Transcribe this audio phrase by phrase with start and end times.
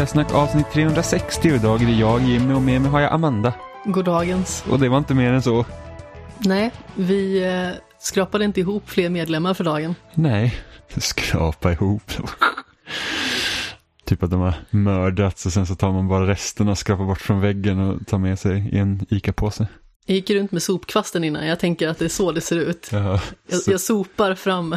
[0.00, 3.54] Spelsnack avsnitt 360 och idag är det jag, Jimmy och med mig har jag Amanda.
[3.84, 4.64] Goddagens.
[4.70, 5.64] Och det var inte mer än så.
[6.38, 7.68] Nej, vi eh,
[7.98, 9.94] skrapade inte ihop fler medlemmar för dagen.
[10.14, 10.54] Nej,
[10.96, 12.02] skrapa ihop.
[14.04, 17.40] typ att de har mördats och sen så tar man bara resterna, skrapar bort från
[17.40, 19.66] väggen och tar med sig i en ICA-påse.
[20.06, 22.88] Jag gick runt med sopkvasten innan, jag tänker att det är så det ser ut.
[22.92, 24.76] Ja, Jag, så- jag sopar fram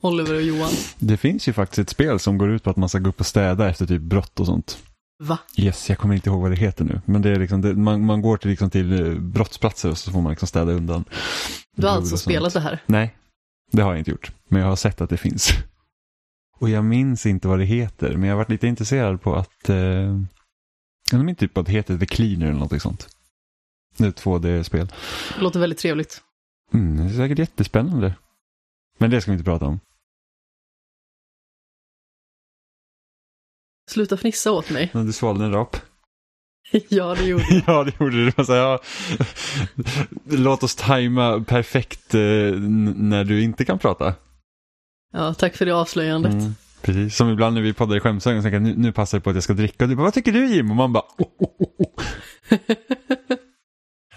[0.00, 0.70] Oliver och Johan.
[0.98, 3.20] Det finns ju faktiskt ett spel som går ut på att man ska gå upp
[3.20, 4.78] och städa efter typ brott och sånt.
[5.22, 5.38] Va?
[5.56, 7.00] Yes, jag kommer inte ihåg vad det heter nu.
[7.04, 10.12] Men det är liksom, det, man, man går till, liksom till eh, brottsplatser och så
[10.12, 11.04] får man liksom städa undan.
[11.76, 12.82] Du har alltså spelat det här?
[12.86, 13.16] Nej,
[13.72, 14.32] det har jag inte gjort.
[14.48, 15.50] Men jag har sett att det finns.
[16.60, 19.68] Och jag minns inte vad det heter, men jag har varit lite intresserad på att...
[19.68, 20.20] Eh,
[21.10, 23.08] jag minns typ att det heter The Cleaner eller något sånt.
[23.96, 24.92] Det är ett 2D-spel.
[25.36, 26.22] Det låter väldigt trevligt.
[26.74, 28.14] Mm, det är säkert jättespännande.
[28.98, 29.80] Men det ska vi inte prata om.
[33.88, 34.90] Sluta fnissa åt mig.
[34.92, 35.76] Men Du svalde en rap.
[36.88, 37.62] ja, det gjorde jag.
[37.66, 38.32] ja, det gjorde du.
[38.36, 38.78] Alltså, ja.
[40.24, 44.14] Låt oss tajma perfekt eh, när du inte kan prata.
[45.12, 46.32] Ja, tack för det avslöjandet.
[46.32, 49.22] Mm, precis, som ibland när vi poddar i så tänker jag nu, nu passar det
[49.22, 49.84] på att jag ska dricka.
[49.84, 50.70] Och du bara, vad tycker du Jim?
[50.70, 52.04] Och man bara, oh, oh, oh, oh.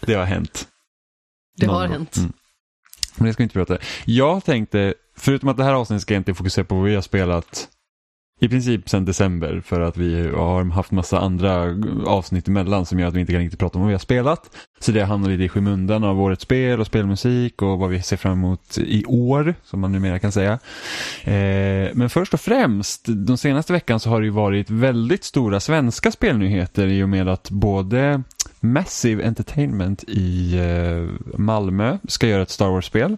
[0.02, 0.68] Det har hänt.
[1.58, 1.98] det Någon har gång.
[1.98, 2.18] hänt.
[2.18, 2.34] Mm.
[3.16, 6.34] Men det ska vi inte prata Jag tänkte, förutom att det här avsnittet ska inte
[6.34, 7.70] fokusera på vad vi har spelat
[8.42, 13.08] i princip sedan december för att vi har haft massa andra avsnitt emellan som gör
[13.08, 14.50] att vi inte kan riktigt prata om vad vi har spelat.
[14.82, 18.18] Så det hamnar lite i skymundan av årets spel och spelmusik och vad vi ser
[18.18, 20.54] fram emot i år, som man numera kan säga.
[21.24, 25.60] Eh, men först och främst, de senaste veckan så har det ju varit väldigt stora
[25.60, 28.24] svenska spelnyheter i och med att både
[28.60, 33.18] Massive Entertainment i eh, Malmö ska göra ett Star Wars-spel.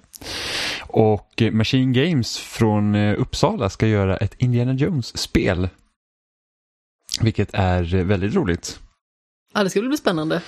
[0.82, 5.70] Och Machine Games från eh, Uppsala ska göra ett Indiana Jones-spel.
[7.22, 8.80] Vilket är väldigt roligt.
[9.54, 10.42] Ja, det ska bli spännande.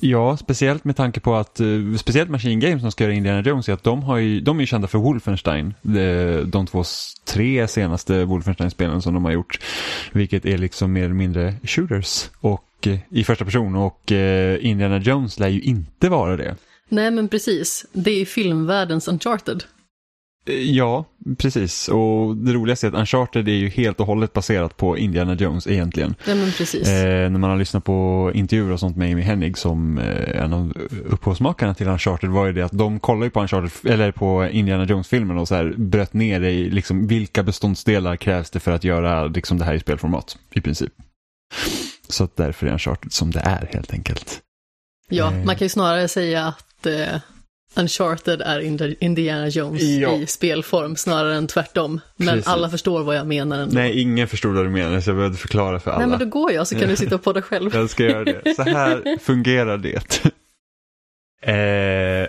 [0.00, 1.66] Ja, speciellt med tanke på att, eh,
[1.98, 4.60] speciellt Machine Games som ska göra Indiana Jones, är att de, har ju, de är
[4.60, 5.74] ju kända för Wolfenstein.
[5.82, 6.84] De, de två,
[7.24, 9.60] tre senaste Wolfenstein-spelen som de har gjort.
[10.12, 14.98] Vilket är liksom mer eller mindre shooters och, eh, i första person och eh, Indiana
[14.98, 16.56] Jones lär ju inte vara det.
[16.88, 17.86] Nej, men precis.
[17.92, 19.64] Det är filmvärldens Uncharted.
[20.46, 21.04] Eh, Ja,
[21.38, 21.88] precis.
[21.88, 25.66] Och det roligaste är att Uncharted är ju helt och hållet baserat på Indiana Jones
[25.66, 26.14] egentligen.
[26.26, 26.88] Nej, men precis.
[26.88, 30.52] Eh, när man har lyssnat på intervjuer och sånt med Amy Hennig som eh, en
[30.52, 30.72] av
[31.04, 35.38] upphovsmakarna till Uncharted var ju det att de kollade på Uncharted, eller på Indiana Jones-filmen
[35.38, 39.26] och så här bröt ner det i liksom vilka beståndsdelar krävs det för att göra
[39.26, 40.92] liksom det här i spelformat i princip.
[42.08, 44.40] Så att därför är Uncharted som det är helt enkelt.
[45.08, 45.44] ja, eh.
[45.44, 47.20] man kan ju snarare säga att eh,
[47.76, 50.12] Uncharted är Indi- Indiana Jones Ja.
[50.16, 52.00] i spelform snarare än tvärtom.
[52.16, 52.46] Men Precis.
[52.46, 53.74] alla förstår vad jag menar ändå.
[53.74, 55.98] Nej, ingen förstod vad du menar så jag behövde förklara för alla.
[56.00, 57.74] Nej, men då går jag så kan du sitta och podda själv.
[57.74, 58.54] Jag ska göra det.
[58.56, 60.24] Så här fungerar det.
[61.44, 62.28] Eh,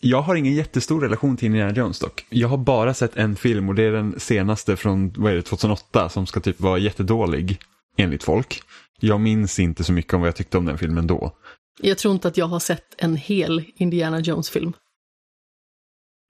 [0.00, 2.26] jag har ingen jättestor relation till Indiana Jones dock.
[2.30, 5.42] Jag har bara sett en film och det är den senaste från vad är det,
[5.42, 7.58] 2008 som ska typ vara jättedålig
[7.96, 8.60] enligt folk.
[9.00, 11.32] Jag minns inte så mycket om vad jag tyckte om den filmen då.
[11.80, 14.72] Jag tror inte att jag har sett en hel Indiana Jones-film.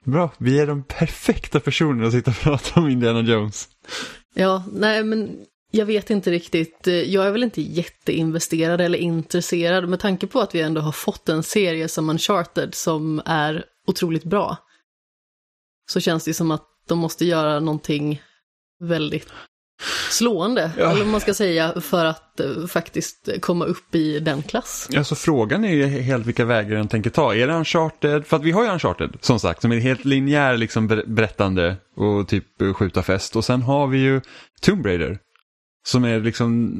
[0.04, 3.68] Bra, vi är de perfekta personerna att sitta och prata om Indiana Jones.
[4.34, 6.86] Ja, nej men jag vet inte riktigt.
[6.86, 11.28] Jag är väl inte jätteinvesterad eller intresserad med tanke på att vi ändå har fått
[11.28, 14.56] en serie som Uncharted som är otroligt bra.
[15.90, 18.22] Så känns det som att de måste göra någonting
[18.80, 19.28] väldigt
[20.10, 20.90] slående, Ja.
[20.90, 24.88] eller vad man ska säga, för att eh, faktiskt komma upp i den klass.
[24.96, 27.34] Alltså frågan är ju helt vilka vägar den tänker ta.
[27.34, 28.26] Är det Uncharted?
[28.26, 31.76] För att vi har ju Uncharted som sagt som är helt linjär liksom ber- berättande
[31.96, 32.44] och typ
[32.76, 33.36] skjuta fest.
[33.36, 34.20] Och sen har vi ju
[34.60, 35.18] Tomb Raider
[35.86, 36.72] som är liksom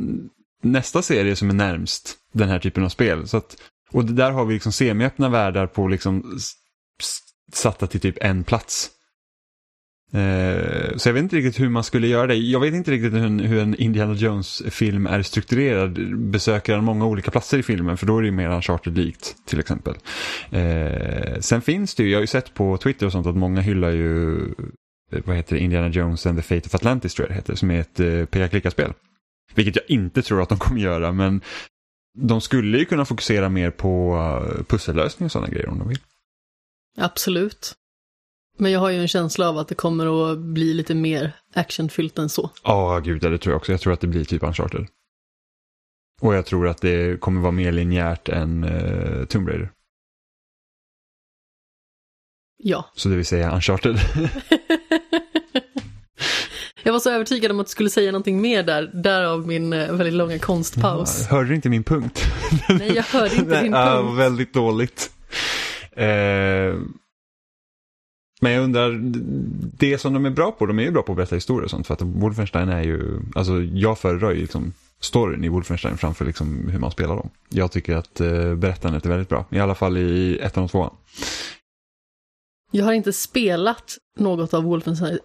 [0.62, 3.28] nästa serie som är närmst den här typen av spel.
[3.28, 3.56] Så att,
[3.92, 6.38] och där har vi liksom semiöppna världar på liksom
[7.52, 8.90] satta till typ en plats.
[10.12, 12.34] Eh, så jag vet inte riktigt hur man skulle göra det.
[12.34, 16.18] Jag vet inte riktigt hur en, hur en Indiana Jones-film är strukturerad.
[16.18, 17.96] Besöker han många olika platser i filmen?
[17.96, 19.94] För då är det ju mer Uncharted-likt till exempel.
[20.50, 23.60] Eh, sen finns det ju, jag har ju sett på Twitter och sånt att många
[23.60, 24.36] hyllar ju,
[25.12, 27.54] eh, vad heter det, Indiana Jones and the Fate of Atlantis tror jag det heter,
[27.54, 28.92] som är ett eh, peka-klicka-spel.
[29.54, 31.40] Vilket jag inte tror att de kommer göra, men
[32.18, 35.98] de skulle ju kunna fokusera mer på eh, pussellösning och sådana grejer om de vill.
[36.98, 37.74] Absolut.
[38.56, 42.18] Men jag har ju en känsla av att det kommer att bli lite mer actionfyllt
[42.18, 42.50] än så.
[42.64, 43.72] Ja, gud, ja, det tror jag också.
[43.72, 44.86] Jag tror att det blir typ Uncharted.
[46.20, 49.70] Och jag tror att det kommer vara mer linjärt än uh, Tomb Raider.
[52.58, 52.90] Ja.
[52.94, 53.96] Så det vill säga Uncharted.
[56.82, 59.92] Jag var så övertygad om att du skulle säga någonting mer där, därav min eh,
[59.92, 61.26] väldigt långa konstpaus.
[61.26, 62.24] Hörde du inte min punkt?
[62.68, 64.18] Nej, jag hörde inte din Nej, ja, punkt.
[64.18, 65.10] väldigt dåligt.
[65.92, 66.06] Eh,
[68.46, 68.98] men jag undrar,
[69.78, 71.70] det som de är bra på, de är ju bra på att berätta historier och
[71.70, 71.86] sånt.
[71.86, 76.68] För att Wolfenstein är ju, alltså jag föredrar ju liksom storyn i Wolfenstein framför liksom
[76.68, 77.30] hur man spelar dem.
[77.48, 80.96] Jag tycker att eh, berättandet är väldigt bra, i alla fall i ettan och tvåan.
[82.70, 85.18] Jag har inte spelat något av Wolfenstein...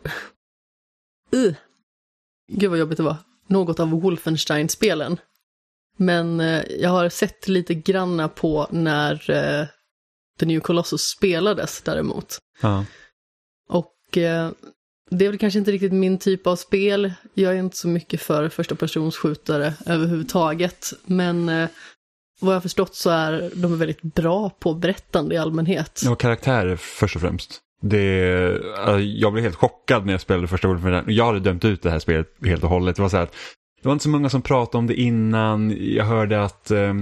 [1.36, 1.54] Uh.
[2.52, 3.18] Gud vad jobbigt det var.
[3.48, 5.18] Något av Wolfenstein-spelen.
[5.98, 9.68] Men eh, jag har sett lite granna på när eh,
[10.40, 12.38] The New Colossus spelades däremot.
[12.62, 12.86] Ja.
[14.12, 14.52] Och eh,
[15.10, 17.14] det är väl kanske inte riktigt min typ av spel.
[17.34, 20.94] Jag är inte så mycket för första persons skjutare överhuvudtaget.
[21.06, 21.70] Men eh,
[22.42, 26.02] vad jag har förstått så är de väldigt bra på berättande i allmänhet.
[26.10, 27.60] Och karaktärer först och främst.
[27.82, 28.26] Det,
[28.88, 31.16] eh, jag blev helt chockad när jag spelade första Wolfenstein.
[31.16, 32.96] Jag hade dömt ut det här spelet helt och hållet.
[32.96, 33.36] Det var så här att
[33.82, 35.76] det var inte så många som pratade om det innan.
[35.96, 36.94] Jag hörde att eh,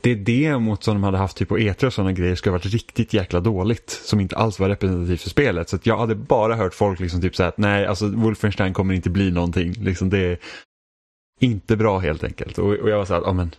[0.00, 2.72] det demot som de hade haft typ på E3 och sådana grejer skulle ha varit
[2.72, 3.90] riktigt jäkla dåligt.
[3.90, 5.68] Som inte alls var representativt för spelet.
[5.68, 9.10] Så jag hade bara hört folk liksom typ säga att nej, alltså Wolfenstein kommer inte
[9.10, 9.72] bli någonting.
[9.72, 10.38] Liksom det är
[11.40, 12.58] inte bra helt enkelt.
[12.58, 13.50] Och, och jag var så här, ja men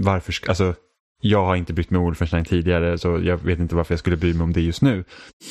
[0.00, 0.74] varför, ska- alltså
[1.22, 4.16] jag har inte brytt mig om Wolfenstein tidigare så jag vet inte varför jag skulle
[4.16, 5.04] bry mig om det just nu.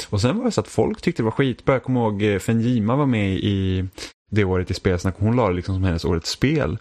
[0.09, 1.75] Och sen var det så att folk tyckte det var skitbra.
[1.75, 3.85] Jag kommer ihåg eh, Fenjima var med i
[4.29, 5.15] det året i spelsnack.
[5.17, 6.77] Hon la det liksom som hennes årets spel.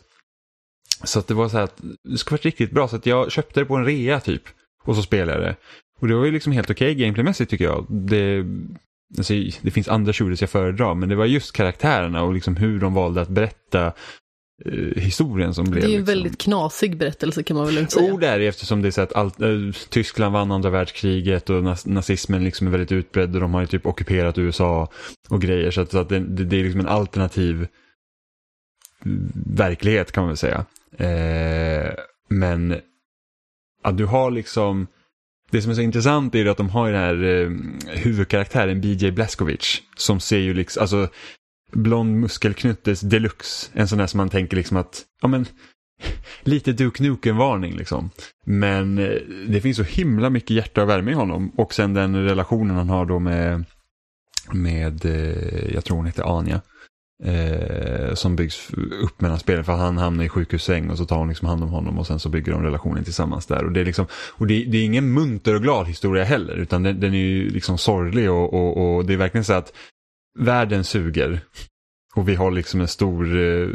[1.05, 3.33] Så att det var så här att det skulle varit riktigt bra så att jag
[3.33, 4.43] köpte det på en rea typ.
[4.85, 5.57] Och så spelade jag det.
[6.01, 7.87] Och det var ju liksom helt okej gameplaymässigt tycker jag.
[7.89, 8.45] Det,
[9.19, 12.81] alltså, det finns andra shooters jag föredrar men det var just karaktärerna och liksom hur
[12.81, 13.93] de valde att berätta
[14.97, 15.83] historien som blev.
[15.83, 16.15] Det är ju en liksom...
[16.15, 18.09] väldigt knasig berättelse kan man väl inte säga.
[18.09, 19.49] Jo, det är det eftersom det är så att allt, eh,
[19.89, 23.67] Tyskland vann andra världskriget och nas nazismen liksom är väldigt utbredd och de har ju
[23.67, 24.89] typ ockuperat USA
[25.29, 25.71] och grejer.
[25.71, 27.67] Så att, så att det, det, det är liksom en alternativ
[29.57, 30.65] verklighet kan man väl säga.
[30.97, 31.95] Eh,
[32.29, 32.81] men
[33.83, 34.87] att du har liksom,
[35.51, 37.51] det som är så intressant är ju att de har ju den här eh,
[37.97, 41.09] huvudkaraktären BJ Blazkowicz som ser ju liksom, alltså
[41.73, 43.71] blond muskelknuttes deluxe.
[43.73, 45.47] En sån där som man tänker liksom att, ja men
[46.43, 48.11] lite Duke Nukem-varning liksom.
[48.45, 49.15] Men eh,
[49.49, 51.53] det finns så himla mycket hjärta och värme i honom.
[51.57, 53.65] Och sen den relationen han har då med,
[54.53, 56.61] med eh, jag tror hon heter Anja.
[57.25, 58.71] Eh, som byggs
[59.03, 61.69] upp mellan spelen för han hamnar i sjukhussäng och så tar hon liksom hand om
[61.69, 63.65] honom och sen så bygger de relationen tillsammans där.
[63.65, 66.83] Och det är, liksom, och det, det är ingen munter och glad historia heller utan
[66.83, 69.73] den, den är ju liksom sorglig och, och, och det är verkligen så att
[70.39, 71.41] världen suger.
[72.15, 73.69] Och vi har liksom en stor eh,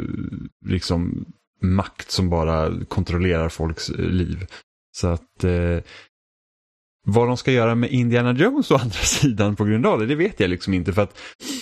[0.66, 1.24] liksom,
[1.62, 4.46] makt som bara kontrollerar folks eh, liv.
[4.92, 5.78] Så att eh,
[7.06, 10.14] vad de ska göra med Indiana Jones å andra sidan på grund av det, det
[10.14, 10.92] vet jag liksom inte.
[10.92, 11.18] För att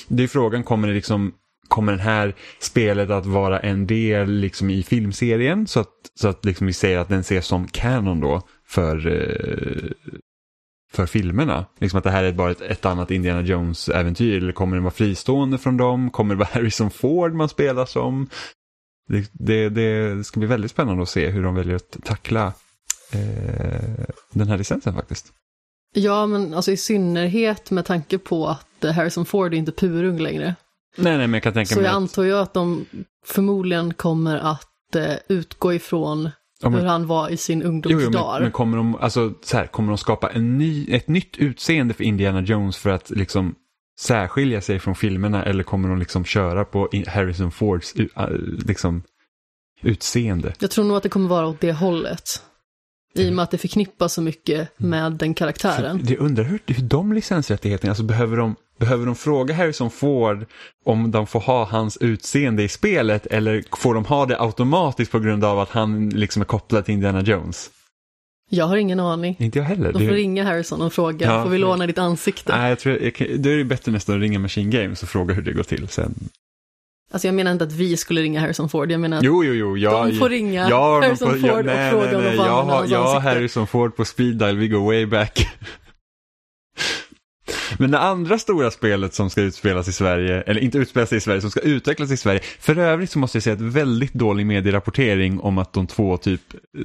[0.08, 1.32] det är frågan, kommer det liksom
[1.68, 6.44] Kommer det här spelet att vara en del liksom i filmserien så att, så att
[6.44, 9.90] liksom vi säger att den ses som canon då för, eh,
[10.92, 11.64] för filmerna?
[11.80, 14.94] Liksom att det här är bara ett, ett annat Indiana Jones-äventyr eller kommer den vara
[14.94, 16.10] fristående från dem?
[16.10, 18.28] Kommer det vara Harrison Ford man spelar som?
[19.08, 22.46] Det, det, det ska bli väldigt spännande att se hur de väljer att tackla
[23.12, 25.32] eh, den här licensen faktiskt.
[25.94, 30.54] Ja, men alltså i synnerhet med tanke på att Harrison Ford är inte purung längre.
[30.96, 32.84] Nej, nej, men jag kan tänka Så mig jag att- antar ju att de
[33.26, 36.30] förmodligen kommer att eh, utgå ifrån
[36.62, 38.32] Ja, men- hur han var i sin ungdomsdagar.
[38.32, 41.94] men, men kommer de, alltså, så här, kommer de skapa en ny, ett nytt utseende
[41.94, 43.54] för Indiana Jones för att liksom
[44.00, 48.28] särskilja sig från filmerna eller kommer de liksom köra på Harrison Fords u- äh,
[48.66, 49.02] liksom,
[49.82, 50.52] utseende?
[50.58, 52.42] Jag tror nog att det kommer vara åt det hållet.
[53.14, 55.98] I och med att det förknippas så mycket med den karaktären.
[55.98, 60.46] För, det undrar hur, hur de licensrättigheterna, alltså behöver de, behöver de fråga Harrison Ford
[60.84, 65.18] om de får ha hans utseende i spelet eller får de ha det automatiskt på
[65.18, 67.70] grund av att han liksom är kopplad till Indiana Jones?
[68.50, 69.36] Jag har ingen aning.
[69.38, 69.92] Inte jag heller.
[69.92, 72.56] De Det- får ringa Harrison och fråga, Ja, får vi låna ditt ansikte?
[72.56, 75.34] Nej, jag tror, jag, då är det bättre nästan att ringa Machine Games och fråga
[75.34, 76.14] hur det går till sen.
[77.12, 79.54] Alltså jag menar inte att vi skulle ringa Harrison Ford, jag menar att Jo, jo,
[79.54, 79.78] jo.
[79.78, 82.22] Jag, de får ringa jag har Harrison på- Ford jag, nej, och fråga nej, om
[82.22, 83.20] nej, får jag har, jag har.
[83.20, 85.48] Harrison Ford på speed dial, vi går way back.
[87.78, 91.40] Men det andra stora spelet som ska utspelas i Sverige, eller inte utspelas i Sverige,
[91.40, 92.40] som ska utvecklas i Sverige.
[92.58, 96.40] För övrigt så måste jag säga att väldigt dålig medierapportering om att de två, typ,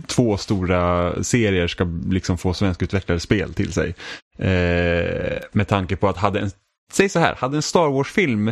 [0.08, 3.96] två stora serier ska liksom få svenskutvecklade spel till sig.
[4.40, 6.52] Eh, med tanke på att hade en,
[6.92, 8.52] säg så här, hade en Star Wars-film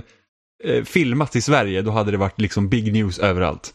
[0.64, 3.74] eh, filmats i Sverige, då hade det varit liksom big news överallt.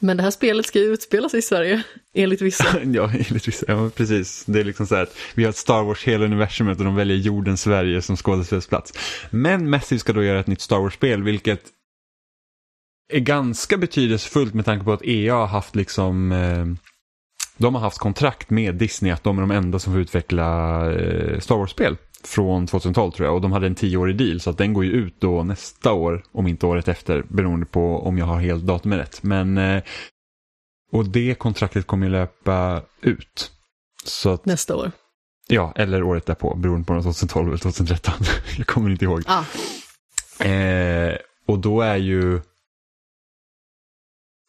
[0.00, 1.82] Men det här spelet ska ju utspela sig i Sverige,
[2.14, 2.82] enligt vissa.
[2.84, 3.66] ja, enligt vissa.
[3.68, 4.44] Ja, precis.
[4.44, 6.96] Det är liksom så här att vi har ett Star Wars hela universumet och de
[6.96, 8.92] väljer jorden Sverige som skådespelsplats.
[9.30, 11.62] Men Massive ska då göra ett nytt Star Wars-spel, vilket
[13.12, 16.66] är ganska betydelsefullt med tanke på att EA har haft liksom eh,
[17.56, 21.38] de har haft kontrakt med Disney att de är de enda som får utveckla eh,
[21.40, 24.72] Star Wars-spel från 2012 tror jag och de hade en tioårig deal så att den
[24.72, 28.40] går ju ut då nästa år om inte året efter beroende på om jag har
[28.40, 29.22] helt datumet rätt.
[29.22, 29.82] Men eh,
[30.92, 33.50] och det kontraktet kommer ju löpa ut.
[34.04, 34.92] Så att, Nästa år.
[35.48, 38.14] Ja, eller året därpå beroende på om det är 2012 eller 2013.
[38.56, 39.22] jag kommer inte ihåg.
[39.26, 39.44] Ah.
[40.44, 41.16] Eh,
[41.46, 42.40] och då är ju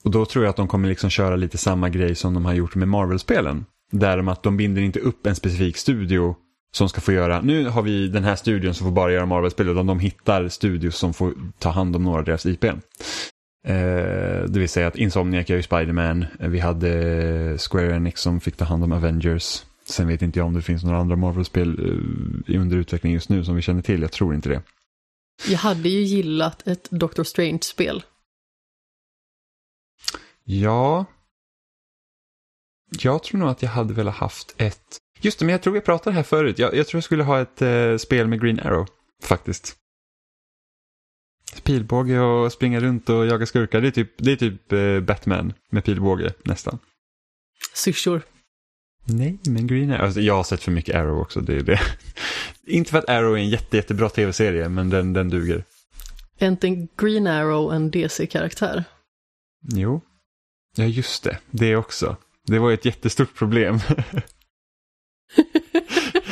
[0.03, 2.53] och då tror jag att de kommer liksom köra lite samma grej som de har
[2.53, 3.65] gjort med Marvel-spelen.
[3.91, 6.35] Där de att de binder inte upp en specifik studio
[6.75, 9.69] som ska få göra, nu har vi den här studion som får bara göra Marvel-spel,
[9.69, 12.63] utan de hittar studios som får ta hand om några av deras IP.
[12.63, 12.73] Eh,
[14.47, 18.65] det vill säga att Insomniac gör ju Spiderman, vi hade Square Enix som fick ta
[18.65, 19.63] hand om Avengers.
[19.85, 21.79] Sen vet inte jag om det finns några andra Marvel-spel
[22.47, 24.61] under utveckling just nu som vi känner till, jag tror inte det.
[25.47, 28.03] Jag hade ju gillat ett Doctor Strange-spel.
[30.43, 31.05] Ja.
[32.99, 34.97] Jag tror nog att jag hade velat haft ett...
[35.25, 36.59] Just det, men jag tror vi pratade här förut.
[36.59, 38.87] Jag, jag tror jag skulle ha ett eh, spel med Green Arrow,
[39.23, 39.75] faktiskt.
[41.63, 43.81] Pilbåge och springa runt och jaga skurkar.
[43.81, 46.79] Det är typ, det är typ eh, Batman med pilbåge, nästan.
[47.73, 48.21] Syrsor.
[49.05, 50.05] Nej, men Green Arrow.
[50.05, 51.79] Alltså, jag har sett för mycket Arrow också, det är det.
[52.67, 55.63] Inte för att Arrow är en jätte, jättebra tv-serie, men den, den duger.
[56.37, 58.83] Är inte Green Arrow en DC-karaktär?
[59.73, 60.01] Jo.
[60.75, 61.37] Ja, just det.
[61.51, 62.17] Det också.
[62.47, 63.79] Det var ett jättestort problem.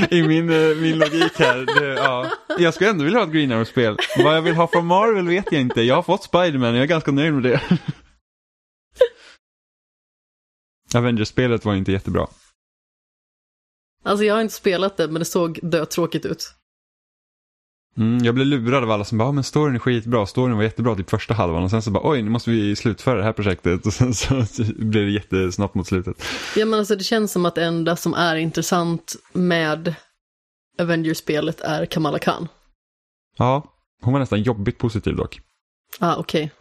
[0.09, 1.79] I min, eh, min logik här.
[1.79, 2.31] Det, ja.
[2.59, 3.97] Jag skulle ändå vilja ha ett Green Arrow-spel.
[4.17, 5.81] Vad jag vill ha från Marvel vet jag inte.
[5.81, 7.61] Jag har fått Spiderman och jag är ganska nöjd med det.
[10.97, 12.27] Avengers-spelet var inte jättebra.
[14.03, 16.53] Alltså jag har inte spelat det, men det såg dötråkigt ut.
[17.97, 20.63] Mm, jag blev lurad av alla som bara, ah, men storyn är skitbra, storyn var
[20.63, 23.33] jättebra typ första halvan och sen så bara, oj nu måste vi slutföra det här
[23.33, 24.33] projektet och sen så
[24.77, 26.23] blev det jättesnabbt mot slutet.
[26.55, 29.95] Ja men alltså det känns som att det enda som är intressant med
[30.79, 32.47] Avengers-spelet är Kamala Khan.
[33.37, 33.63] Ja,
[34.01, 35.41] hon var nästan jobbigt positiv dock.
[35.99, 36.51] Ah, okej.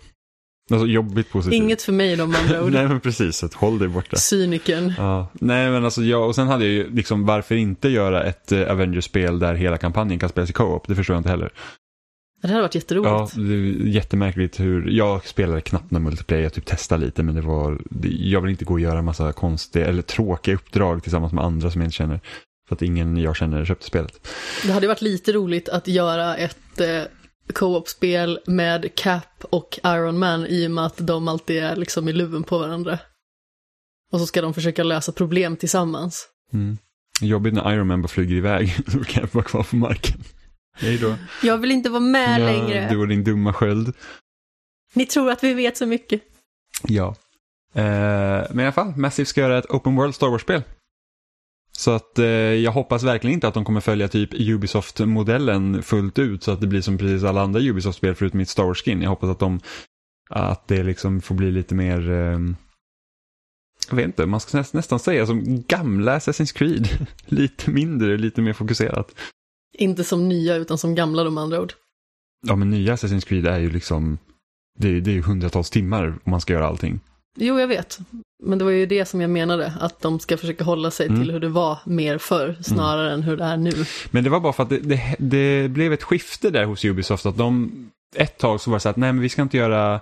[0.71, 1.63] Alltså jobbigt positiv.
[1.63, 2.73] Inget för mig med andra ord.
[2.73, 4.17] Nej men precis, så att håll dig borta.
[4.17, 4.95] Cynikern.
[4.99, 5.29] Ja.
[5.33, 8.71] Nej men alltså jag, och sen hade jag ju liksom varför inte göra ett uh,
[8.71, 11.53] Avengers-spel där hela kampanjen kan spelas i co-op, det förstår jag inte heller.
[12.43, 13.37] Det hade varit jätteroligt.
[13.37, 17.35] Ja, det är jättemärkligt hur, jag spelade knappt någon multiplayer, jag typ testade lite men
[17.35, 21.33] det var, jag vill inte gå och göra en massa konstiga eller tråkiga uppdrag tillsammans
[21.33, 22.21] med andra som jag inte känner.
[22.69, 24.29] För att ingen jag känner köpte spelet.
[24.65, 27.03] Det hade varit lite roligt att göra ett eh,
[27.53, 32.13] co-op-spel med Cap och Iron Man i och med att de alltid är liksom i
[32.13, 32.99] luven på varandra.
[34.13, 36.29] Och så ska de försöka lösa problem tillsammans.
[36.53, 36.79] Mm.
[37.21, 40.21] Jobbigt när Iron Man bara flyger iväg, då kan jag vara kvar på marken.
[40.75, 41.15] Hej då.
[41.43, 42.89] Jag vill inte vara med Ja, längre.
[42.91, 43.93] Du och din dumma sköld.
[44.95, 46.23] Ni tror att vi vet så mycket.
[46.89, 47.17] Ja.
[47.75, 47.83] Eh,
[48.51, 50.63] men i alla fall, Massive ska göra ett Open World Star Wars-spel.
[51.79, 56.43] Så att eh, jag hoppas verkligen inte att de kommer följa typ Ubisoft-modellen fullt ut
[56.43, 59.03] så att det blir som precis alla andra Ubisoft-spel förutom mitt Star Wars-skin.
[59.03, 59.61] Jag hoppas att de
[60.31, 62.39] att det liksom får bli lite mer eh,
[63.89, 66.89] jag vet inte, man ska näst, nästan säga som gamla Assassin's Creed.
[67.27, 69.15] lite mindre, lite mer fokuserat.
[69.79, 71.73] Inte som nya utan som gamla de andra ord.
[72.47, 74.19] Ja men nya Assassin's Creed är ju liksom
[74.79, 77.01] det, det är ju hundratals timmar om man ska göra allting.
[77.37, 77.99] Jo, jag vet.
[78.45, 81.21] Men det var ju det som jag menade, att de ska försöka hålla sig Mm.
[81.21, 83.73] till hur det var mer förr, snarare än hur det är nu.
[84.11, 87.27] Men det var bara för att det, det, det blev ett skifte där hos Ubisoft.
[87.27, 87.73] Att de,
[88.17, 90.01] ett tag så var det så att nej men vi ska inte göra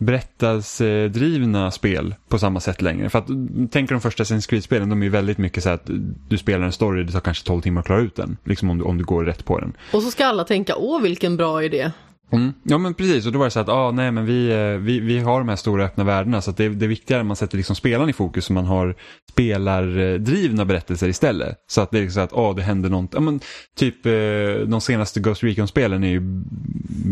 [0.00, 3.10] berättelsedrivna spel på samma sätt längre.
[3.10, 3.26] För att
[3.70, 5.90] tänk de första Assassin's Creed-spelen, de är ju väldigt mycket så att
[6.28, 8.36] du spelar en story, det tar kanske 12 timmar att klara ut den.
[8.44, 9.72] Liksom om du, om du går rätt på den.
[9.92, 11.90] Och så ska alla tänka, åh vilken bra idé.
[12.30, 12.52] Mm.
[12.62, 15.00] Ja men precis, och då var det så att ah, nej, men vi, eh, vi,
[15.00, 17.36] vi har de här stora öppna världarna så att det, det är viktigare att man
[17.36, 18.94] sätter liksom spelaren i fokus så man har
[19.32, 21.56] spelardrivna berättelser istället.
[21.66, 23.40] Så att det är liksom så att ah, det händer något, ja, men,
[23.76, 24.12] typ eh,
[24.66, 26.20] de senaste Ghost Recon-spelen är ju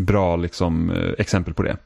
[0.05, 1.77] bra liksom, eh, exempel på det.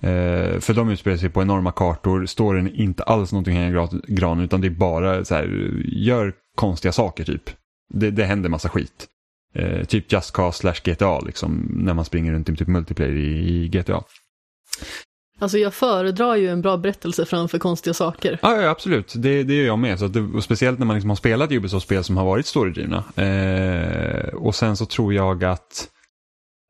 [0.00, 4.40] Eh, för de utspelar sig på enorma kartor, storyn är inte alls någonting hänger gran
[4.40, 7.50] utan det är bara så här, gör konstiga saker typ.
[7.94, 9.08] Det, det händer massa skit.
[9.54, 13.64] Eh, typ Just Cause slash GTA liksom, när man springer runt i typ multiplayer i,
[13.64, 14.02] i GTA.
[15.38, 18.38] Alltså jag föredrar ju en bra berättelse framför konstiga saker.
[18.42, 19.98] Ja, ja absolut, det, det gör jag med.
[19.98, 23.04] Så det, speciellt när man liksom har spelat Ubisoft-spel som har varit storydrivna.
[23.16, 25.88] Eh, och sen så tror jag att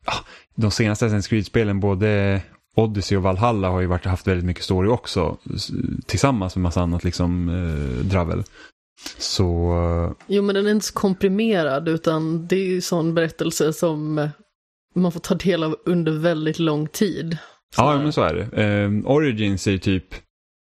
[0.07, 0.13] ja,
[0.55, 2.41] de senaste Assassin's Creed-spelen, både
[2.77, 5.37] Odyssey och Valhalla har ju varit, haft väldigt mycket story också.
[6.07, 8.45] Tillsammans med massa annat liksom eh, dravel.
[9.19, 10.15] Så...
[10.27, 14.29] Jo men den är inte så komprimerad utan det är ju sån berättelse som eh,
[14.95, 17.39] man får ta del av under väldigt lång tid.
[17.75, 18.63] Så ja men så är det.
[18.63, 20.15] Eh, Origins är ju typ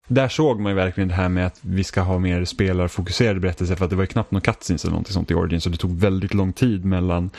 [0.07, 3.75] där såg man ju verkligen det här med att vi ska ha mer spelarfokuserade berättelser
[3.75, 5.77] för att det var ju knappt någon cutscenes eller någonting sånt i Origins så det
[5.77, 7.29] tog väldigt lång tid mellan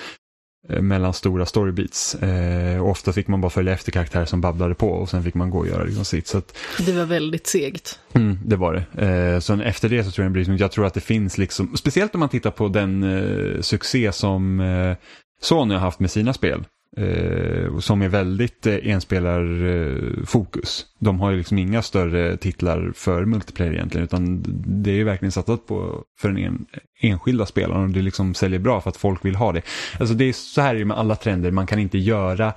[0.68, 2.14] mellan stora storybeats.
[2.14, 5.50] Eh, ofta fick man bara följa efter karaktärer som babblade på och sen fick man
[5.50, 6.26] gå och göra liksom sitt.
[6.26, 6.56] Så att,
[6.86, 8.00] det var väldigt segt.
[8.12, 9.06] Mm, det var det.
[9.06, 12.14] Eh, så efter det så tror jag blir, jag tror att det finns liksom, speciellt
[12.14, 14.96] om man tittar på den eh, succé som eh,
[15.40, 16.64] Sony har haft med sina spel.
[16.98, 20.86] Eh, som är väldigt eh, enspelarfokus.
[20.98, 24.44] De har ju liksom inga större titlar för multiplayer egentligen utan
[24.82, 26.66] det är ju verkligen satsat på för den en,
[27.00, 29.62] enskilda spelaren och det liksom säljer bra för att folk vill ha det.
[30.00, 32.54] Alltså det är så här med alla trender, man kan inte göra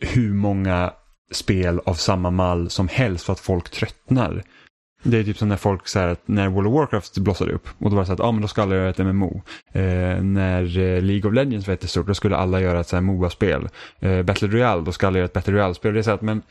[0.00, 0.92] hur många
[1.30, 4.42] spel av samma mall som helst för att folk tröttnar.
[5.02, 7.90] Det är typ som när folk så här, när World of Warcraft blossade upp och
[7.90, 9.42] då var det så att, ah, men då ska alla göra ett MMO.
[9.72, 13.00] Eh, när eh, League of Legends var jättestort, då skulle alla göra ett så här
[13.00, 13.68] MOA-spel.
[14.00, 15.94] Eh, Battle Royale, då ska alla göra ett Battle Royale-spel.
[15.94, 16.42] Det är så att, men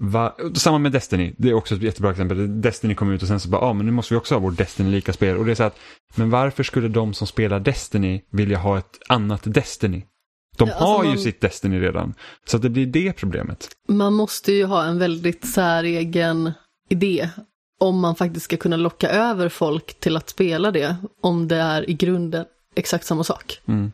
[0.00, 0.36] Va?
[0.54, 2.60] Samma med Destiny, det är också ett jättebra exempel.
[2.60, 4.40] Destiny kom ut och sen så bara, ja ah, men nu måste vi också ha
[4.40, 5.36] vårt Destiny-lika spel.
[5.36, 5.78] Och det är så att,
[6.14, 10.04] men varför skulle de som spelar Destiny vilja ha ett annat Destiny?
[10.56, 11.18] De ja, alltså har ju man...
[11.18, 12.14] sitt Destiny redan.
[12.46, 13.68] Så att det blir det problemet.
[13.88, 16.52] Man måste ju ha en väldigt säregen
[16.88, 17.28] idé
[17.78, 21.90] om man faktiskt ska kunna locka över folk till att spela det, om det är
[21.90, 22.44] i grunden
[22.76, 23.60] exakt samma sak.
[23.66, 23.92] Mm.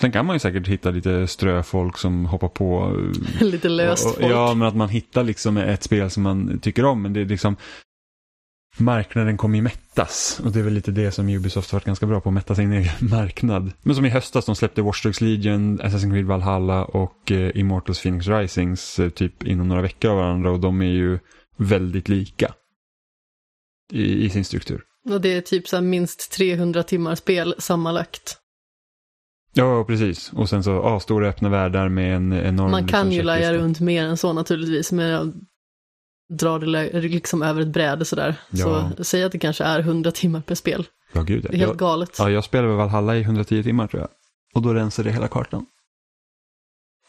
[0.00, 2.96] Sen kan man ju säkert hitta lite ströfolk som hoppar på.
[3.40, 4.32] lite löst folk.
[4.32, 7.02] Ja, men att man hittar liksom ett spel som man tycker om.
[7.02, 7.56] Men det är liksom,
[8.78, 10.40] marknaden kommer ju mättas.
[10.44, 12.54] Och det är väl lite det som Ubisoft har varit ganska bra på, att mätta
[12.54, 13.72] sin egen marknad.
[13.82, 18.02] Men som i höstas, de släppte Watch Dogs Legion, Assassin's Creed Valhalla och eh, Immortals
[18.02, 20.50] Phoenix Risings eh, typ inom några veckor av varandra.
[20.50, 21.18] Och de är ju
[21.60, 22.54] väldigt lika
[23.92, 24.82] i, i sin struktur.
[25.08, 28.36] Och det är typ så minst 300 timmar spel sammanlagt.
[29.52, 30.32] Ja, precis.
[30.32, 32.70] Och sen så ja, stora öppna världar med en enorm...
[32.70, 35.32] Man kan liksom, ju laja runt mer än så naturligtvis, men jag
[36.38, 38.34] drar det liksom över ett bräde sådär.
[38.50, 38.92] Ja.
[38.96, 40.86] Så säg att det kanske är 100 timmar per spel.
[41.12, 41.42] Ja, gud.
[41.42, 42.16] Det är helt jag, galet.
[42.18, 44.10] Ja, jag spelade Valhalla i 110 timmar tror jag.
[44.54, 45.66] Och då rensade det hela kartan.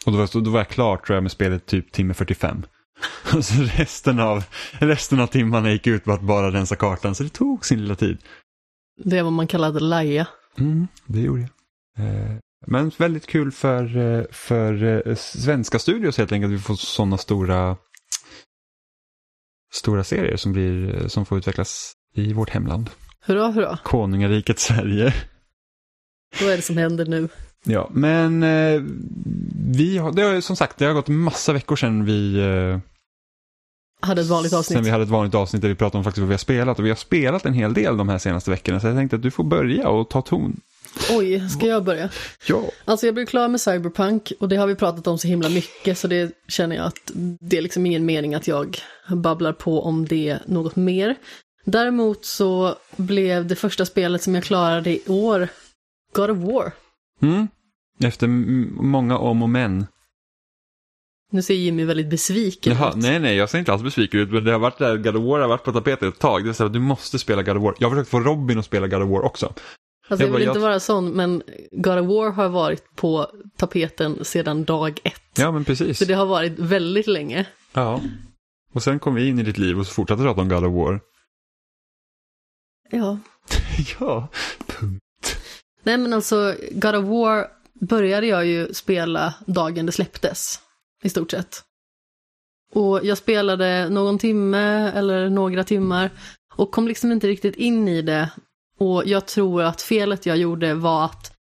[0.06, 2.64] Och då var, då var jag klar tror jag med spelet typ timme 45.
[3.34, 7.24] Och så resten av, resten av timmarna gick ut på att bara rensa kartan, så
[7.24, 8.18] det tog sin lilla tid.
[9.04, 10.28] Det är vad man kallade laja.
[10.58, 11.50] Mm, det gjorde jag.
[12.06, 12.36] Eh,
[12.68, 17.18] men väldigt kul för, eh, för eh, svenska studios helt enkelt, att vi får sådana
[17.18, 17.78] stora,
[19.74, 22.90] stora serier som, blir, som får utvecklas i vårt hemland.
[23.22, 23.80] Hurra, hurra.
[23.84, 25.14] Konungariket Sverige.
[26.42, 27.30] Vad är det som händer nu?
[27.64, 28.42] Ja, men
[29.72, 32.38] vi har, det har som sagt, det har gått massa veckor sedan vi
[34.02, 34.78] hade ett vanligt avsnitt.
[34.78, 36.80] Sen vi hade ett vanligt avsnitt där vi pratade om faktiskt vad vi har spelat
[36.80, 39.22] och vi har spelat en hel del de här senaste veckorna så jag tänkte att
[39.22, 40.62] du får börja och ta ton.
[41.12, 42.10] Oj, ska jag börja?
[42.48, 42.62] Ja.
[42.86, 45.98] Alltså jag blev klar med Cyberpunk och det har vi pratat om så himla mycket
[45.98, 48.78] så det känner jag att det är liksom ingen mening att jag
[49.10, 51.16] babblar på om det något mer.
[51.66, 55.48] Däremot så blev det första spelet som jag klarade i år
[56.14, 56.72] God of War.
[57.22, 57.48] Mm.
[58.04, 58.28] Efter
[58.82, 59.86] många om och men.
[61.34, 62.96] Nu ser Jimmy väldigt besviken Jaha, ut.
[62.96, 64.32] Nej, nej, jag ser inte alls besviken ut.
[64.32, 66.44] Men det har varit där, God of War har varit på tapeten ett tag.
[66.44, 67.76] Det är så att du måste spela God of War.
[67.80, 69.54] Jag har försökt få Robin att spela God of War också.
[70.08, 70.52] Alltså jag vill jag...
[70.52, 75.22] inte vara sån, men God of War har varit på tapeten sedan dag ett.
[75.38, 75.98] Ja, men precis.
[75.98, 77.46] Så det har varit väldigt länge.
[77.74, 78.02] Ja.
[78.74, 80.74] Och sen kom vi in i ditt liv och så fortsatte prata om God of
[80.74, 81.00] War.
[82.92, 83.20] Ja.
[84.00, 84.28] ja,
[84.68, 85.02] punkt.
[85.84, 90.60] Nej men alltså, God of War började jag ju spela dagen det släpptes,
[91.04, 91.64] i stort sett.
[92.74, 96.10] Och jag spelade någon timme eller några timmar
[96.56, 98.30] och kom liksom inte riktigt in i det.
[98.78, 101.34] Och jag tror att felet jag gjorde var att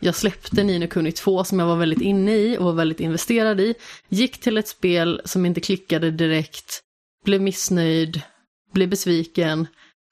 [0.00, 3.60] jag släppte Nino Kuni 2 som jag var väldigt inne i och var väldigt investerad
[3.60, 3.74] i.
[4.08, 6.80] Gick till ett spel som inte klickade direkt,
[7.24, 8.22] blev missnöjd,
[8.72, 9.66] blev besviken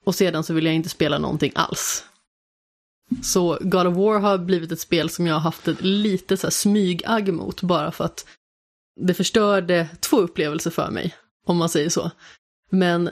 [0.05, 2.05] och sedan så ville jag inte spela någonting alls.
[3.23, 6.47] Så God of War har blivit ett spel som jag har haft ett lite så
[6.47, 8.27] här smygagg mot bara för att
[9.01, 11.15] det förstörde två upplevelser för mig,
[11.47, 12.11] om man säger så.
[12.71, 13.11] Men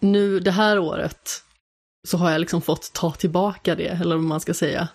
[0.00, 1.44] nu det här året
[2.08, 4.88] så har jag liksom fått ta tillbaka det, eller vad man ska säga.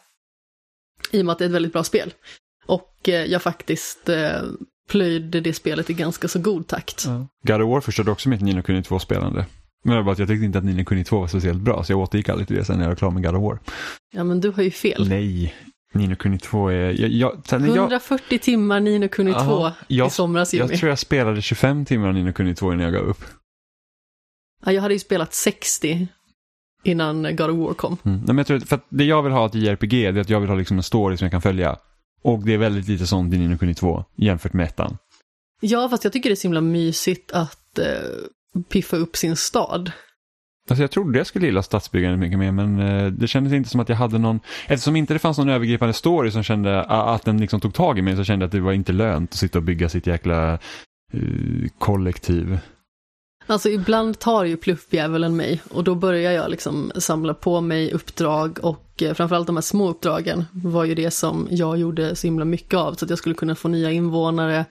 [1.12, 2.14] I och med att det är ett väldigt bra spel.
[2.66, 4.42] Och eh, jag faktiskt eh,
[4.90, 7.06] plöjde det spelet i ganska så god takt.
[7.06, 7.28] Ja.
[7.48, 9.46] God of War förstörde också mitt Nino Kuni 2-spelande.
[9.84, 11.92] Men det bara att jag tyckte inte att Nino Kuni 2 var speciellt bra, så
[11.92, 13.60] jag återgick aldrig till det sen när jag var klar med God of War.
[14.14, 15.10] Ja, men du har ju fel.
[15.10, 15.56] Nej.
[15.94, 17.02] Nino Kuni 2 är...
[17.02, 20.78] Jag, jag, sen jag, 140 timmar Nino Kuni 2 Aha, jag- i somras jag Jimmy.
[20.78, 23.24] tror jag spelade 25 timmar Nino Kuni 2 innan jag gav upp.
[24.66, 26.08] Ja, jag hade ju spelat 60
[26.84, 27.98] innan God of War kom.
[28.04, 28.18] Mm.
[28.18, 30.40] Nej, men jag tror för att det jag vill ha till JRPG är att jag
[30.40, 31.78] vill ha liksom en story som jag kan följa.
[32.24, 34.98] Och det är väldigt lite sånt i Nino Kuni 2 jämfört med ettan.
[35.62, 39.92] Ja, fast jag tycker det är så himla mysigt att eh, piffa upp sin stad.
[40.70, 43.80] Alltså jag trodde jag skulle gilla stadsbyggandet mycket mer men eh, det kändes inte som
[43.80, 47.38] att jag hade någon, eftersom inte det fanns någon övergripande story som kände att den
[47.38, 49.60] liksom tog tag i mig så kände jag att det var inte lönt att sitta
[49.60, 50.60] och bygga sitt jäkla
[51.14, 52.60] uh, kollektiv.
[53.48, 58.60] Alltså ibland tar ju pluffdjävulen mig och då börjar jag liksom samla på mig uppdrag
[58.62, 62.46] och eh, framförallt de här små uppdragen var ju det som jag gjorde så himla
[62.46, 64.66] mycket av så att jag skulle kunna få nya invånare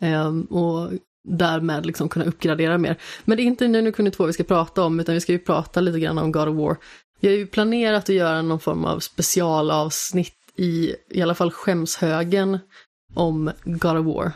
[0.00, 0.90] ehm, och
[1.24, 2.96] därmed liksom kunna uppgradera mer.
[3.24, 5.32] Men det är inte nu nu kunde två vi ska prata om utan vi ska
[5.32, 6.76] ju prata lite grann om God of War.
[7.20, 12.58] Jag har ju planerat att göra någon form av specialavsnitt i i alla fall skämshögen
[13.14, 14.32] om God of War.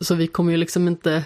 [0.00, 1.24] Så vi kommer ju liksom inte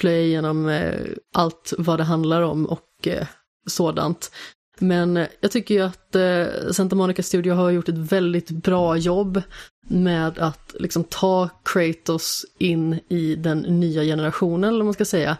[0.00, 1.00] plöja igenom eh,
[1.34, 3.26] allt vad det handlar om och eh,
[3.66, 4.32] sådant.
[4.78, 9.42] Men jag tycker ju att eh, Santa Monica Studio har gjort ett väldigt bra jobb
[9.90, 15.36] med att liksom ta Kratos in i den nya generationen, eller vad man ska säga.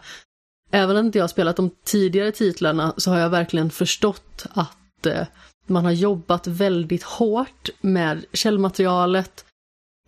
[0.71, 5.05] Även om inte jag har spelat de tidigare titlarna så har jag verkligen förstått att
[5.05, 5.27] eh,
[5.67, 9.45] man har jobbat väldigt hårt med källmaterialet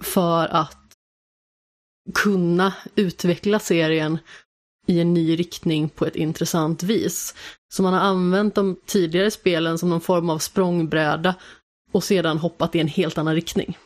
[0.01, 0.77] för att
[2.13, 4.17] kunna utveckla serien
[4.87, 7.35] i en ny riktning på ett intressant vis.
[7.73, 11.35] Så man har använt de tidigare spelen som någon form av språngbräda
[11.91, 13.77] och sedan hoppat i en helt annan riktning.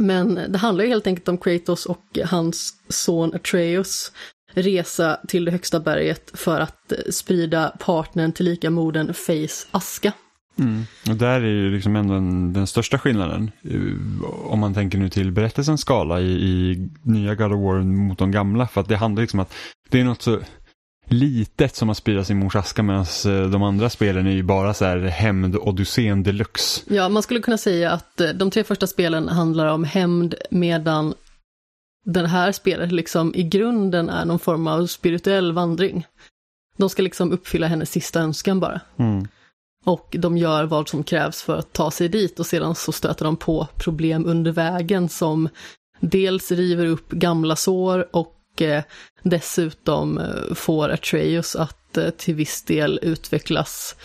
[0.00, 4.12] Men det handlar ju helt enkelt om Kratos och hans son Atreus
[4.54, 10.12] resa till det högsta berget för att eh, sprida partnern till lika modern Fays aska.
[10.58, 10.82] Mm.
[11.08, 13.50] Och där är ju liksom ändå en, den största skillnaden.
[13.62, 18.18] Eh, om man tänker nu till berättelsens skala i, i nya God of War mot
[18.18, 18.68] de gamla.
[18.68, 19.54] För att det handlar liksom att
[19.90, 20.40] det är något så
[21.12, 24.74] litet som att sprida sin mors aska medan eh, de andra spelen är ju bara
[24.74, 26.82] så här hämnd-odyssén deluxe.
[26.88, 31.14] Ja, man skulle kunna säga att eh, de tre första spelen handlar om hämnd medan
[32.04, 36.06] det här spelet liksom i grunden är någon form av spirituell vandring.
[36.76, 38.80] De ska liksom uppfylla hennes sista önskan bara.
[38.96, 39.28] Mm.
[39.84, 43.24] Och de gör vad som krävs för att ta sig dit och sedan så stöter
[43.24, 45.48] de på problem under vägen som
[46.00, 48.82] dels river upp gamla sår och och eh,
[49.22, 53.96] dessutom eh, får Atreus att eh, till viss del utvecklas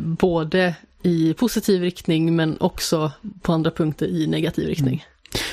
[0.00, 5.06] både i positiv riktning men också på andra punkter i negativ riktning.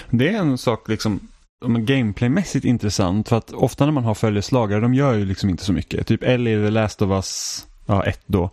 [0.09, 0.17] Mm.
[0.17, 1.19] Det är en sak liksom
[1.65, 5.73] gameplaymässigt intressant för att ofta när man har följeslagare de gör ju liksom inte så
[5.73, 6.07] mycket.
[6.07, 8.49] Typ Ellie i The Last of Us ja, då.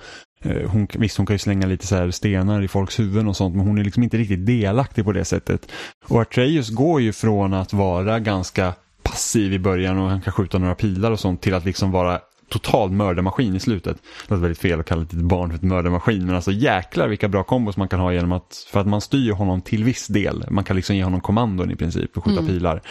[0.66, 3.56] Hon, visst, hon kan ju slänga lite så här stenar i folks huvuden och sånt,
[3.56, 5.72] men hon är liksom inte riktigt delaktig på det sättet.
[6.08, 8.74] Och Atreus går ju från att vara ganska
[9.18, 12.20] passiv i början och han kan skjuta några pilar och sånt till att liksom vara
[12.48, 13.96] total mördarmaskin i slutet.
[13.96, 17.09] Det låter väldigt fel att kalla ett litet barn för ett mördarmaskin, men alltså jäklar
[17.09, 20.07] vilka bra kombos man kan ha genom att, för att man styr honom till viss
[20.07, 20.44] del.
[20.50, 22.52] Man kan liksom ge honom kommandon i princip och skjuta Mm.
[22.52, 22.83] pilar.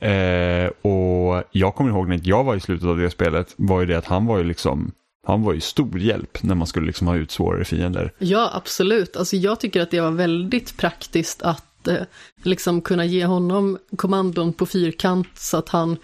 [0.00, 3.86] Eh, och jag kommer ihåg när jag var i slutet av det spelet, var ju
[3.86, 4.92] det att han var ju liksom
[5.26, 8.12] han var ju stor hjälp när man skulle liksom ha ut svårare fiender.
[8.18, 9.16] Ja, absolut.
[9.16, 12.02] Alltså jag tycker att det var väldigt praktiskt att eh,
[12.42, 15.96] liksom kunna ge honom kommandon på fyrkant så att han,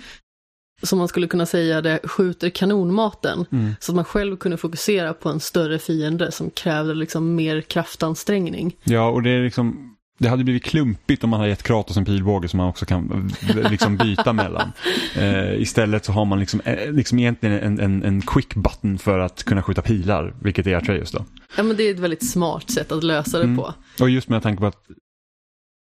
[0.83, 3.47] som man skulle kunna säga det, skjuter kanonmaten.
[3.53, 3.75] Mm.
[3.81, 8.77] Så att man själv kunde fokusera på en större fiende som krävde liksom mer kraftansträngning.
[8.85, 12.05] Ja, och det är liksom det hade blivit klumpigt om man hade gett Kratos en
[12.05, 13.33] pilbåge som man också kan
[13.71, 14.73] liksom byta mellan.
[15.17, 19.19] Eh, istället så har man liksom, eh, liksom egentligen en, en, en quick button för
[19.19, 21.25] att kunna skjuta pilar, vilket är Atreus då.
[21.57, 23.57] Ja, men det är ett väldigt smart sätt att lösa det Mm.
[23.57, 23.75] på.
[24.01, 24.83] Och just med tanke på att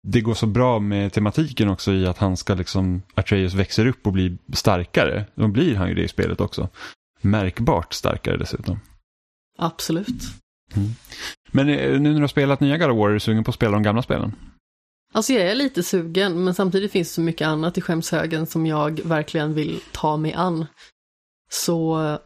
[0.03, 4.07] det går så bra med tematiken också i att han ska liksom, Atreus växer upp
[4.07, 5.25] och blir starkare.
[5.35, 6.69] Då blir han ju det i spelet också.
[7.21, 8.79] Märkbart starkare dessutom.
[9.57, 10.23] Absolut.
[11.51, 13.49] Men eh, nu när du har spelat nya God of War, är du sugen på
[13.49, 14.35] att spela de gamla spelen?
[15.13, 18.65] Alltså jag är lite sugen, men samtidigt finns det så mycket annat i skämshögen som
[18.65, 20.65] jag verkligen vill ta mig an.
[21.49, 22.17] Så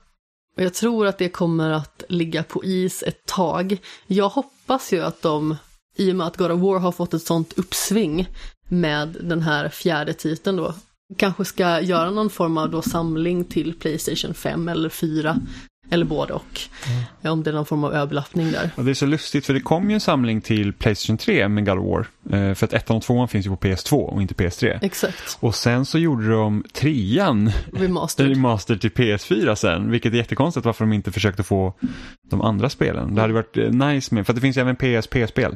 [0.55, 3.77] jag tror att det kommer att ligga på is ett tag.
[4.07, 5.57] Jag hoppas ju att de,
[5.95, 8.27] i och med att God of War har fått ett sånt uppsving
[8.69, 10.73] med den här fjärde titeln då,
[11.17, 15.39] kanske ska göra någon form av då samling till Playstation 5 eller 4,
[15.91, 16.61] eller både och.
[17.21, 18.69] Om det är någon form av överlappning där.
[18.75, 21.65] Och det är så lustigt för det kom ju en samling till Playstation 3 med
[21.65, 22.07] God of War.
[22.39, 24.79] Eh, för att ettan och tvåan finns ju på PS2 och inte PS3.
[24.81, 28.29] Exakt, Och sen så gjorde de trean remastered.
[28.35, 31.73] remaster till PS4 sen, vilket är jättekonstigt varför de inte försökte få
[32.29, 33.15] de andra spelen.
[33.15, 35.55] Det hade varit eh, nice med, för det finns även PSP-spel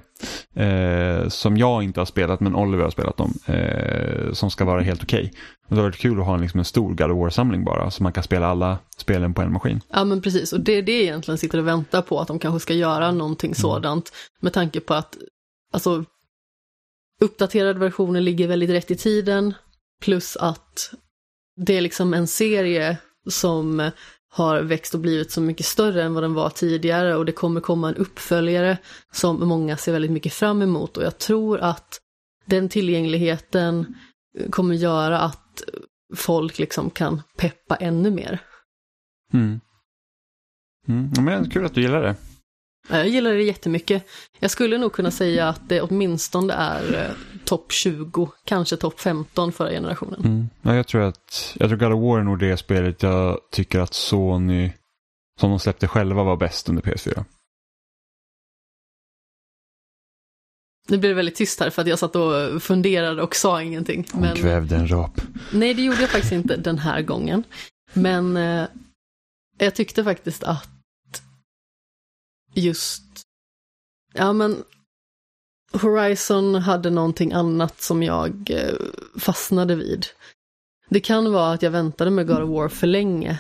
[0.56, 3.34] eh, som jag inte har spelat men Oliver har spelat dem.
[3.46, 5.20] Eh, som ska vara helt okej.
[5.20, 5.32] Okay.
[5.68, 8.04] Det har varit kul att ha en, liksom en stor God of War-samling bara så
[8.04, 9.82] man kan spela alla spelen på en maskin.
[9.90, 12.60] Ja men precis och det är det egentligen sitter och väntar på att de kanske
[12.60, 13.56] ska göra någonting mm.
[13.56, 14.12] sådant.
[14.40, 15.18] Med tanke på att
[15.74, 16.06] alltså,
[17.22, 19.54] uppdaterade versioner ligger väldigt rätt i tiden.
[20.02, 20.94] Plus att
[21.56, 22.98] det är liksom en serie
[23.30, 23.92] som
[24.30, 27.62] har växt och blivit så mycket större än vad den var tidigare och det kommer
[27.62, 28.78] komma en uppföljare
[29.14, 32.00] som många ser väldigt mycket fram emot och jag tror att
[32.46, 33.96] den tillgängligheten
[34.50, 35.45] kommer göra att
[36.16, 38.40] folk liksom kan peppa ännu mer.
[39.34, 39.60] Mm.
[40.88, 41.12] Mm.
[41.16, 42.16] Men det är kul att du gillar det.
[42.90, 44.08] Jag gillar det jättemycket.
[44.40, 47.12] Jag skulle nog kunna säga att det åtminstone är eh,
[47.46, 50.20] topp 20, kanske topp 15 förra generationen.
[50.20, 50.50] Mm.
[50.62, 53.80] Ja, jag tror att jag tror God of War är nog det spelet jag tycker
[53.80, 54.72] att Sony,
[55.40, 57.24] som de släppte själva, var bäst under PS4.
[60.88, 64.08] Nu blev det väldigt tyst här för att jag satt och funderade och sa ingenting.
[64.12, 64.36] Hon men...
[64.36, 65.22] kvävde en rap.
[65.52, 67.44] Nej, det gjorde jag faktiskt inte den här gången.
[67.94, 68.68] Men eh,
[69.58, 70.70] jag tyckte faktiskt att
[72.54, 73.04] just,
[74.14, 74.64] ja men
[75.72, 78.76] Horizon hade någonting annat som jag eh,
[79.20, 80.06] fastnade vid.
[80.90, 83.40] Det kan vara att jag väntade med God of War för länge.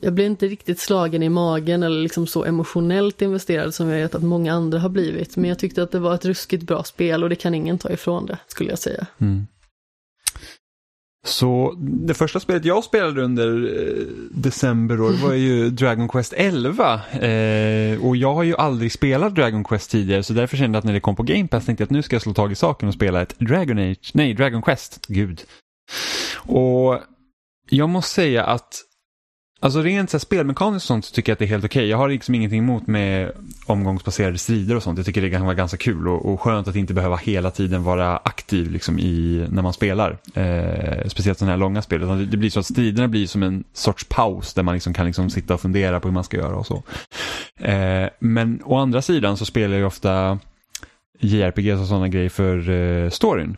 [0.00, 4.14] Jag blev inte riktigt slagen i magen eller liksom så emotionellt investerad som jag vet
[4.14, 5.36] att många andra har blivit.
[5.36, 7.90] Men jag tyckte att det var ett ruskigt bra spel och det kan ingen ta
[7.90, 9.06] ifrån det, skulle jag säga.
[9.18, 9.46] Mm.
[11.26, 16.94] Så det första spelet jag spelade under eh, december då, var ju Dragon Quest 11.
[16.94, 20.84] Eh, och jag har ju aldrig spelat Dragon Quest tidigare så därför kände jag att
[20.84, 22.54] när det kom på Game Pass tänkte jag att nu ska jag slå tag i
[22.54, 25.42] saken och spela ett Dragon Age, nej Dragon Quest, gud.
[26.36, 27.00] Och
[27.70, 28.82] jag måste säga att
[29.64, 31.80] Alltså rent så här, spelmekaniskt och sånt så tycker jag att det är helt okej.
[31.80, 31.90] Okay.
[31.90, 33.32] Jag har liksom ingenting emot med
[33.66, 34.98] omgångsbaserade strider och sånt.
[34.98, 37.84] Jag tycker det kan vara ganska kul och, och skönt att inte behöva hela tiden
[37.84, 40.18] vara aktiv liksom i, när man spelar.
[40.34, 42.00] Eh, speciellt sådana här långa spel.
[42.00, 45.06] Det, det blir så att striderna blir som en sorts paus där man liksom kan
[45.06, 46.82] liksom sitta och fundera på hur man ska göra och så.
[47.60, 50.38] Eh, men å andra sidan så spelar jag ofta
[51.20, 53.56] JRPGs och sådana grejer för eh, storyn.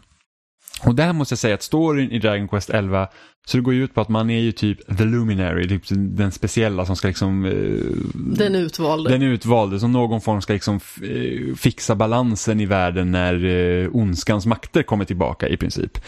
[0.85, 3.09] Och där måste jag säga att storyn i Dragon Quest 11
[3.49, 6.33] så det går ju ut på att man är ju typ the luminary, typ den
[6.33, 7.45] speciella som ska liksom...
[7.45, 9.11] Eh, den utvalde.
[9.11, 14.47] Den utvalde, som någon form ska liksom eh, fixa balansen i världen när eh, ondskans
[14.47, 15.99] makter kommer tillbaka i princip.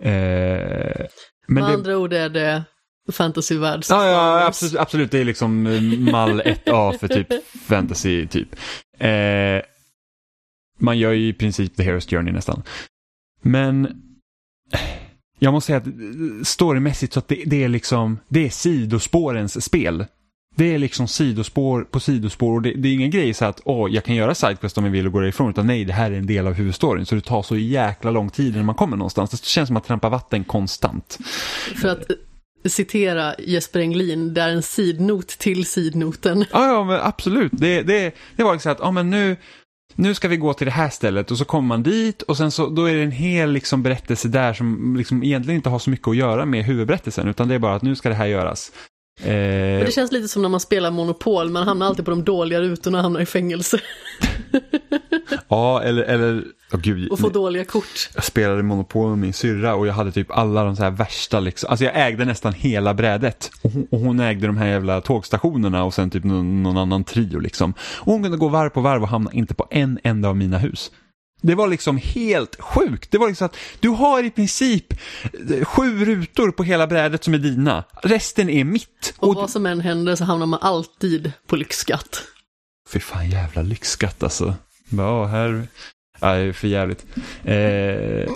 [0.00, 1.74] Eh, men Med det...
[1.74, 2.64] andra ord är det
[3.12, 3.84] fantasyvärld.
[3.88, 5.62] Ja, ja absolut, absolut, det är liksom
[6.12, 7.26] mall 1A för typ
[7.68, 8.48] fantasy typ.
[8.98, 9.62] Eh,
[10.78, 12.62] man gör ju i princip the hero's journey nästan.
[13.42, 14.02] Men
[15.42, 20.06] jag måste säga att storymässigt så att det, det, är liksom, det är sidospårens spel.
[20.56, 23.90] Det är liksom sidospår på sidospår och det, det är ingen grej så att åh,
[23.90, 26.16] jag kan göra sidequest om jag vill och gå därifrån utan nej, det här är
[26.16, 29.30] en del av huvudstoryn så det tar så jäkla lång tid när man kommer någonstans.
[29.30, 31.18] Det känns som att trampa vatten konstant.
[31.76, 32.04] För att
[32.64, 36.44] citera Jesper Englin, det är en sidnot till sidnoten.
[36.52, 37.52] Ja, ja men absolut.
[37.54, 39.36] Det, det, det var liksom att, ja men nu,
[39.94, 42.50] nu ska vi gå till det här stället och så kommer man dit och sen
[42.50, 45.90] så då är det en hel liksom berättelse där som liksom egentligen inte har så
[45.90, 48.72] mycket att göra med huvudberättelsen utan det är bara att nu ska det här göras.
[49.20, 49.84] Eh...
[49.84, 52.98] det känns lite som när man spelar Monopol, man hamnar alltid på de dåliga rutorna
[52.98, 53.80] och hamnar i fängelse.
[55.48, 57.10] ja, eller, eller oh, gud.
[57.10, 58.10] Och få dåliga kort.
[58.14, 61.40] Jag spelade Monopol med min syrra och jag hade typ alla de så här värsta,
[61.40, 61.70] liksom.
[61.70, 63.50] alltså jag ägde nästan hela brädet.
[63.62, 67.04] Och hon, och hon ägde de här jävla tågstationerna och sen typ någon, någon annan
[67.04, 67.74] trio liksom.
[67.80, 70.58] Och hon kunde gå varv på varv och hamna inte på en enda av mina
[70.58, 70.90] hus.
[71.42, 73.10] Det var liksom helt sjukt.
[73.10, 74.92] Det var liksom att du har i princip
[75.50, 77.84] eh, sju rutor på hela brädet som är dina.
[78.02, 79.14] Resten är mitt.
[79.18, 82.22] Och, och vad som än händer så hamnar man alltid på lyxskatt.
[82.88, 84.54] Fy fan jävla lyxskatt alltså.
[84.90, 85.68] Ja, här...
[86.20, 87.06] Nej, för jävligt.
[87.44, 88.32] Eh...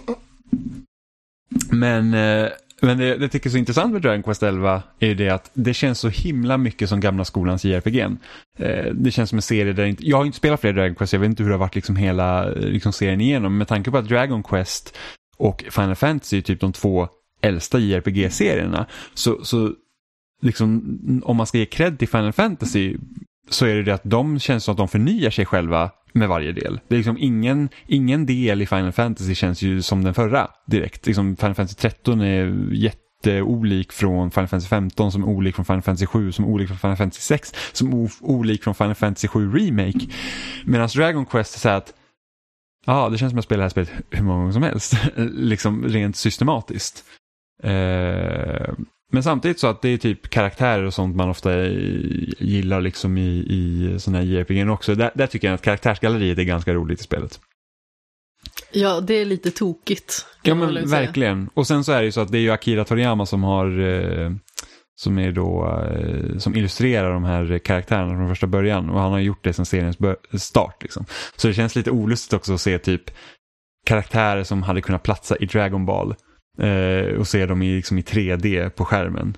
[1.70, 2.48] Men, eh
[2.82, 5.30] men det, det jag tycker är så intressant med Dragon Quest 11 är ju det
[5.30, 7.98] att det känns så himla mycket som gamla skolans JRPG.
[8.58, 11.12] Eh, det känns som en serie där inte, jag har inte spelat fler Dragon Quest,
[11.12, 13.90] jag vet inte hur det har varit liksom hela eh, liksom serien igenom, med tanke
[13.90, 14.96] på att Dragon Quest
[15.36, 17.08] och Final Fantasy är typ de två
[17.42, 19.72] äldsta JRPG-serierna, så, så
[20.42, 22.96] liksom, om man ska ge cred till Final Fantasy
[23.50, 26.52] så är det det att de känns som att de förnyar sig själva med varje
[26.52, 26.80] del.
[26.88, 31.06] Det är liksom ingen, ingen del i Final Fantasy känns ju som den förra direkt.
[31.06, 35.82] Liksom Final Fantasy 13 är jätteolik från Final Fantasy 15 som är olik från Final
[35.82, 39.28] Fantasy 7 som är olik från Final Fantasy 6 som är olik från Final Fantasy
[39.28, 40.06] 7 Remake.
[40.64, 41.94] Medan Dragon Quest är så att
[42.86, 44.94] ja, det känns som att jag spelar det här spelet hur många gånger som helst.
[45.16, 47.04] liksom rent systematiskt.
[47.62, 48.74] Eh,
[49.12, 51.66] men samtidigt så att det är typ karaktärer och sånt man ofta
[52.38, 54.94] gillar liksom i, i sådana här JRPG också.
[54.94, 57.40] Där, där tycker jag att karaktärsgalleriet är ganska roligt i spelet.
[58.72, 60.26] Ja, det är lite tokigt.
[60.42, 61.50] Ja, men verkligen.
[61.54, 63.80] Och sen så är det ju så att det är ju Akira Toriyama som har
[63.80, 64.30] eh,
[64.96, 69.18] som är då eh, som illustrerar de här karaktärerna från första början och han har
[69.18, 69.98] gjort det sedan seriens
[70.32, 70.82] start.
[70.82, 71.04] Liksom.
[71.36, 73.02] Så det känns lite olustigt också att se typ
[73.86, 76.14] karaktärer som hade kunnat platsa i Dragon Ball
[76.58, 79.36] eh, och se dem i, liksom, i 3D på skärmen.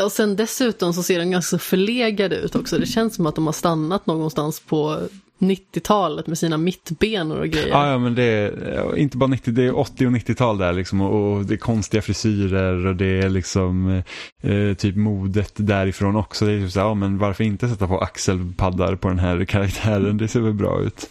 [0.00, 2.78] Och sen dessutom så ser de ganska förlegade ut också.
[2.78, 7.68] Det känns som att de har stannat någonstans på 90-talet med sina mittbenor och grejer.
[7.68, 11.00] Ja, ja men det är inte bara 90, det är 80 och 90-tal där liksom
[11.00, 14.02] och, och, det är konstiga frisyrer och det är liksom
[14.42, 16.44] eh, typ modet därifrån också.
[16.46, 20.16] Det är typ så ja men varför inte sätta på axelpaddar på den här karaktären,
[20.16, 21.10] det ser väl bra ut.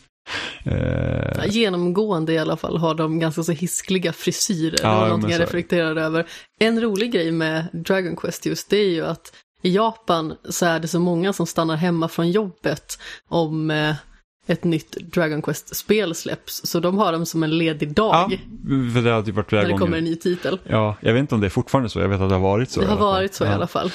[0.64, 1.46] Eh...
[1.50, 4.80] Genomgående i alla fall har de ganska så hiskliga frisyrer.
[4.84, 6.28] Ja, det var någonting jag reflekterade över.
[6.60, 10.80] En rolig grej med Dragon Quest just det är ju att i Japan så är
[10.80, 13.96] det så många som stannar hemma från jobbet om eh,
[14.48, 16.66] ett nytt Dragon Quest-spel släpps.
[16.66, 18.32] Så de har dem som en ledig dag.
[18.32, 18.38] Ja,
[18.94, 20.60] för det har typ varit flera När det kommer en ny titel.
[20.64, 22.00] Ja, jag vet inte om det är fortfarande så.
[22.00, 22.82] Jag vet att det har varit så.
[22.82, 23.52] Det har varit så ja.
[23.52, 23.92] i alla fall.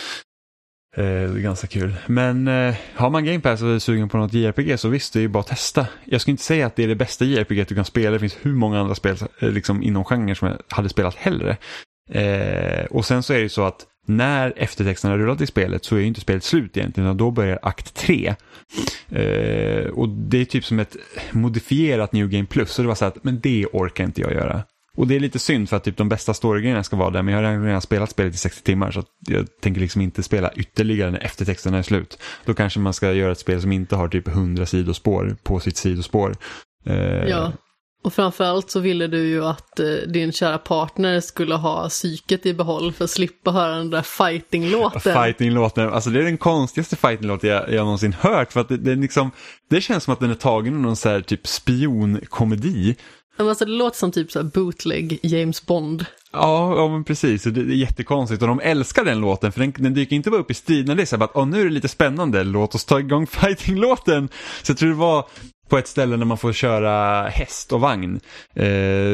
[0.97, 1.95] Eh, det är ganska kul.
[2.07, 5.19] Men eh, har man Game Pass och är sugen på något JRPG så visst, det
[5.19, 5.87] är ju bara att testa.
[6.05, 8.11] Jag skulle inte säga att det är det bästa JRPG du kan spela.
[8.11, 11.57] Det finns hur många andra spel eh, liksom, inom genren som jag hade spelat hellre.
[12.11, 15.97] Eh, och sen så är det ju så att när eftertexterna rullat i spelet så
[15.97, 18.35] är ju inte spelet slut egentligen, utan då börjar akt 3.
[19.11, 20.97] Eh, och det är typ som ett
[21.31, 24.63] modifierat New Game Plus, så det var så att men det orkar inte jag göra.
[24.97, 27.35] Och det är lite synd för att typ de bästa storygrejerna ska vara där, men
[27.35, 31.11] jag har redan spelat spelet i 60 timmar så jag tänker liksom inte spela ytterligare
[31.11, 32.19] när eftertexterna är slut.
[32.45, 35.77] Då kanske man ska göra ett spel som inte har typ 100 sidospår på sitt
[35.77, 36.37] sidospår.
[36.87, 36.97] Eh,
[37.29, 37.53] ja,
[38.05, 42.55] och framförallt så ville du ju att eh, din kära partner skulle ha psyket i
[42.55, 45.01] behåll för att slippa höra den där fighting-låten.
[45.01, 48.53] Fighting-låten, alltså det är den konstigaste fighting-låten jag, jag någonsin hört.
[48.53, 49.31] För att det, det, är liksom,
[49.71, 52.97] det känns som att den är tagen ur någon så här typ spionkomedi.
[53.37, 56.07] Men alltså det låter som typ så här bootleg James Bond.
[56.33, 57.43] Ja, ja men precis.
[57.43, 60.51] Det, är jättekonstigt och de älskar den låten för den, den dyker inte bara upp
[60.51, 62.85] i strid när det är så här att nu är det lite spännande, låt oss
[62.85, 64.29] ta igång fighting-låten.
[64.63, 65.27] Så jag tror det var
[65.69, 68.21] på ett ställe när man får köra häst och vagn
[68.55, 68.67] eh,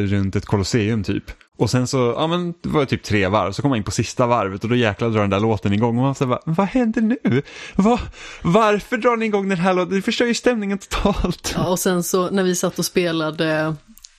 [0.07, 1.25] runt ett kolosseum typ.
[1.59, 3.91] Och sen så, ja men det var typ tre varv, så kom man in på
[3.91, 7.01] sista varvet och då jäklar drar den där låten igång och man säger vad händer
[7.01, 7.43] nu?
[7.75, 8.01] Va,
[8.43, 9.95] varför drar ni igång den här låten?
[9.95, 11.55] Det förstör ju stämningen totalt.
[11.57, 13.75] Ja, och sen så när vi satt och spelade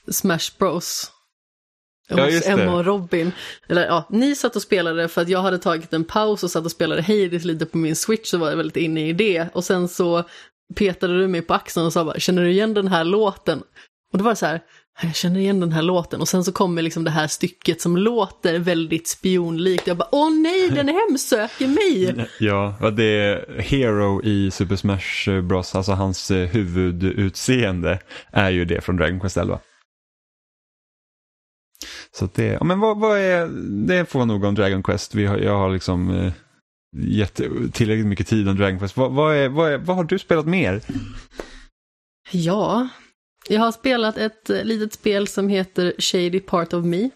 [0.08, 1.10] Smash Bros.
[2.10, 3.32] Hos ja, Emma och Robin.
[3.68, 6.64] Eller ja, ni satt och spelade för att jag hade tagit en paus och satt
[6.64, 9.48] och spelade Hades lite på min switch och var väldigt inne i det.
[9.52, 10.24] Och sen så
[10.74, 13.62] petade du mig på axeln och sa bara, känner du igen den här låten?
[14.12, 14.60] Och då var det så här,
[15.02, 17.96] jag känner igen den här låten och sen så kommer liksom det här stycket som
[17.96, 19.86] låter väldigt spionlikt.
[19.86, 22.26] Jag bara, åh nej, den hemsöker mig!
[22.40, 27.98] Ja, det är Hero i Super Smash Bros, alltså hans eh, huvudutseende
[28.32, 29.58] är ju det från Dragon Quest 11.
[32.12, 33.48] Så det, ja, men vad, vad är,
[33.86, 35.14] det får nog om Dragon Quest.
[35.14, 36.32] Vi har, jag har liksom eh,
[36.96, 37.34] gett
[37.72, 38.96] tillräckligt mycket tid om Dragon Quest.
[38.96, 40.82] Vad, vad, är, vad, är, vad har du spelat mer?
[42.30, 42.88] Ja,
[43.48, 47.10] jag har spelat ett litet spel som heter Shady Part of Me.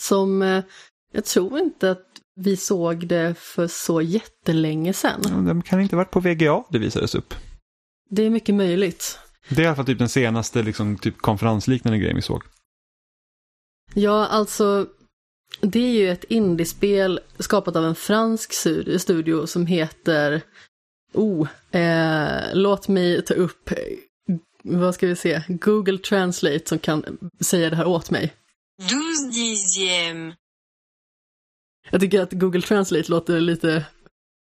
[0.00, 0.64] Som eh,
[1.12, 5.20] jag tror inte att vi såg det för så jättelänge sedan.
[5.24, 7.34] Ja, de kan inte ha varit på VGA det visades upp.
[8.10, 9.18] Det är mycket möjligt.
[9.48, 12.42] Det är i alla fall typ den senaste liksom, typ konferensliknande grejen vi såg.
[13.98, 14.86] Ja, alltså
[15.60, 18.52] det är ju ett indiespel skapat av en fransk
[18.98, 20.42] studio som heter
[21.14, 23.70] Oh, eh, låt mig ta upp,
[24.62, 28.34] vad ska vi se, Google Translate som kan säga det här åt mig.
[28.78, 28.90] 12
[29.32, 30.34] dixième.
[31.90, 33.84] Jag tycker att Google Translate låter lite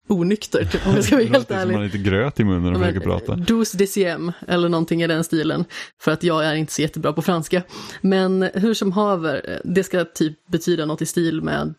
[0.10, 1.74] onykter, typ, om jag ska vara helt ärlig.
[1.74, 3.36] Man har lite gröt i munnen och försöker prata.
[3.36, 5.66] Douze deciem, eller någonting i den stilen.
[6.02, 7.64] För att jag är inte så jättebra på franska.
[8.02, 11.76] Men hur som haver, det ska typ betyda något i stil med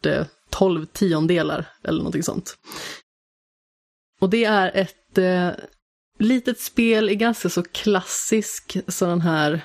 [0.50, 2.56] 12 eh, tiondelar, eller någonting sånt.
[4.20, 5.50] Och det är ett eh,
[6.18, 9.60] litet spel i ganska så klassisk sådan här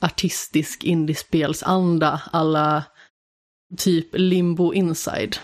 [0.00, 2.84] artistisk indiespelsanda, alla
[3.76, 5.36] typ Limbo Inside.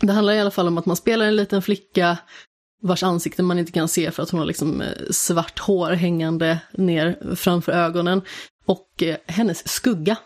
[0.00, 2.18] Det handlar i alla fall om att man spelar en liten flicka
[2.82, 6.60] vars ansikte man inte kan se för att hon har liksom eh, svart hår hängande
[6.72, 8.22] ner framför ögonen
[8.64, 10.16] och eh, hennes skugga.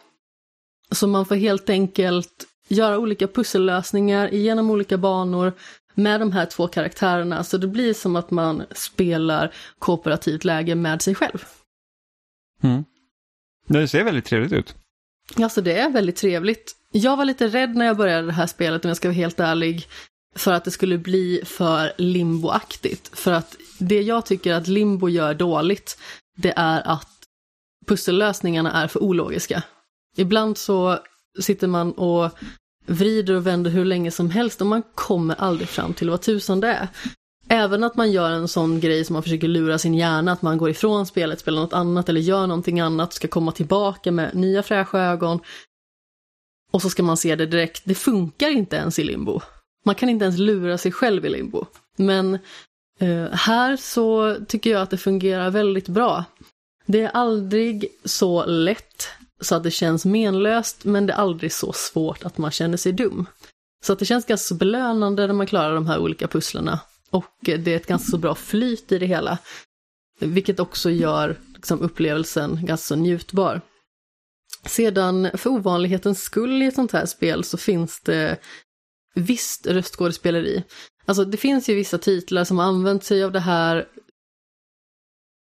[0.90, 5.52] Så man får helt enkelt göra olika pussellösningar genom olika banor
[5.94, 11.02] med de här två karaktärerna, så det blir som att man spelar kooperativt läge med
[11.02, 11.44] sig själv.
[12.62, 12.84] Mm.
[13.66, 14.74] Det ser väldigt trevligt ut.
[15.36, 16.76] Alltså det är väldigt trevligt.
[16.92, 19.40] Jag var lite rädd när jag började det här spelet om jag ska vara helt
[19.40, 19.88] ärlig.
[20.36, 23.18] För att det skulle bli för limboaktigt.
[23.18, 25.98] För att det jag tycker att limbo gör dåligt,
[26.36, 27.08] det är att
[27.86, 29.62] pussellösningarna är för ologiska.
[30.16, 30.98] Ibland så
[31.40, 32.30] sitter man och
[32.86, 36.60] vrider och vänder hur länge som helst och man kommer aldrig fram till vad tusan
[36.60, 36.88] det är.
[37.48, 40.58] Även att man gör en sån grej som man försöker lura sin hjärna, att man
[40.58, 44.62] går ifrån spelet, spelar något annat eller gör någonting annat, ska komma tillbaka med nya
[44.62, 45.40] fräscha ögon.
[46.72, 47.82] Och så ska man se det direkt.
[47.84, 49.40] Det funkar inte ens i limbo.
[49.84, 51.66] Man kan inte ens lura sig själv i limbo.
[51.96, 52.38] Men
[52.98, 56.24] eh, här så tycker jag att det fungerar väldigt bra.
[56.86, 59.08] Det är aldrig så lätt
[59.40, 62.92] så att det känns menlöst, men det är aldrig så svårt att man känner sig
[62.92, 63.26] dum.
[63.84, 66.80] Så att det känns ganska belönande när man klarar de här olika pusslerna.
[67.10, 69.38] Och det är ett ganska så bra flyt i det hela.
[70.20, 73.60] Vilket också gör liksom, upplevelsen ganska så njutbar.
[74.64, 78.36] Sedan, för ovanlighetens skull i ett sånt här spel, så finns det
[79.14, 80.64] visst röstskådespeleri.
[81.04, 83.88] Alltså det finns ju vissa titlar som har använt sig av det här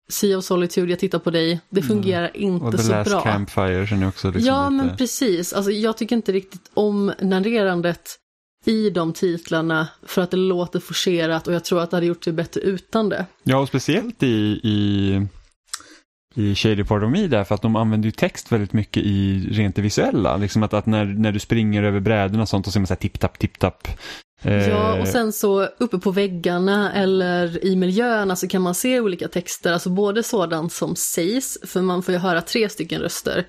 [0.07, 1.88] Sea of Solitude, jag tittar på dig, det mm.
[1.88, 2.41] fungerar mm.
[2.41, 3.22] inte och the så last bra.
[3.22, 4.86] Campfire känner jag också liksom Ja, lite...
[4.86, 5.53] men precis.
[5.53, 8.20] Alltså, jag tycker inte riktigt om narrerandet
[8.68, 12.24] i de titlarna för att det låter forcerat och jag tror att det hade gjort
[12.24, 13.26] sig bättre utan det.
[13.43, 15.22] Ja, och speciellt i, i,
[16.36, 19.76] i Shady Part of Me därför att de använder ju text väldigt mycket i rent
[19.76, 20.38] det visuella.
[20.38, 22.93] Liksom att, att när, när du springer över brädorna och sånt och ser man så
[22.93, 23.88] här tipp-tapp, tipp-tapp.
[24.41, 28.99] Ja, och eh, sen så uppe på väggarna eller i miljöerna så kan man se
[28.99, 33.45] olika texter, alltså både sådant som sägs, för man får ju höra tre stycken röster.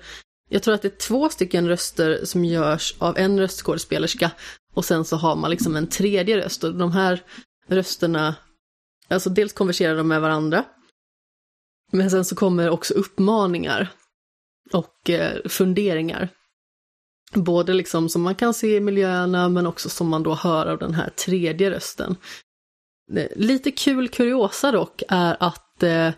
[0.49, 4.31] Jag tror att det är två stycken röster som görs av en röstskådespelerska
[4.77, 7.23] och sen så har man liksom en tredje röst och de här
[7.67, 8.35] rösterna,
[9.07, 10.65] alltså dels konverserar de med varandra,
[11.91, 13.89] men sen så kommer också uppmaningar
[14.73, 16.29] och eh, funderingar.
[17.33, 20.77] Både liksom som man kan se i miljöerna men också som man då hör av
[20.77, 22.15] den här tredje rösten.
[23.13, 26.11] Eh, lite kul kuriosa dock är att eh,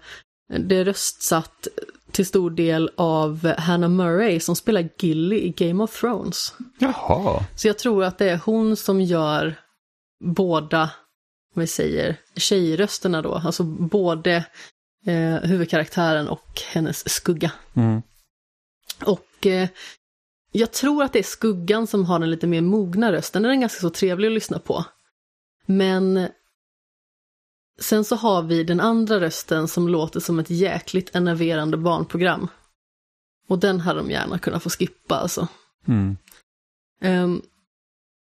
[0.59, 1.67] det är röstsatt
[2.11, 6.53] till stor del av Hannah Murray som spelar Gilly i Game of Thrones.
[6.79, 7.43] Jaha.
[7.55, 9.55] Så jag tror att det är hon som gör
[10.19, 10.91] båda,
[11.53, 13.35] vad vi säger, tjejrösterna då.
[13.35, 14.45] Alltså både
[15.05, 17.51] eh, huvudkaraktären och hennes skugga.
[17.73, 18.01] Mm.
[19.05, 19.69] Och eh,
[20.51, 23.43] jag tror att det är skuggan som har den lite mer mogna rösten.
[23.43, 24.85] Den är ganska så trevlig att lyssna på.
[25.65, 26.27] Men
[27.79, 32.47] sen så har vi den andra rösten som låter som ett jäkligt enerverande barnprogram.
[33.47, 35.47] Och den hade de gärna kunnat få skippa alltså.
[35.87, 36.17] Mm.
[37.03, 37.41] Um,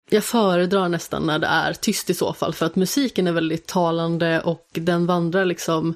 [0.10, 3.68] jag föredrar nästan när det är tyst i så fall, för att musiken är väldigt
[3.68, 5.96] talande och den vandrar liksom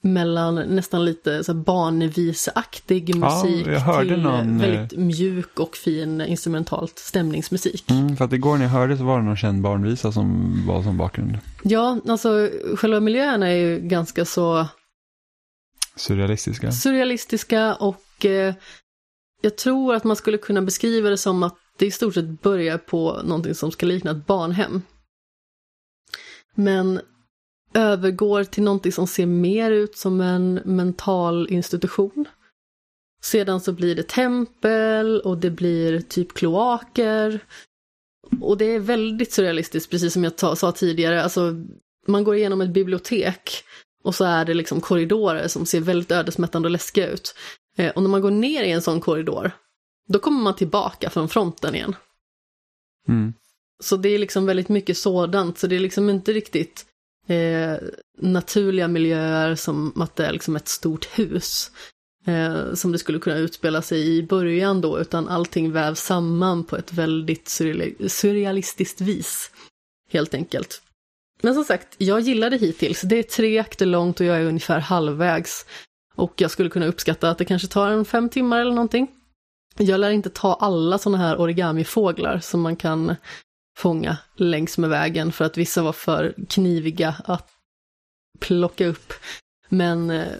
[0.00, 4.58] mellan nästan lite så barnviseaktig musik ja, till någon...
[4.58, 7.90] väldigt eh, mjuk och fin instrumentalt stämningsmusik.
[7.90, 10.82] Mm, för att igår när jag hörde så var det någon känd barnvisa som var
[10.82, 11.38] som bakgrund.
[11.62, 14.66] Ja, alltså själva miljöerna är ju ganska så
[15.96, 16.72] surrealistiska.
[16.72, 18.54] Surrealistiska och eh,
[19.40, 22.78] jag tror att man skulle kunna beskriva det som att det i stort sett börjar
[22.78, 24.82] på någonting som ska likna ett barnhem.
[26.54, 27.00] Men
[27.74, 32.24] övergår till någonting som ser mer ut som en mental institution.
[33.22, 37.40] Sedan så blir det tempel och det blir typ kloaker.
[38.40, 41.22] Och det är väldigt surrealistiskt, precis som jag sa tidigare.
[41.22, 41.54] Alltså,
[42.06, 43.50] man går igenom ett bibliotek
[44.04, 47.34] och så är det liksom korridorer som ser väldigt ödesmättande och läskiga ut.
[47.76, 49.50] Eh, och när man går ner i en sån korridor,
[50.08, 51.96] då kommer man tillbaka från fronten igen.
[53.08, 53.32] Mm.
[53.80, 56.86] Så det är liksom väldigt mycket sådant, så det är liksom inte riktigt
[57.28, 57.76] eh,
[58.18, 61.70] naturliga miljöer som att det är liksom ett stort hus.
[62.26, 66.76] Eh, som det skulle kunna utspela sig i början då, utan allting vävs samman på
[66.76, 67.48] ett väldigt
[68.08, 69.50] surrealistiskt vis.
[70.10, 70.82] Helt enkelt.
[71.42, 73.00] Men som sagt, jag gillar det hittills.
[73.00, 75.66] Det är tre akter långt och jag är ungefär halvvägs.
[76.14, 79.08] Och jag skulle kunna uppskatta att det kanske tar en fem timmar eller någonting.
[79.76, 83.16] Jag lär inte ta alla sådana här origamifåglar som man kan
[83.78, 87.48] fånga längs med vägen för att vissa var för kniviga att
[88.38, 89.12] plocka upp.
[89.68, 90.32] Men eh,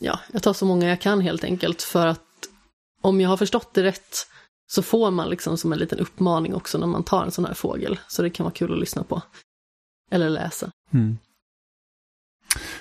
[0.00, 2.20] ja, jag tar så många jag kan helt enkelt för att
[3.00, 4.26] om jag har förstått det rätt
[4.66, 7.54] så får man liksom som en liten uppmaning också när man tar en sån här
[7.54, 7.98] fågel.
[8.08, 9.22] Så det kan vara kul att lyssna på.
[10.10, 10.70] Eller läsa.
[10.92, 11.18] Mm.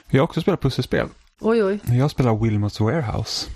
[0.10, 1.08] Jag har också spelat pusselspel.
[1.40, 1.80] Oj, oj.
[1.86, 3.50] Jag spelar Wilmots Warehouse.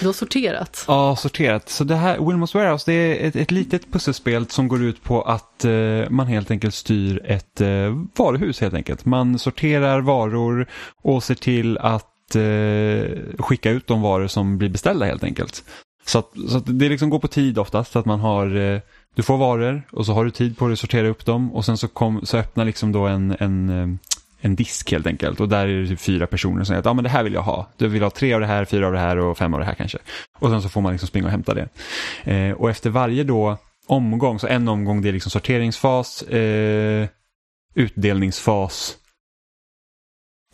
[0.00, 0.84] Du har sorterat?
[0.88, 1.68] Ja, sorterat.
[1.68, 5.22] Så det här, Wilmos Warehouse, det är ett, ett litet pusselspel som går ut på
[5.22, 9.04] att eh, man helt enkelt styr ett eh, varuhus helt enkelt.
[9.04, 10.66] Man sorterar varor
[11.02, 15.64] och ser till att eh, skicka ut de varor som blir beställda helt enkelt.
[16.06, 18.80] Så, att, så att det liksom går på tid oftast, så att man har, eh,
[19.14, 21.64] du får varor och så har du tid på dig att sortera upp dem och
[21.64, 24.13] sen så, kom, så öppnar liksom då en, en, eh,
[24.44, 26.94] en disk helt enkelt och där är det typ fyra personer som säger att ah,
[26.94, 27.66] men det här vill jag ha.
[27.76, 29.66] Du vill ha tre av det här, fyra av det här och fem av det
[29.66, 29.98] här kanske.
[30.38, 31.68] Och sen så får man liksom springa och hämta det.
[32.24, 37.08] Eh, och efter varje då omgång, så en omgång det är liksom sorteringsfas, eh,
[37.74, 38.96] utdelningsfas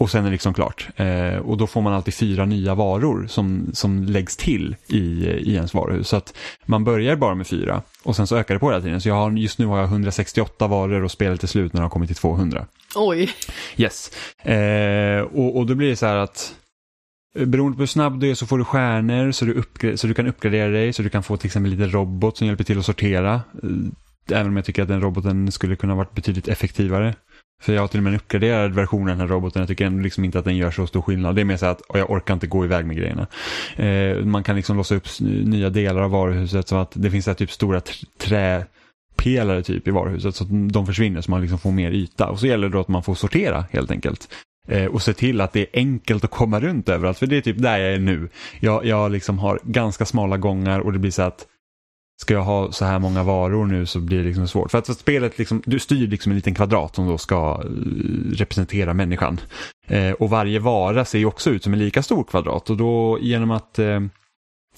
[0.00, 0.88] och sen är det liksom klart.
[0.96, 5.54] Eh, och då får man alltid fyra nya varor som, som läggs till i, i
[5.54, 6.08] ens varuhus.
[6.08, 6.34] Så att
[6.66, 9.00] man börjar bara med fyra och sen så ökar det på hela tiden.
[9.00, 11.84] Så jag har, just nu har jag 168 varor och spelet är slut när det
[11.84, 12.66] har kommit till 200.
[12.96, 13.30] Oj.
[13.76, 14.10] Yes.
[14.42, 16.54] Eh, och, och då blir det så här att
[17.36, 20.14] eh, Beroende på hur snabb du är så får du stjärnor så du, så du
[20.14, 22.86] kan uppgradera dig, så du kan få till exempel lite robot som hjälper till att
[22.86, 23.34] sortera.
[23.34, 27.14] Eh, även om jag tycker att den roboten skulle kunna varit betydligt effektivare.
[27.60, 29.60] För jag har till och med en uppgraderad version av den här roboten.
[29.60, 31.34] Jag tycker ändå liksom inte att den gör så stor skillnad.
[31.36, 33.26] Det är mer så att jag orkar inte gå iväg med grejerna.
[33.76, 37.34] Eh, man kan liksom låsa upp nya delar av varuhuset så att det finns så
[37.34, 37.80] typ stora
[38.18, 42.30] träpelare typ i varuhuset så att de försvinner så man liksom får mer yta.
[42.30, 44.28] Och så gäller det då att man får sortera helt enkelt.
[44.68, 47.18] Eh, och se till att det är enkelt att komma runt överallt.
[47.18, 48.28] För det är typ där jag är nu.
[48.60, 51.46] Jag, jag liksom har ganska smala gångar och det blir så att
[52.20, 54.70] ska jag ha så här många varor nu så blir det liksom svårt.
[54.70, 57.68] För att, för spelet, liksom, du styr liksom en liten kvadrat som då ska eh,
[58.32, 59.40] representera människan.
[59.86, 63.18] Eh, och varje vara ser ju också ut som en lika stor kvadrat och då
[63.20, 64.00] genom att eh,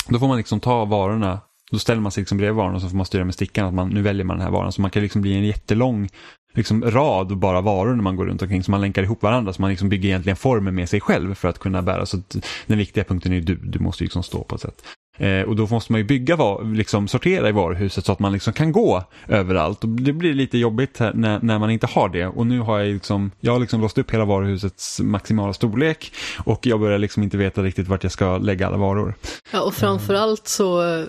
[0.09, 1.41] då får man liksom ta varorna
[1.71, 3.75] då ställer man sig liksom bredvid varorna och så får man styra med stickan att
[3.75, 4.73] man, nu väljer man den här varan.
[4.73, 6.09] Så man kan liksom bli en jättelång
[6.55, 8.63] liksom, rad bara varor när man går runt omkring.
[8.63, 11.49] Så man länkar ihop varandra så man liksom bygger egentligen formen med sig själv för
[11.49, 12.07] att kunna bära.
[12.07, 12.23] Så
[12.67, 14.83] den viktiga punkten är du, du måste liksom stå på ett sätt.
[15.19, 18.53] Eh, och då måste man ju bygga, liksom sortera i varuhuset så att man liksom
[18.53, 19.85] kan gå överallt.
[19.85, 22.27] Och det blir lite jobbigt när, när man inte har det.
[22.27, 26.13] Och nu har jag liksom, jag har liksom låst upp hela varuhusets maximala storlek
[26.45, 29.15] och jag börjar liksom inte veta riktigt vart jag ska lägga alla varor.
[29.53, 31.05] Ja, och framförallt så eh,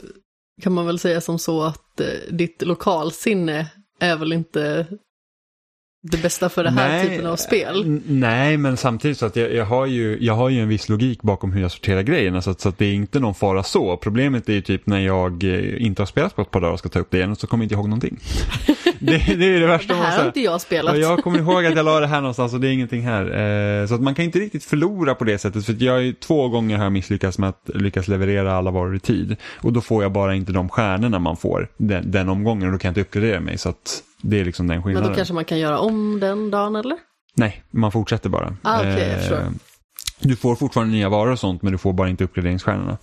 [0.61, 4.87] kan man väl säga som så att eh, ditt lokalsinne är väl inte
[6.05, 8.01] det bästa för den här nej, typen av spel.
[8.07, 11.21] Nej, men samtidigt så att jag, jag, har ju, jag har ju en viss logik
[11.21, 13.97] bakom hur jag sorterar grejerna så att, så att det är inte någon fara så.
[13.97, 16.79] Problemet är ju typ när jag eh, inte har spelat på ett par dagar och
[16.79, 18.19] ska ta upp det igen och så kommer jag inte ihåg någonting.
[18.99, 19.93] det, det är det värsta.
[19.93, 20.97] Det här har inte jag spelat.
[20.97, 23.23] jag kommer ihåg att jag la det här någonstans och det är ingenting här.
[23.81, 26.49] Eh, så att man kan inte riktigt förlora på det sättet för jag är, två
[26.49, 29.35] gånger har jag misslyckats med att lyckas leverera alla varor i tid.
[29.61, 32.77] Och då får jag bara inte de stjärnorna man får den, den omgången och då
[32.77, 33.57] kan jag inte uppgradera mig.
[33.57, 35.03] Så att det är liksom den skillnaden.
[35.03, 36.97] Men då kanske man kan göra om den dagen eller?
[37.35, 38.57] Nej, man fortsätter bara.
[38.61, 39.49] Ah, okay, eh,
[40.19, 42.97] du får fortfarande nya varor och sånt men du får bara inte uppgraderingsstjärnorna.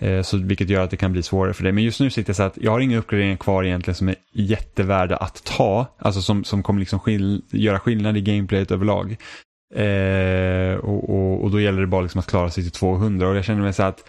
[0.00, 1.72] Eh, så, vilket gör att det kan bli svårare för dig.
[1.72, 4.14] Men just nu sitter jag så att jag har inga uppgraderingar kvar egentligen som är
[4.32, 5.86] jättevärda att ta.
[5.98, 9.16] Alltså som, som kommer liksom skill göra skillnad i gameplayet överlag.
[9.74, 13.36] Eh, och, och, och, då gäller det bara liksom att klara sig till 200 och
[13.36, 14.04] jag känner mig så att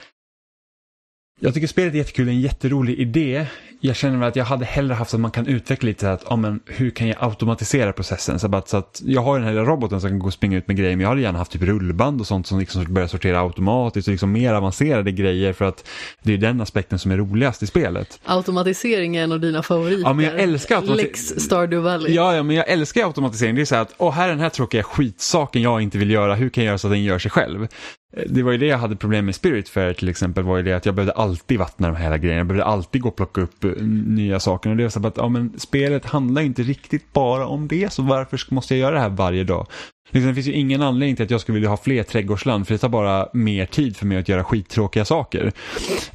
[1.44, 3.48] jag tycker spelet är jättekul, en jätterolig idé
[3.84, 6.26] jag känner väl att jag hade hellre haft att man kan utveckla lite så att,
[6.30, 8.40] ja men hur kan jag automatisera processen?
[8.40, 10.68] Så, att, så att jag har den här roboten som kan gå och springa ut
[10.68, 13.42] med grejer men jag hade gärna haft typ rullband och sånt som liksom börjar sortera
[13.42, 15.88] automatiskt och liksom mer avancerade grejer för att
[16.24, 18.20] det är den aspekten som är roligast i spelet.
[18.26, 20.02] Automatisering är en av dina favoriter.
[20.02, 21.08] Ja men jag älskar automatisering.
[21.08, 22.14] Lex Stardew Valley.
[22.14, 23.56] Ja, ja men jag älskar automatisering.
[23.56, 26.12] Det är så här att, åh här är den här tråkiga skitsaken jag inte vill
[26.12, 27.68] göra, hur kan jag göra så att den gör sig själv?
[28.14, 30.64] Eh, det var ju det jag hade problem med Spirit Fair till exempel, var ju
[30.64, 33.42] det att jag behövde alltid vattna de här grejerna, jag behövde alltid gå och plocka
[33.42, 33.72] upp eh,
[34.06, 34.70] nya saker.
[34.70, 38.02] Och det var så att ja, men spelet handlar inte riktigt bara om det, så
[38.02, 39.68] varför måste jag göra det här varje dag?
[40.12, 42.74] Liksom, det finns ju ingen anledning till att jag skulle vilja ha fler trädgårdsland för
[42.74, 45.52] det tar bara mer tid för mig att göra skittråkiga saker.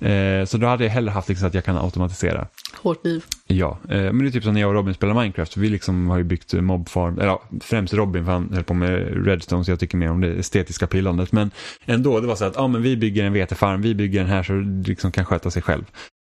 [0.00, 2.46] Eh, så då hade jag hellre haft liksom, att jag kan automatisera.
[2.82, 3.24] Hårt liv.
[3.46, 5.56] Ja, eh, men det är typ som när jag och Robin spelar Minecraft.
[5.56, 9.26] Vi liksom har ju byggt mobfarm, eller ja, främst Robin för han höll på med
[9.26, 11.32] Redstone så jag tycker mer om det estetiska pillandet.
[11.32, 11.50] Men
[11.84, 14.42] ändå, det var så att ja, men vi bygger en vetefarm, vi bygger den här
[14.42, 15.84] så det liksom kan sköta sig själv.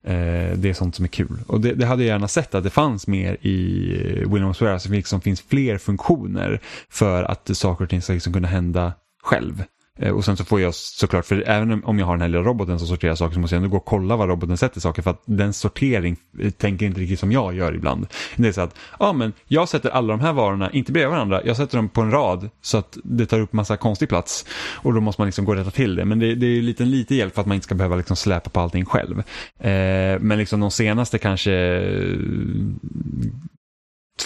[0.03, 1.37] Eh, det är sånt som är kul.
[1.47, 4.73] Och det, det, hade jag gärna sett att det fanns mer i eh, William's Ware,
[4.73, 8.93] alltså det liksom finns fler funktioner för att saker och ting ska liksom kunna hända
[9.23, 9.63] själv.
[9.99, 12.43] Eh, och sen så får jag såklart, för även om jag har den här lilla
[12.43, 15.01] roboten som sorterar saker så måste jag ändå gå och kolla vad roboten sätter saker
[15.01, 18.07] för att den sortering eh, tänker inte riktigt som jag gör ibland.
[18.35, 21.41] Det är så att, ja men jag sätter alla de här varorna, inte bredvid varandra,
[21.45, 24.45] jag sätter dem på en rad så att det tar upp massa konstig plats.
[24.75, 26.05] Och då måste man liksom gå och rätta till det.
[26.05, 28.49] Men det, det är lite, lite hjälp för att man inte ska behöva liksom släpa
[28.49, 29.19] på allting själv.
[29.59, 32.17] Eh, men liksom de senaste kanske eh,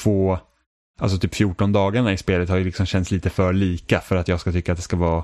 [0.04, 0.38] två,
[1.00, 4.28] alltså typ 14 dagarna i spelet har ju liksom känts lite för lika för att
[4.28, 5.24] jag ska tycka att det ska vara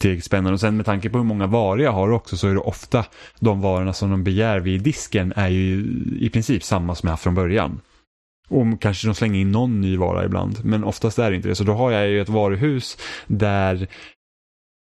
[0.00, 0.52] tillräckligt spännande.
[0.52, 3.04] Och sen med tanke på hur många varor jag har också så är det ofta
[3.38, 5.86] de varorna som de begär vid disken är ju
[6.20, 7.80] i princip samma som jag haft från början.
[8.48, 11.54] Och kanske de slänger in någon ny vara ibland, men oftast är det inte det.
[11.54, 13.88] Så då har jag ju ett varuhus där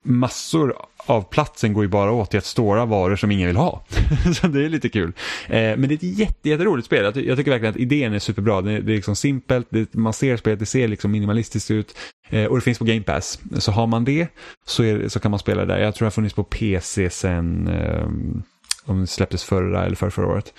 [0.05, 0.75] massor
[1.07, 3.85] av platsen går ju bara åt till att stora varor som ingen vill ha.
[4.41, 5.13] så det är lite kul.
[5.47, 7.05] Eh, men det är ett jätte, jätteroligt spel.
[7.05, 8.61] Jag, tycker verkligen att idén är superbra.
[8.63, 11.99] Det är, liksom simpelt, man ser spelet, det ser liksom minimalistiskt ut.
[12.29, 13.41] Eh, och det finns på Game Pass.
[13.59, 14.29] Så har man det
[14.67, 15.79] så, är, så kan man spela där.
[15.79, 18.07] Jag tror det har funnits på PC sen, eh,
[18.85, 20.55] om det släpptes förra eller för förra året.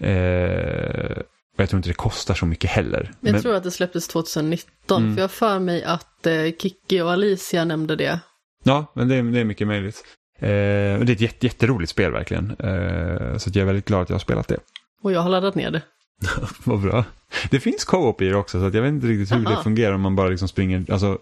[0.00, 1.22] Eh,
[1.56, 3.12] och jag tror inte det kostar så mycket heller.
[3.20, 3.42] Jag men...
[3.42, 5.14] tror att det släpptes 2019, mm.
[5.14, 8.20] för jag för mig att eh, Kiki och Alicia nämnde det
[8.64, 10.04] Ja, men det är, det är mycket möjligt.
[10.38, 12.50] Eh, det är ett jätte, jätteroligt spel verkligen.
[12.50, 14.58] Eh, så jag är väldigt glad att jag har spelat det.
[15.02, 15.82] Och jag har laddat ner det.
[16.64, 17.04] Vad bra.
[17.50, 19.56] Det finns co-op i det också, så jag vet inte riktigt hur Aha.
[19.56, 20.92] det fungerar om man bara liksom springer.
[20.92, 21.18] Alltså,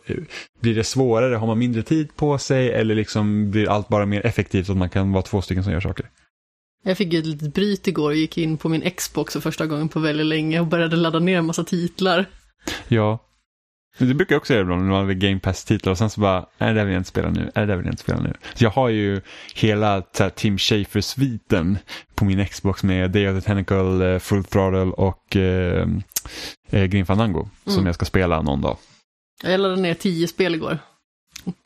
[0.60, 4.26] blir det svårare, har man mindre tid på sig eller liksom blir allt bara mer
[4.26, 6.10] effektivt så att man kan vara två stycken som gör saker?
[6.84, 9.88] Jag fick ett litet bryt igår och gick in på min Xbox för första gången
[9.88, 12.26] på väldigt länge och började ladda ner en massa titlar.
[12.88, 13.18] Ja,
[13.98, 16.46] det brukar jag också göra ibland när man vill Game Pass-titlar och sen så bara,
[16.58, 18.20] är det där vill jag inte spela nu, är det där vill jag inte spela
[18.20, 18.34] nu.
[18.54, 19.20] Så jag har ju
[19.54, 21.78] hela här, Tim Schafer-sviten
[22.14, 25.86] på min Xbox med Day of the Tentacle, uh, Full Throttle och uh,
[26.72, 27.76] uh, Grim Fandango mm.
[27.76, 28.76] som jag ska spela någon dag.
[29.42, 30.78] Jag laddade ner tio spel igår.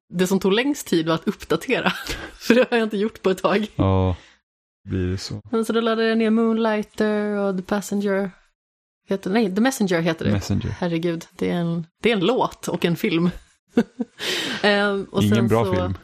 [0.09, 1.93] Det som tog längst tid var att uppdatera,
[2.39, 3.66] för det har jag inte gjort på ett tag.
[3.77, 4.16] Ja,
[4.89, 5.41] blir det så.
[5.51, 8.31] Men så då laddade jag ner Moonlighter och The Passenger
[9.09, 10.32] Heter, nej, The Messenger heter det.
[10.32, 10.68] Messenger.
[10.78, 13.30] Herregud, det är en, det är en låt och en film.
[14.62, 15.98] ehm, och Ingen bra så, film.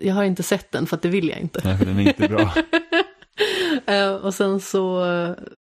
[0.00, 1.60] Jag har inte sett den för att det vill jag inte.
[1.64, 2.54] Nej, för den är inte bra.
[3.86, 5.04] ehm, och sen så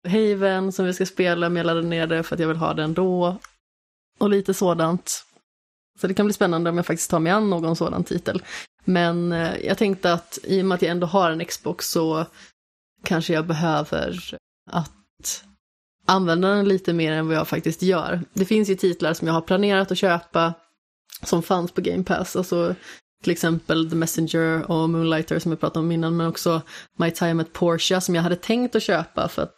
[0.07, 2.73] Haven som vi ska spela, men jag laddade ner det för att jag vill ha
[2.73, 3.37] den då.
[4.19, 5.25] Och lite sådant.
[5.99, 8.43] Så det kan bli spännande om jag faktiskt tar mig an någon sådan titel.
[8.85, 12.25] Men eh, jag tänkte att i och med att jag ändå har en Xbox så
[13.03, 14.35] kanske jag behöver
[14.71, 15.43] att
[16.05, 18.21] använda den lite mer än vad jag faktiskt gör.
[18.33, 20.53] Det finns ju titlar som jag har planerat att köpa
[21.23, 22.75] som fanns på Game Pass, alltså
[23.23, 26.61] till exempel The Messenger och Moonlighter som jag pratade om innan, men också
[26.97, 29.53] My Time at Porsche som jag hade tänkt att köpa för att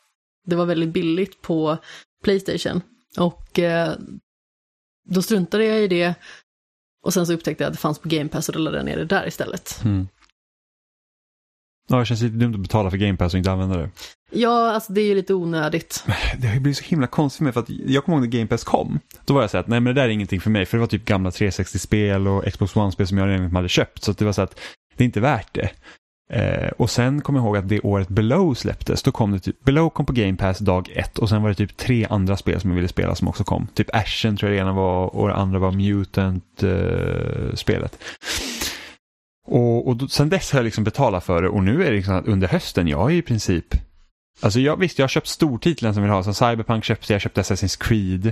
[0.46, 1.78] det var väldigt billigt på
[2.24, 2.82] Playstation.
[3.18, 3.94] Och eh,
[5.10, 6.16] då struntade jag i det
[7.04, 8.86] och sen så upptäckte jag att det fanns på Game Pass och då laddade jag
[8.86, 9.82] ner det där istället.
[9.84, 10.08] Mm.
[11.88, 13.90] Ja, det känns lite dumt att betala för Game Pass och inte använda det.
[14.32, 16.04] Ja, alltså det är ju lite onödigt.
[16.38, 18.32] Det har ju blivit så himla konstigt för mig för att jag kommer ihåg när
[18.32, 19.00] Game Pass kom.
[19.26, 20.82] Då var jag så att nej men det där är ingenting för mig för det
[20.82, 24.04] var typ gamla 360-spel och Xbox One-spel som jag redan hade köpt.
[24.04, 24.60] Så det var så att
[24.98, 25.70] det är inte värt det.
[26.30, 29.64] Eh, och sen kommer jag ihåg att det året Below släpptes, då kom det typ,
[29.64, 32.62] Below kom på Game Pass dag ett och sen var det typ tre andra spel
[32.62, 33.68] som jag ville spela som också kom.
[33.74, 37.94] Typ Ashen tror jag det ena var och det andra var Mutant-spelet.
[37.94, 38.00] Eh,
[39.48, 41.96] och, och då, sen dess har jag liksom betalat för det och nu är det
[41.96, 43.76] liksom att under hösten, jag är i princip
[44.42, 47.42] Alltså jag, visst, jag har köpt stortitlen som vi har, som Cyberpunk köpte, jag köpte
[47.42, 48.26] Assassin's Creed.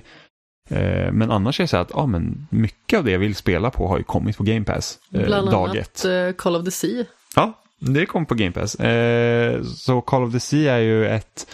[0.69, 3.69] Eh, men annars är det så att ah, men mycket av det jag vill spela
[3.69, 4.99] på har ju kommit på Game Pass.
[5.13, 6.05] Eh, Bland dag annat.
[6.05, 7.05] Eh, Call of the Sea.
[7.35, 8.75] Ja, det kom på Game Pass.
[8.75, 11.47] Eh, så Call of the Sea är ju ett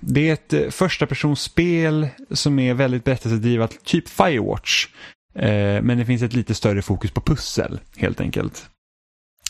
[0.00, 4.88] det är ett eh, första personspel som är väldigt berättelsedrivet, typ Firewatch.
[5.34, 8.70] Eh, men det finns ett lite större fokus på pussel helt enkelt.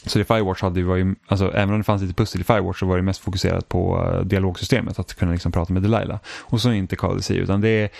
[0.07, 2.79] Så det Firewatch hade var ju, alltså även om det fanns lite pussel i Firewatch
[2.79, 6.19] så var det mest fokuserat på uh, dialogsystemet, att kunna liksom prata med Delilah.
[6.27, 7.91] Och så inte Call of utan det är,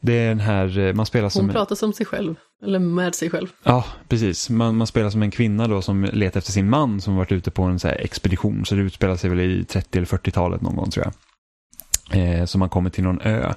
[0.00, 1.44] det är den här, eh, man spelar som...
[1.44, 3.46] Hon pratar som sig själv, eller med sig själv.
[3.62, 4.50] Ja, precis.
[4.50, 7.50] Man, man spelar som en kvinna då som letar efter sin man som varit ute
[7.50, 10.90] på en så expedition, så det utspelar sig väl i 30 eller 40-talet någon gång
[10.90, 11.14] tror jag.
[12.10, 13.52] Eh, så man kommer till någon ö.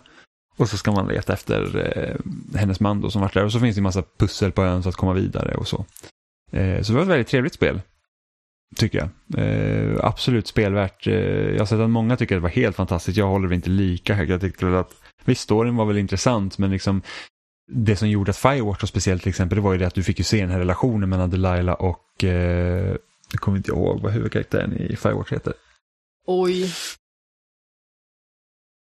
[0.58, 3.46] Och så ska man leta efter eh, hennes man då som varit där.
[3.46, 5.86] Och så finns det en massa pussel på ön så att komma vidare och så.
[6.52, 7.82] Eh, så det var ett väldigt trevligt spel.
[8.76, 9.10] Tycker jag.
[9.46, 11.08] Eh, absolut spelvärt.
[11.08, 13.18] Eh, jag har sett att många tycker att det var helt fantastiskt.
[13.18, 14.30] Jag håller det inte lika högt.
[14.30, 14.94] Jag tyckte att
[15.26, 17.02] visst, storyn var väl intressant men liksom
[17.72, 20.04] det som gjorde att Firewatch var speciellt till exempel det var ju det att du
[20.04, 22.96] fick ju se den här relationen mellan Delilah och eh,
[23.32, 25.54] jag kommer inte ihåg vad huvudkaraktären i Firewatch heter.
[26.28, 26.74] Oj.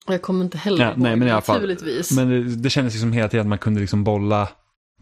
[0.08, 2.12] Jag kommer inte heller ja, ihåg, nej, men i alla fall, naturligtvis.
[2.12, 4.49] Men det, det kändes liksom hela tiden att man kunde liksom bolla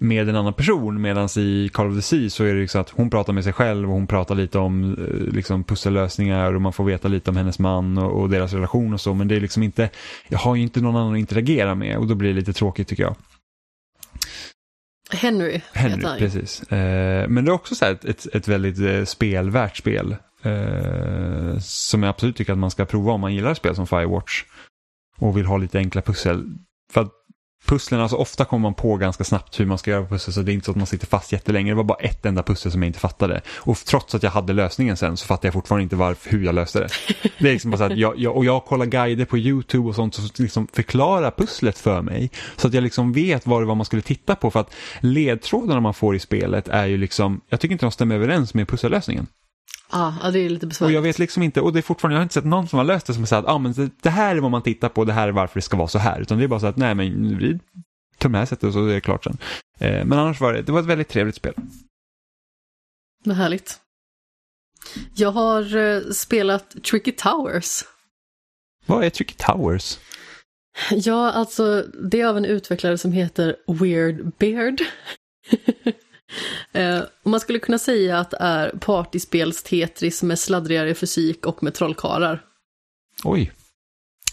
[0.02, 2.90] med en annan person medan i Call of the Sea så är det liksom att
[2.90, 6.74] hon pratar med sig själv och hon pratar lite om eh, liksom, pussellösningar och man
[6.74, 9.40] får veta lite om hennes man och, och, deras relation och så men det är
[9.40, 9.90] liksom inte,
[10.28, 12.88] jag har ju inte någon annan att interagera med och då blir det lite tråkigt
[12.88, 13.16] tycker jag.
[15.12, 16.64] Henry, Henry precis.
[16.64, 20.16] Eh, men det är också så ett, ett, ett, väldigt eh, spelvärt spel.
[20.44, 24.44] Eh, som jag absolut tycker att man ska prova om man gillar spel som Firewatch.
[25.18, 26.44] Och vill ha lite enkla pussel.
[26.94, 27.12] För att
[27.66, 30.52] pusslen, alltså ofta kommer man på ganska snabbt hur man ska göra pussel så det
[30.52, 31.72] är inte så att man sitter fast jättelänge.
[31.72, 33.42] Det var bara ett enda pussel som jag inte fattade.
[33.58, 36.56] Och trots att jag hade lösningen sen så fattade jag fortfarande inte varför, hur jag
[36.56, 36.90] löste det.
[37.40, 39.96] Det är liksom bara så att jag, jag, och jag kollar guider på YouTube och
[39.96, 42.32] sånt som liksom förklarar pusslet för mig.
[42.58, 45.80] Så att jag liksom vet vad det var man skulle titta på för att ledtrådarna
[45.80, 49.28] man får i spelet är ju liksom, jag tycker inte de stämmer överens med pussellösningen.
[49.94, 50.94] Ah, ja, det är lite besvärligt.
[50.94, 52.78] Och jag vet liksom inte, och det är fortfarande, jag har inte sett någon som
[52.78, 54.64] har löst det som har sagt att ah, men det, det här är vad man
[54.64, 56.22] tittar på, det här är varför det ska vara så här.
[56.22, 57.60] Utan det är bara så att nej men vi
[58.18, 59.38] tar med sättet och så är det klart sen.
[59.80, 61.54] Eh, men annars var det, det var ett väldigt trevligt spel.
[63.24, 63.80] Vad härligt.
[65.16, 67.84] Jag har eh, spelat Tricky Towers.
[68.86, 70.00] Vad är Tricky Towers?
[70.92, 74.82] Ja, alltså det är av en utvecklare som heter Weird Beard.
[76.72, 82.44] eh, man skulle kunna säga att det är partyspels-Tetris med sladdrigare fysik och med trollkarlar.
[83.24, 83.52] Oj,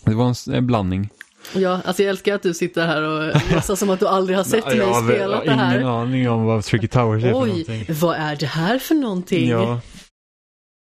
[0.05, 1.09] det var en, en blandning.
[1.55, 4.45] Ja, alltså jag älskar att du sitter här och låtsas som att du aldrig har
[4.45, 5.75] sett mig jag spela har det här.
[5.77, 7.85] ingen aning om vad Tricky Towers är för Oj, någonting.
[8.01, 9.49] vad är det här för någonting?
[9.49, 9.81] Ja,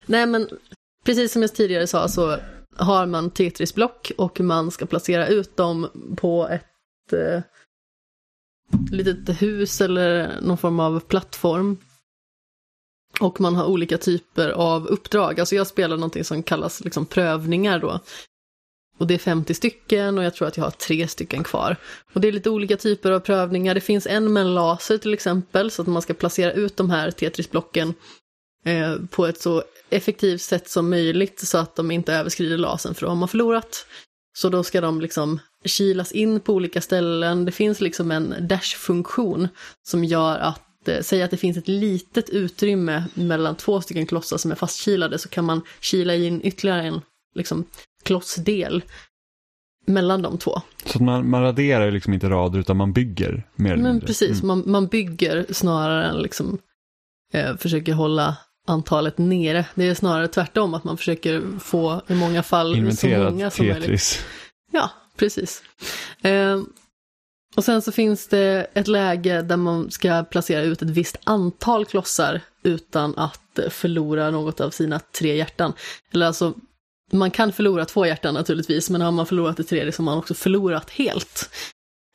[0.06, 0.48] Nej men
[1.04, 2.36] precis som jag tidigare sa så
[2.76, 7.42] har man Tetris-block och man ska placera ut dem på ett eh,
[8.90, 11.76] litet hus eller någon form av plattform.
[13.20, 15.40] Och man har olika typer av uppdrag.
[15.40, 18.00] Alltså jag spelar någonting som kallas liksom prövningar då.
[18.98, 21.76] Och det är 50 stycken och jag tror att jag har tre stycken kvar.
[22.12, 23.74] Och det är lite olika typer av prövningar.
[23.74, 26.90] Det finns en med en laser till exempel, så att man ska placera ut de
[26.90, 27.94] här Tetris-blocken
[28.64, 33.06] eh, på ett så effektivt sätt som möjligt så att de inte överskrider lasern, för
[33.06, 33.86] då har man förlorat.
[34.36, 37.44] Så då ska de liksom kilas in på olika ställen.
[37.44, 39.48] Det finns liksom en dash-funktion
[39.82, 44.36] som gör att, eh, säg att det finns ett litet utrymme mellan två stycken klossar
[44.36, 47.00] som är fastkilade, så kan man kila in ytterligare en
[47.34, 47.64] liksom,
[48.04, 48.82] klossdel
[49.86, 50.60] mellan de två.
[50.86, 54.06] så att man, man raderar liksom inte rader utan man bygger mer eller Men mindre.
[54.06, 54.46] precis, Mm.
[54.46, 56.58] man, man bygger snarare än liksom
[57.32, 59.66] eh, försöker hålla antalet nere.
[59.74, 63.82] Det är snarare tvärtom, att man försöker få i många fall så många som möjligt.
[63.84, 64.24] Tetris.
[64.72, 65.62] Ja, precis.
[66.22, 66.60] Eh,
[67.54, 71.84] och sen så finns det ett läge där man ska placera ut ett visst antal
[71.84, 75.72] klossar utan att förlora något av sina tre hjärtan.
[76.12, 76.54] Eller alltså,
[77.12, 80.18] man kan förlora två hjärtan naturligtvis, men har man förlorat det tredje så har man
[80.18, 81.50] också förlorat helt.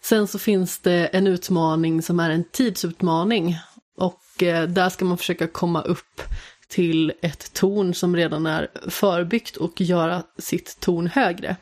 [0.03, 3.57] Sen så finns det en utmaning som är en tidsutmaning.
[3.97, 6.21] Och eh, där ska man försöka komma upp
[6.67, 11.55] till ett torn som redan är förbyggt och göra sitt torn högre.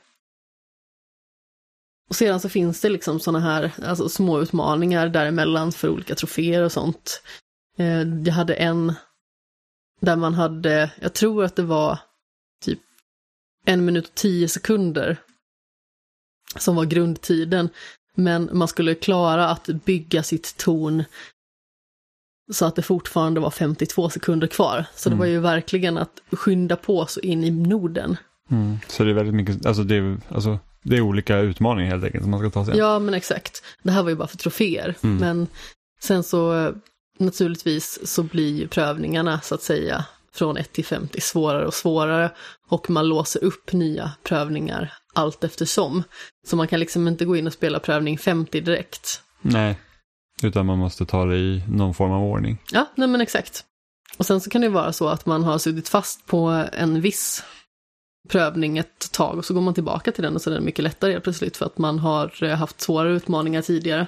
[2.09, 6.63] Och sedan så finns det liksom sådana här alltså små utmaningar däremellan för olika troféer
[6.63, 7.21] och sånt.
[7.77, 8.93] Eh, Jag hade en
[10.01, 11.99] där man hade, jag tror att det var
[12.63, 12.79] typ
[13.65, 15.17] en minut och tio sekunder
[16.57, 17.69] som var grundtiden.
[18.15, 21.03] Men man skulle klara att bygga sitt torn
[22.53, 24.85] så att det fortfarande var 52 sekunder kvar.
[24.95, 25.19] Så det Mm.
[25.19, 28.17] var ju verkligen att skynda på så in i Norden.
[28.51, 28.77] Mm.
[28.87, 30.59] Så det är väldigt mycket, alltså det är, alltså
[30.89, 32.77] det är olika utmaningar helt enkelt som man ska ta sig an.
[32.77, 33.63] Ja, men exakt.
[33.83, 34.95] Det här var ju bara för troféer.
[35.03, 35.17] Mm.
[35.17, 35.47] Men
[35.99, 36.73] sen så
[37.19, 42.31] naturligtvis så blir ju prövningarna så att säga från 1 till 50 svårare och svårare.
[42.69, 46.03] Och man låser upp nya prövningar allt eftersom.
[46.47, 49.21] Så man kan liksom inte gå in och spela prövning 50 direkt.
[49.41, 49.79] Nej,
[50.43, 52.57] utan man måste ta det i någon form av ordning.
[52.71, 53.63] Ja, nej men exakt.
[54.17, 57.43] Och sen så kan det vara så att man har suttit fast på en viss
[58.27, 60.83] prövning ett tag och så går man tillbaka till den och så är den mycket
[60.83, 64.07] lättare helt plötsligt för att man har eh, haft svårare utmaningar tidigare.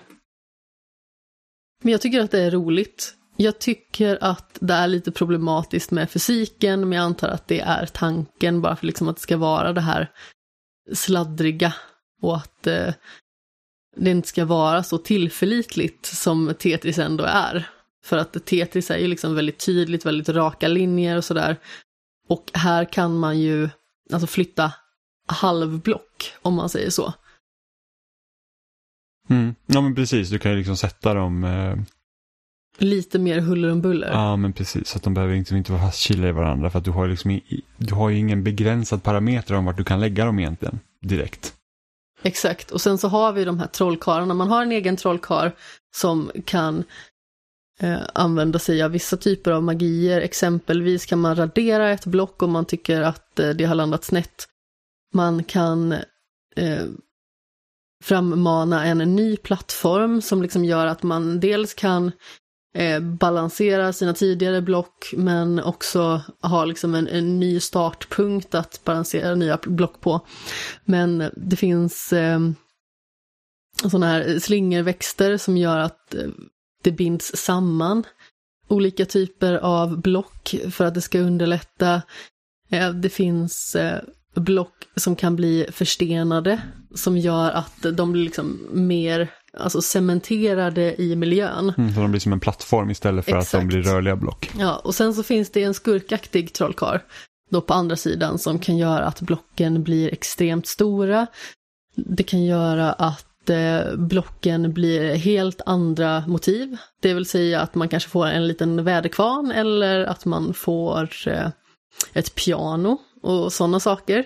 [1.83, 3.15] Men jag tycker att det är roligt.
[3.37, 7.85] Jag tycker att det är lite problematiskt med fysiken, men jag antar att det är
[7.85, 10.11] tanken bara för liksom att det ska vara det här
[10.93, 11.73] sladdriga
[12.21, 12.93] och att eh,
[13.95, 17.69] det inte ska vara så tillförlitligt som Tetris ändå är.
[18.05, 21.57] För att Tetris är ju liksom väldigt tydligt, väldigt raka linjer och sådär.
[22.27, 23.69] Och här kan man ju
[24.13, 24.73] alltså flytta
[25.27, 27.13] halvblock, om man säger så.
[29.29, 29.55] Mm.
[29.65, 31.75] Ja men precis, du kan ju liksom sätta dem, eh,
[32.77, 34.09] Lite mer huller om buller.
[34.11, 36.85] ja men precis, så att de behöver liksom inte vara fastkilade i varandra för att
[36.85, 40.25] du har liksom i, du har ju ingen begränsad parameter om vart du kan lägga
[40.25, 41.53] dem egentligen direkt.
[42.21, 44.33] Exakt, och sen så har vi de här trollkarlarna.
[44.33, 45.55] Man har en egen trollkar
[45.95, 46.83] som kan
[47.79, 50.21] eh, använda sig av vissa typer av magier.
[50.21, 54.47] Exempelvis kan man radera ett block om man tycker att eh, det har landat snett.
[55.13, 55.91] Man kan
[56.55, 56.85] eh,
[58.03, 62.11] frammana en ny plattform som liksom gör att man dels kan
[62.75, 69.35] eh, balansera sina tidigare block men också ha liksom en, en ny startpunkt att balansera
[69.35, 70.21] nya block på.
[70.85, 72.39] Men det finns eh,
[73.81, 76.29] sådana här slingerväxter som gör att eh,
[76.83, 78.03] det binds samman.
[78.67, 82.01] Olika typer av block för att det ska underlätta.
[82.69, 84.01] Eh, Det finns eh,
[84.35, 86.61] block som kan bli förstenade,
[86.95, 91.73] som gör att de blir liksom mer alltså cementerade i miljön.
[91.77, 93.61] Mm, så de blir som en plattform istället för att Exakt.
[93.61, 94.51] de blir rörliga block.
[94.59, 96.99] Ja, och sen så finns det en skurkaktig trollkarl
[97.51, 101.27] då på andra sidan som kan göra att blocken blir extremt stora.
[101.95, 106.77] Det kan göra att Eh, blocken blir helt andra motiv.
[107.01, 111.49] Det vill säga att man kanske får en liten väderkvarn eller att man får eh,
[112.13, 114.25] ett piano och sådana saker.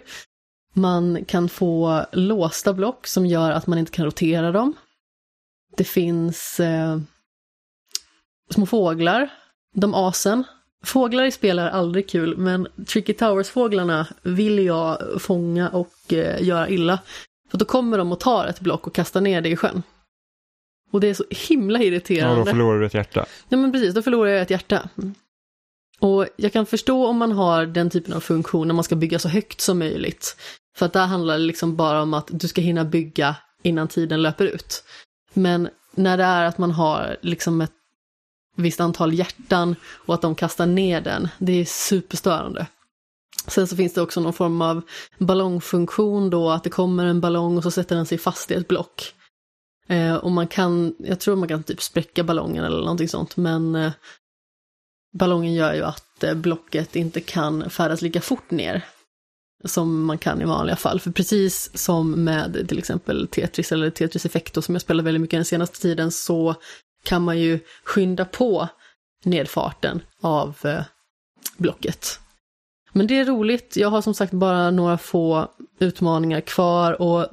[0.74, 4.74] Man kan få låsta block som gör att man inte kan rotera dem.
[5.78, 7.00] Det finns eh,
[8.50, 9.30] små fåglar,
[9.76, 10.44] de asen.
[10.86, 16.70] Fåglar i spel är aldrig kul, men Tricky Towers-fåglarna vill jag fånga och eh, göra
[16.70, 17.00] illa.
[17.54, 19.84] För då kommer de och tar ett block och kastar ner det i sjön.
[20.92, 22.42] Och det är så himla Ja, irriterande.
[22.42, 23.26] då förlorar du ett hjärta.
[23.50, 24.90] Ja men precis, då förlorar jag ett hjärta.
[26.00, 29.20] Och jag kan förstå om man har den typen av funktion när man ska bygga
[29.20, 30.38] så högt som möjligt.
[30.78, 34.22] För att där handlar det liksom bara om att du ska hinna bygga innan tiden
[34.22, 34.84] löper ut.
[35.34, 37.72] Men när det är att man har liksom ett
[38.56, 42.68] visst antal hjärtan och att de kastar ner den, det är superstörande.
[43.48, 44.82] Sen så finns det också någon form av
[45.18, 48.68] ballongfunktion då, att det kommer en ballong och så sätter den sig fast i ett
[48.68, 49.14] block.
[49.88, 53.76] Eh, och man kan, jag tror man kan typ spräcka ballongen eller någonting sånt, men
[53.76, 53.92] eh,
[55.18, 58.86] ballongen gör ju att eh, blocket inte kan färdas lika fort ner
[59.64, 61.00] som man kan i vanliga fall.
[61.00, 65.38] För precis som med till exempel Tetris eller Tetris Effecto som jag spelar väldigt mycket
[65.38, 66.56] den senaste tiden så
[67.04, 68.68] kan man ju skynda på
[69.24, 70.84] nedfarten av eh,
[71.58, 72.20] blocket.
[72.94, 73.78] Men det är roligt.
[73.78, 75.48] Jag har som sagt bara några få
[75.80, 77.28] utmaningar kvar och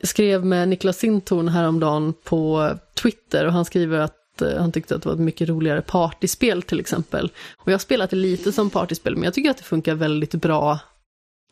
[0.00, 4.94] jag skrev med Niklas Sintorn häromdagen på Twitter och han skriver att eh, han tyckte
[4.94, 7.30] att det var ett mycket roligare partyspel till exempel.
[7.56, 10.34] Och jag har spelat det lite som partyspel, men jag tycker att det funkar väldigt
[10.34, 10.78] bra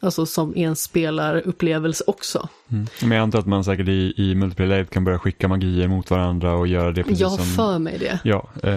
[0.04, 2.48] Alltså som enspelarupplevelse också.
[2.68, 2.86] Mm.
[3.02, 6.54] Men jag antar att man säkert i, i multiplayer kan börja skicka magier mot varandra
[6.54, 7.44] och göra det precis Jag som...
[7.44, 8.18] för mig det.
[8.24, 8.72] Ja, eh,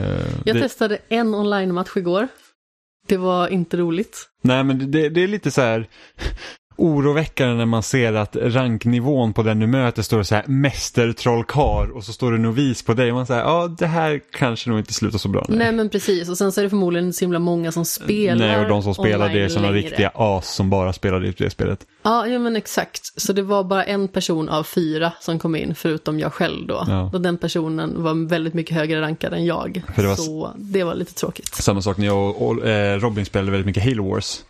[0.46, 0.62] Jag det...
[0.62, 2.28] testade en online-match igår.
[3.08, 4.30] Det var inte roligt.
[4.42, 5.88] Nej men det, det är lite så här
[6.78, 12.04] oroväckande när man ser att ranknivån på den du möter står så här mästertrollkar och
[12.04, 14.94] så står det novis på dig och man säger ja det här kanske nog inte
[14.94, 15.46] slutar så bra.
[15.50, 15.72] Nej.
[15.72, 18.70] men precis, och sen så är det förmodligen så himla många som spelar Nej och
[18.70, 21.80] de som spelar det är sådana riktiga as som bara spelar det, det spelet.
[22.04, 23.22] Ja, ja men exakt.
[23.22, 26.84] Så det var bara en person av fyra som kom in, förutom jag själv då.
[26.88, 27.10] Ja.
[27.14, 29.82] Och den personen var väldigt mycket högre rankad än jag.
[29.96, 31.56] Det var- Så det var lite tråkigt.
[31.56, 34.44] Samma sak när jag och eh, Robin spelade väldigt mycket Halo Wars.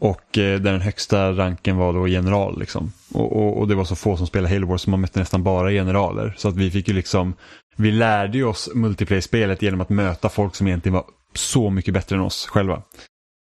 [0.00, 2.92] Och eh, där den högsta ranken var då general liksom.
[3.12, 5.42] Och, och, och det var så få som spelade Halo Wars så man mötte nästan
[5.42, 6.34] bara generaler.
[6.36, 7.34] Så att vi fick ju liksom,
[7.76, 12.16] vi lärde ju oss multiplayer-spelet genom att möta folk som egentligen var så mycket bättre
[12.16, 12.82] än oss själva.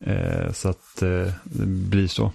[0.05, 2.33] Eh, så att eh, det blir så.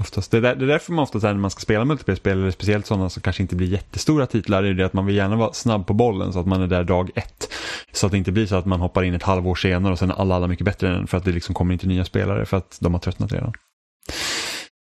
[0.00, 0.30] Oftast.
[0.30, 2.38] Det, är där, det är därför man ofta så här, när man ska spela multiplayer-spel,
[2.38, 5.36] eller speciellt sådana som kanske inte blir jättestora titlar, är det att man vill gärna
[5.36, 7.52] vara snabb på bollen så att man är där dag ett.
[7.92, 10.10] Så att det inte blir så att man hoppar in ett halvår senare och sen
[10.10, 12.44] är alla, alla mycket bättre än en för att det liksom kommer inte nya spelare
[12.44, 13.52] för att de har tröttnat redan.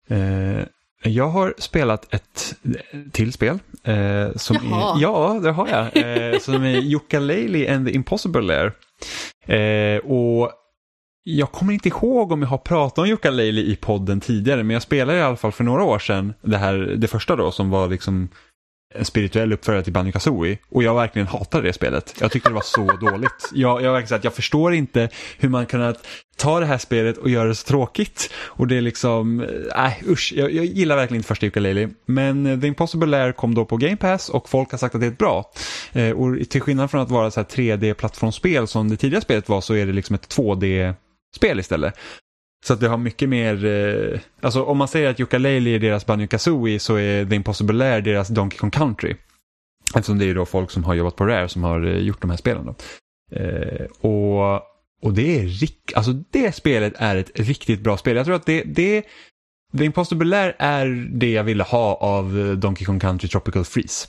[0.08, 0.64] Eh,
[1.04, 2.54] jag har spelat ett
[3.12, 3.58] till spel.
[3.84, 4.96] Eh, som Jaha.
[4.96, 5.96] är, ja, det har jag.
[6.32, 8.72] Eh, som är Yooka-Laylee and the Impossible Lair.
[9.46, 10.52] Eh, och
[11.24, 14.74] jag kommer inte ihåg om jag har pratat om Yooka Leili i podden tidigare, men
[14.74, 17.70] jag spelade i alla fall för några år sedan det här, det första då som
[17.70, 18.28] var liksom
[18.94, 22.14] en spirituell uppföljare till Banjo Kazooie och jag verkligen hatade det spelet.
[22.20, 23.50] Jag tyckte det var så dåligt.
[23.52, 25.08] Jag, jag, verkligen så att jag förstår inte
[25.38, 26.06] hur man kunnat
[26.36, 28.30] ta det här spelet och göra det så tråkigt.
[28.34, 29.46] Och det är liksom,
[29.76, 31.94] nej usch, jag, jag gillar verkligen inte första Yooka-Laylee.
[32.06, 35.06] Men The Impossible Lair kom då på Game Pass och folk har sagt att det
[35.06, 35.50] är ett bra.
[35.92, 39.60] Eh, och till skillnad från att vara så här 3D-plattformsspel som det tidigare spelet var
[39.60, 40.94] så är det liksom ett 2D
[41.36, 41.94] spel istället.
[42.64, 46.06] Så att det har mycket mer, eh, alltså om man säger att Yooka-Laylee är deras
[46.06, 49.16] Banjo Kazooie så är The Impossible Lair deras Donkey Kong Country.
[49.94, 52.30] Eftersom det är då folk som har jobbat på Rare som har eh, gjort de
[52.30, 52.74] här spelen då.
[53.36, 54.54] Eh, och,
[55.02, 58.16] och det är rik, alltså det spelet är ett riktigt bra spel.
[58.16, 59.04] Jag tror att det, det
[59.78, 64.08] The Impossible Lair är det jag ville ha av eh, Donkey Kong Country Tropical Freeze.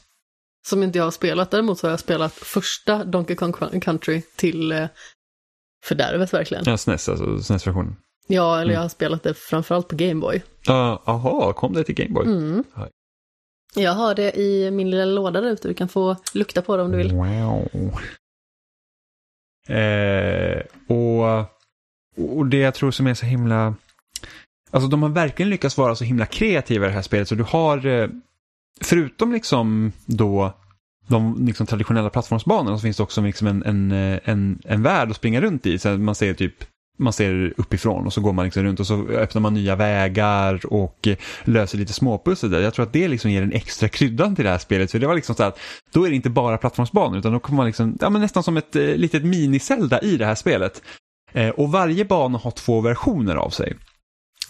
[0.68, 4.72] Som inte jag har spelat, däremot så har jag spelat första Donkey Kong Country till
[4.72, 4.88] eh,
[5.84, 6.64] fördärvet verkligen.
[6.68, 7.96] Ja, SNES, alltså SNES-versionen.
[8.28, 8.74] Ja, eller Mm.
[8.74, 10.42] jag har spelat det framförallt på Gameboy.
[10.66, 12.26] Ja, Jaha, kom det till Gameboy?
[12.26, 12.64] Mm.
[13.76, 16.84] Jag har det i min lilla låda där ute, du kan få lukta på det
[16.84, 17.14] om du vill.
[17.14, 17.68] Wow.
[19.68, 21.40] Eh, och,
[22.38, 23.76] och det jag tror som är så himla...
[24.72, 27.28] Alltså de har verkligen lyckats vara så himla kreativa i det här spelet.
[27.28, 27.86] Så du har...
[27.86, 28.08] Eh,
[28.82, 30.54] förutom liksom då
[31.08, 35.10] de liksom traditionella plattformsbanorna så finns det också liksom en, en, eh, en, en värld
[35.10, 35.80] att springa runt i.
[35.80, 36.54] Så man ser typ
[36.98, 40.66] man ser uppifrån och så går man liksom runt och så öppnar man nya vägar
[40.66, 42.60] och eh, löser lite småpussel där.
[42.60, 44.92] Jag tror att det liksom ger en extra kryddan till det här spelet.
[44.92, 45.60] För det var liksom så att
[45.94, 48.58] då är det inte bara plattformsbanor utan då kommer man liksom, ja men nästan som
[48.58, 50.82] ett eh, litet mini-Zelda i det här spelet.
[51.32, 53.74] Eh, och varje bana har två versioner av sig.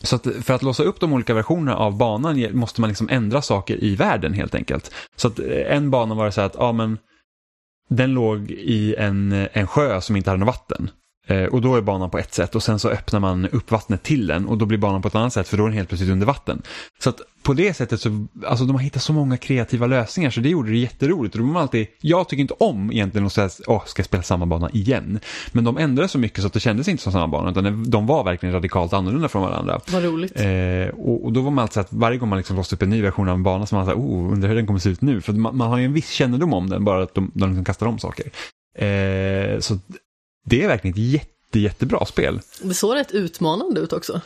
[0.04, 3.42] Så att för att låsa upp de olika versionerna av banan måste man liksom ändra
[3.42, 4.92] saker i världen helt enkelt.
[5.16, 6.98] Så att eh, en bana var det så här att, ja men
[7.90, 10.90] den låg i en, eh, en sjö som inte hade något vatten.
[11.28, 14.04] Eh, och då är banan på ett sätt och sen så öppnar man upp vattnet
[14.04, 15.90] till den och då blir banan på ett annat sätt för då är den helt
[15.90, 16.62] plötsligt under vatten.
[17.00, 20.40] Så att på det sättet så, alltså de har hittat så många kreativa lösningar så
[20.40, 21.36] det gjorde det jätteroligt.
[21.36, 24.46] Och de alltid, jag tycker inte om egentligen att säga, åh, ska jag spela samma
[24.46, 25.20] bana igen?
[25.52, 28.08] Men de ändrade så mycket så att det kändes inte som samma bana utan de
[28.08, 29.80] var verkligen radikalt annorlunda från varandra.
[29.92, 30.40] Vad roligt.
[30.40, 32.90] Eh, och, och, då var man alltså att varje gång man liksom låste upp en
[32.90, 35.02] ny version av en bana så man såhär, oh, undrar hur den kommer se ut
[35.02, 35.22] nu?
[35.22, 37.66] För man, man har ju en viss kännedom om den, bara att de, de liksom
[37.66, 38.26] kastar om saker.
[38.76, 39.80] Eh, så
[40.46, 42.40] det är verkligen ett jätte jätte, jättebra spel.
[42.62, 44.22] Det såg rätt utmanande ut också.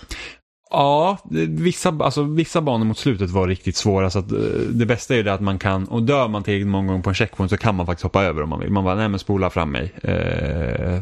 [0.69, 4.39] Ja, vissa, alltså, vissa banor mot slutet var riktigt svåra så att eh,
[4.69, 7.09] det bästa är ju det att man kan, och dör man tillräckligt många gånger på
[7.09, 8.71] en checkpoint så kan man faktiskt hoppa över om man vill.
[8.71, 11.01] Man bara, nej men spola fram mig eh,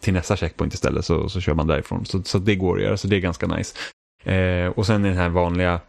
[0.00, 2.04] till nästa checkpoint istället så, så kör man därifrån.
[2.04, 3.76] Så, så det går att göra, så det är ganska nice.
[4.24, 5.80] Eh, och sen är den här vanliga,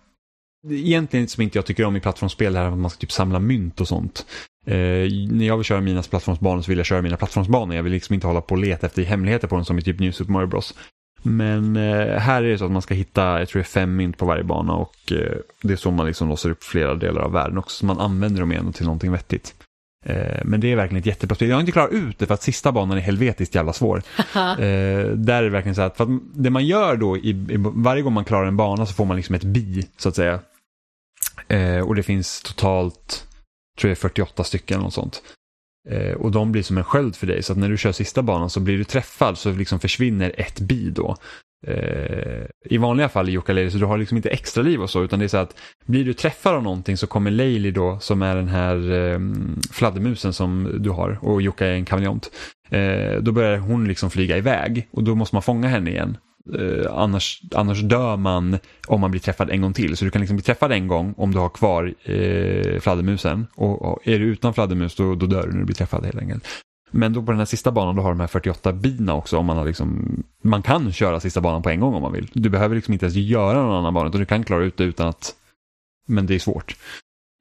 [0.70, 3.82] egentligen som inte jag tycker om i plattformsspel, här att man ska typ samla mynt
[3.82, 4.26] och sånt.
[4.68, 7.76] Eh, när jag vill köra mina plattformsbanor så vill jag köra mina plattformsbanor.
[7.76, 10.00] Jag vill liksom inte hålla på och leta efter hemligheter på dem som i typ
[10.00, 10.74] New Super Mario Bros.
[11.24, 13.96] Men eh, här är det så att man ska hitta, jag tror det är fem
[13.96, 17.22] mynt på varje bana och eh, det är så man liksom låser upp flera delar
[17.22, 17.76] av världen också.
[17.78, 19.54] Så man använder dem igen till någonting vettigt.
[20.06, 21.50] Eh, men det är verkligen ett jättebra spel.
[21.50, 23.98] Jag har inte klarat ut det för att sista banan är helvetiskt jävla svår.
[24.36, 27.56] eh, där är det verkligen så att, för att det man gör då, i, i,
[27.58, 30.40] varje gång man klarar en bana så får man liksom ett bi, så att säga.
[31.48, 33.27] Eh, och det finns totalt
[33.80, 35.22] tror jag 48 stycken eller sånt.
[35.90, 38.22] Eh, och de blir som en sköld för dig så att när du kör sista
[38.22, 41.16] banan så blir du träffad så liksom försvinner ett bi då.
[41.68, 45.04] Eh, I vanliga fall i Jokaleli så du har liksom inte extra liv och så
[45.04, 45.56] utan det är så att
[45.86, 49.20] blir du träffad av någonting så kommer Leili då som är den här eh,
[49.72, 52.32] fladdermusen som du har och Jukka är en kameleont.
[52.70, 56.18] Eh, då börjar hon liksom flyga iväg och då måste man fånga henne igen.
[56.60, 59.98] Eh, annars, annars dör man om man blir träffad en gång till.
[59.98, 63.48] Så du kan liksom bli träffad en gång om du har kvar eh, fladdermusen.
[63.56, 66.20] Och, och, är du utan fladdermus då, då dör du när du blir träffad helt
[66.20, 66.46] enkelt.
[66.92, 69.38] Men då på den här sista banan då har de här 48 bina också.
[69.38, 72.30] Om man, har liksom, man kan köra sista banan på en gång om man vill.
[72.34, 74.84] Du behöver liksom inte ens göra någon annan bana utan du kan klara ut det
[74.84, 75.36] utan att
[76.08, 76.76] men det är svårt.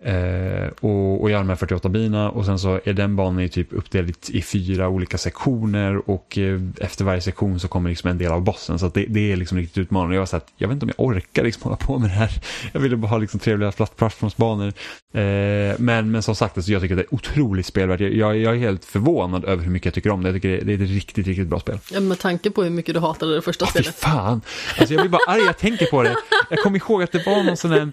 [0.06, 3.72] Eh, och, och göra de här 48 bina och sen så är den banan typ
[3.72, 8.32] uppdelad i fyra olika sektioner och eh, efter varje sektion så kommer liksom en del
[8.32, 8.78] av bossen.
[8.78, 10.14] Så det, det, är liksom riktigt utmanande.
[10.14, 12.14] Jag var så att, jag vet inte om jag orkar liksom hålla på med det
[12.14, 12.30] här.
[12.72, 14.66] Jag ville bara ha liksom trevliga plattformsbanor.
[14.66, 18.00] Eh, men, men som sagt, alltså, jag tycker det är otroligt spelvärt.
[18.00, 20.28] Jag, jag, jag, är helt förvånad över hur mycket jag tycker om det.
[20.28, 21.78] Jag tycker det, det är ett riktigt, riktigt bra spel.
[21.92, 23.94] Ja, med tanke på hur mycket du hatade det första oh, spelet.
[23.94, 24.40] Fan!
[24.78, 26.16] Alltså jag blir bara arg, jag tänker på det.
[26.50, 27.92] Jag kommer ihåg att det var någon sån här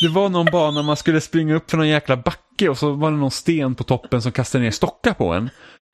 [0.00, 3.10] det var någon bana man skulle springa upp för någon jäkla backe och så var
[3.10, 5.50] det någon sten på toppen som kastade ner stockar på en.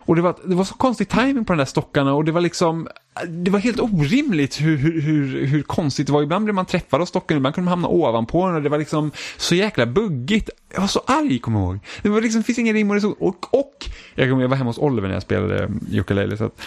[0.06, 2.40] Och det var, det var så konstig timing på de där stockarna och det var
[2.40, 2.88] liksom,
[3.28, 6.22] det var helt orimligt hur, hur, hur, hur konstigt det var.
[6.22, 8.78] Ibland blev man träffad av stocken, ibland kunde man hamna ovanpå den och det var
[8.78, 10.50] liksom så jäkla buggigt.
[10.74, 11.78] Jag var så arg, kommer jag ihåg.
[12.02, 13.14] Det var liksom, det finns ingen rim och reson.
[13.18, 16.60] Och, och jag, jag var hemma hos Oliver när jag spelade ukulele så att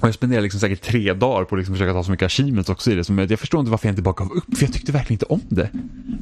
[0.00, 2.70] och jag spenderade liksom säkert tre dagar på att liksom försöka ta så mycket achievements
[2.70, 3.04] också i det.
[3.04, 5.26] Som jag förstår inte varför jag inte bara gav upp, för jag tyckte verkligen inte
[5.26, 5.70] om det.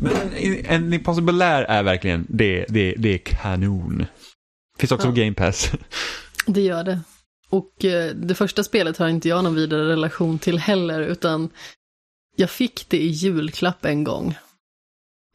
[0.01, 4.07] Men en, en Impossible Lair är verkligen, det, det, det är kanon.
[4.79, 5.11] Finns också ja.
[5.11, 5.72] på Game Pass.
[6.47, 7.01] Det gör det.
[7.51, 11.51] Och eh, det första spelet har inte jag någon vidare relation till heller, utan
[12.37, 14.35] jag fick det i julklapp en gång.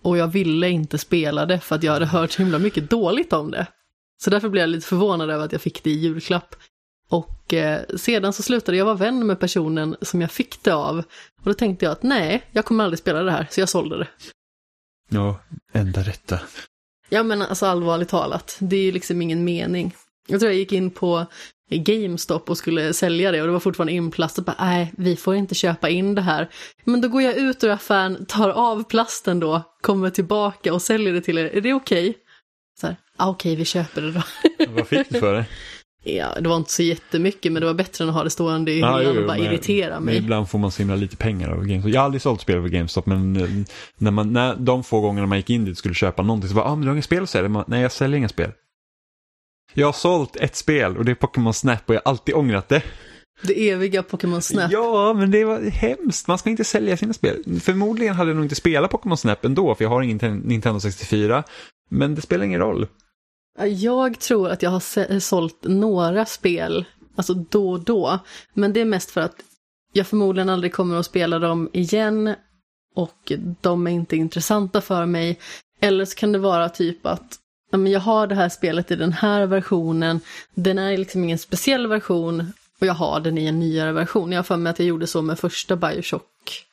[0.03, 3.33] Och jag ville inte spela det för att jag hade hört så himla mycket dåligt
[3.33, 3.67] om det.
[4.23, 6.55] Så därför blev jag lite förvånad över att jag fick det i julklapp.
[7.13, 10.97] Och eh, sedan så slutade jag vara vän med personen som jag fick det av.
[11.41, 13.97] Och då tänkte jag att nej, jag kommer aldrig spela det här, så jag sålde
[13.97, 14.07] det.
[15.09, 15.39] Ja,
[15.73, 16.39] enda rätta.
[17.09, 19.95] Ja men alltså allvarligt talat, det är ju liksom ingen mening.
[20.27, 21.25] Jag tror jag gick in på
[21.69, 24.45] GameStop och skulle sälja det och det var fortfarande inplastat.
[24.45, 26.49] Bara, nej, vi får inte köpa in det här.
[26.83, 31.13] Men då går jag ut ur affären, tar av plasten då, kommer tillbaka och säljer
[31.13, 31.45] det till er.
[31.45, 32.09] Är det okej?
[32.09, 32.21] Okay?
[32.79, 34.21] Så här, ah, okej, okay, vi köper det då.
[34.67, 35.45] Vad fick du för det?
[36.03, 38.71] Ja, det var inte så jättemycket men det var bättre än att ha det stående
[38.71, 40.13] i hyllan ah, och bara irritera mig.
[40.13, 41.93] Men ibland får man så himla lite pengar av GameStop.
[41.93, 43.47] Jag har aldrig sålt spel på GameStop men eh,
[43.97, 46.55] när, man, när de få gångerna man gick in dit och skulle köpa någonting så
[46.55, 47.65] var ah, men du har inga spel att sälja?
[47.67, 48.51] Nej, jag säljer inga spel.
[49.73, 52.69] Jag har sålt ett spel och det är Pokémon Snap och jag har alltid ångrat
[52.69, 52.81] det.
[53.43, 54.71] Det eviga Pokémon Snap.
[54.71, 56.27] Ja, men det var hemskt.
[56.27, 57.43] Man ska inte sälja sina spel.
[57.61, 61.43] Förmodligen hade jag nog inte spelat Pokémon Snap ändå, för jag har ingen Nintendo 64.
[61.89, 62.87] Men det spelar ingen roll.
[63.59, 66.85] Jag tror att jag har sålt några spel,
[67.15, 68.19] alltså då och då.
[68.53, 69.35] Men det är mest för att
[69.93, 72.35] jag förmodligen aldrig kommer att spela dem igen
[72.95, 73.31] och
[73.61, 75.39] de är inte intressanta för mig.
[75.79, 77.39] Eller så kan det vara typ att
[77.87, 80.19] jag har det här spelet i den här versionen,
[80.53, 84.31] den är liksom ingen speciell version och jag har den i en nyare version.
[84.31, 86.65] Jag har för mig att jag gjorde så med första Bioshock.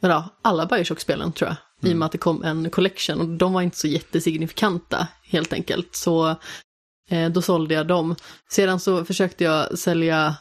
[0.00, 1.56] Ja, alla Bioshock-spelen tror jag.
[1.82, 1.90] Mm.
[1.90, 5.52] I och med att det kom en collection och de var inte så jättesignifikanta helt
[5.52, 5.96] enkelt.
[5.96, 6.36] Så
[7.10, 8.16] eh, då sålde jag dem.
[8.50, 10.36] Sedan så försökte jag sälja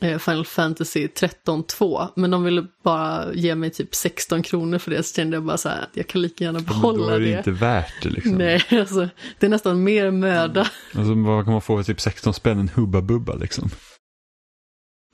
[0.00, 5.02] eh, Final Fantasy 13.2 men de ville bara ge mig typ 16 kronor för det
[5.02, 7.10] så kände jag bara så här att jag kan lika gärna behålla det.
[7.10, 7.38] Då är det, det.
[7.38, 8.32] inte värt det liksom.
[8.32, 9.08] Nej, alltså
[9.38, 10.70] det är nästan mer möda.
[10.94, 13.70] Alltså vad kan man få för typ 16 spänn en Hubba Bubba liksom?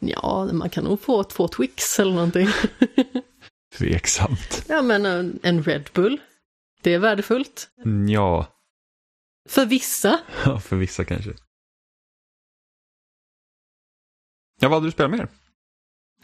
[0.00, 2.48] Ja, man kan nog få två Twix eller någonting.
[3.78, 4.64] Tveksamt.
[4.68, 6.20] Ja, men en, en Red Bull.
[6.82, 7.68] Det är värdefullt.
[7.84, 8.46] Mm, ja.
[9.48, 10.18] För vissa.
[10.44, 11.30] Ja, för vissa kanske.
[14.60, 15.28] Ja, vad hade du spelat mer?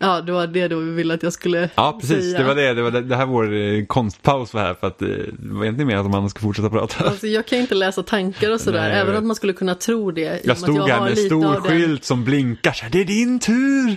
[0.00, 2.24] Ja, det var det du ville att jag skulle Ja, precis.
[2.24, 2.38] Säga.
[2.38, 2.74] Det var det.
[2.74, 5.54] Det, var det, det här var vår eh, konstpaus för här för att eh, det
[5.54, 7.04] var egentligen mer att man ska fortsätta prata.
[7.08, 10.10] Alltså, jag kan inte läsa tankar och sådär, Nej, även om man skulle kunna tro
[10.10, 10.40] det.
[10.44, 13.96] Jag stod jag här med stor skylt som blinkar så här, det är din tur!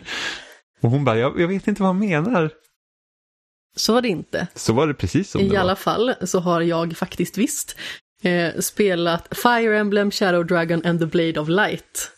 [0.82, 2.52] Och hon bara, jag, jag vet inte vad han menar.
[3.76, 4.48] Så var det inte.
[4.56, 5.60] Så var det precis som I det var.
[5.60, 7.76] Alla fall så har jag faktiskt visst
[8.24, 12.12] eh, spelat Fire Emblem, Shadow Dragon and the Blade of Light.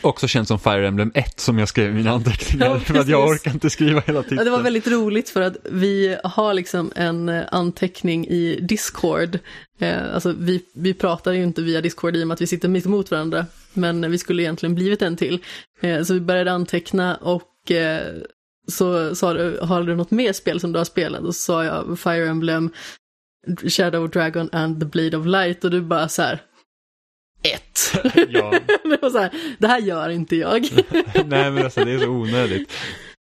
[0.00, 2.66] Också känt som Fire Emblem 1 som jag skrev i mina anteckningar.
[2.66, 4.38] Ja, för att jag orkar inte skriva hela tiden.
[4.38, 9.38] Ja, det var väldigt roligt för att vi har liksom en eh, anteckning i Discord.
[9.78, 12.68] Eh, alltså vi, vi pratar ju inte via Discord i och med att vi sitter
[12.68, 13.46] mitt emot varandra.
[13.72, 15.38] Men vi skulle egentligen blivit en till.
[15.80, 18.02] Eh, så vi började anteckna och eh,
[18.70, 21.20] så sa du, har du något mer spel som du har spelat?
[21.20, 22.70] Och så sa jag Fire Emblem,
[23.68, 26.42] Shadow Dragon and the Blade of Light och du bara så här,
[27.42, 27.92] ett.
[28.28, 28.50] Ja.
[28.84, 30.62] det var så här, det här gör inte jag.
[31.14, 32.72] Nej men alltså det är så onödigt.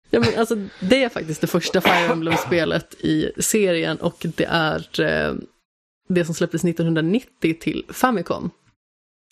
[0.10, 5.02] Ja, men alltså, det är faktiskt det första Fire Emblem-spelet i serien och det är
[5.02, 5.36] eh,
[6.10, 8.50] det som släpptes 1990 till Famicom.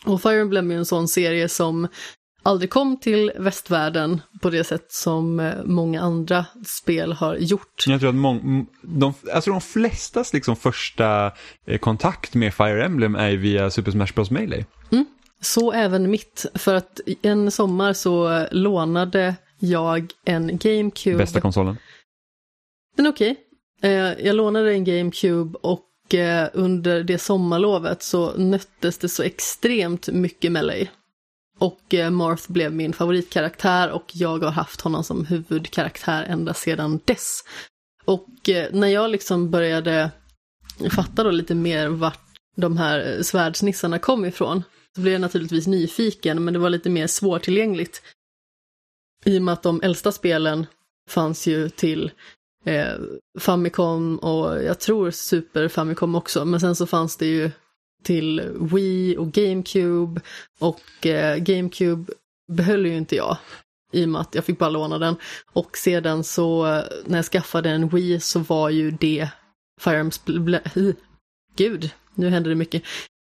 [0.05, 1.87] Och Fire Emblem är en sån serie som
[2.45, 7.83] aldrig kom till västvärlden på det sätt som eh, många andra spel har gjort.
[7.87, 11.31] Jag tror att mång, de, alltså de flestas liksom första
[11.65, 14.65] eh, kontakt med Fire Emblem är via Super Smash Bros Melee.
[14.91, 15.05] Mm,
[15.41, 21.17] så även mitt, för att en sommar så lånade jag en GameCube.
[21.17, 21.77] Bästa konsolen?
[22.97, 23.35] Den är okej.
[23.77, 23.91] Okay.
[23.91, 25.81] Eh, jag lånade en GameCube och
[26.53, 30.87] under det sommarlovet så nöttes det så extremt mycket Melee.
[31.59, 36.99] Och eh, Marth blev min favoritkaraktär och jag har haft honom som huvudkaraktär ända sedan
[37.05, 37.43] dess.
[38.05, 40.11] Och eh, när jag liksom började
[40.91, 42.19] fatta då lite mer vart
[42.55, 44.63] de här eh, svärdsnissarna kom ifrån,
[44.95, 48.01] så blev jag naturligtvis nyfiken, men det var lite mer svårtillgängligt.
[49.25, 50.65] I och med att de äldsta spelen
[51.09, 52.11] fanns ju till
[52.65, 52.93] eh,
[53.39, 57.51] Famicom och jag tror Super Famicom också, men sen så fanns det ju
[58.05, 58.41] till
[58.71, 60.21] Wii och GameCube
[60.59, 62.13] och eh, GameCube
[62.51, 63.37] behöll ju inte jag
[63.93, 65.15] i och med att jag fick bara låna den.
[65.51, 69.29] Och sedan så eh, när jag skaffade en Wii så var ju det
[69.81, 70.61] Fire Emblem...
[71.55, 72.83] Gud, nu händer det mycket.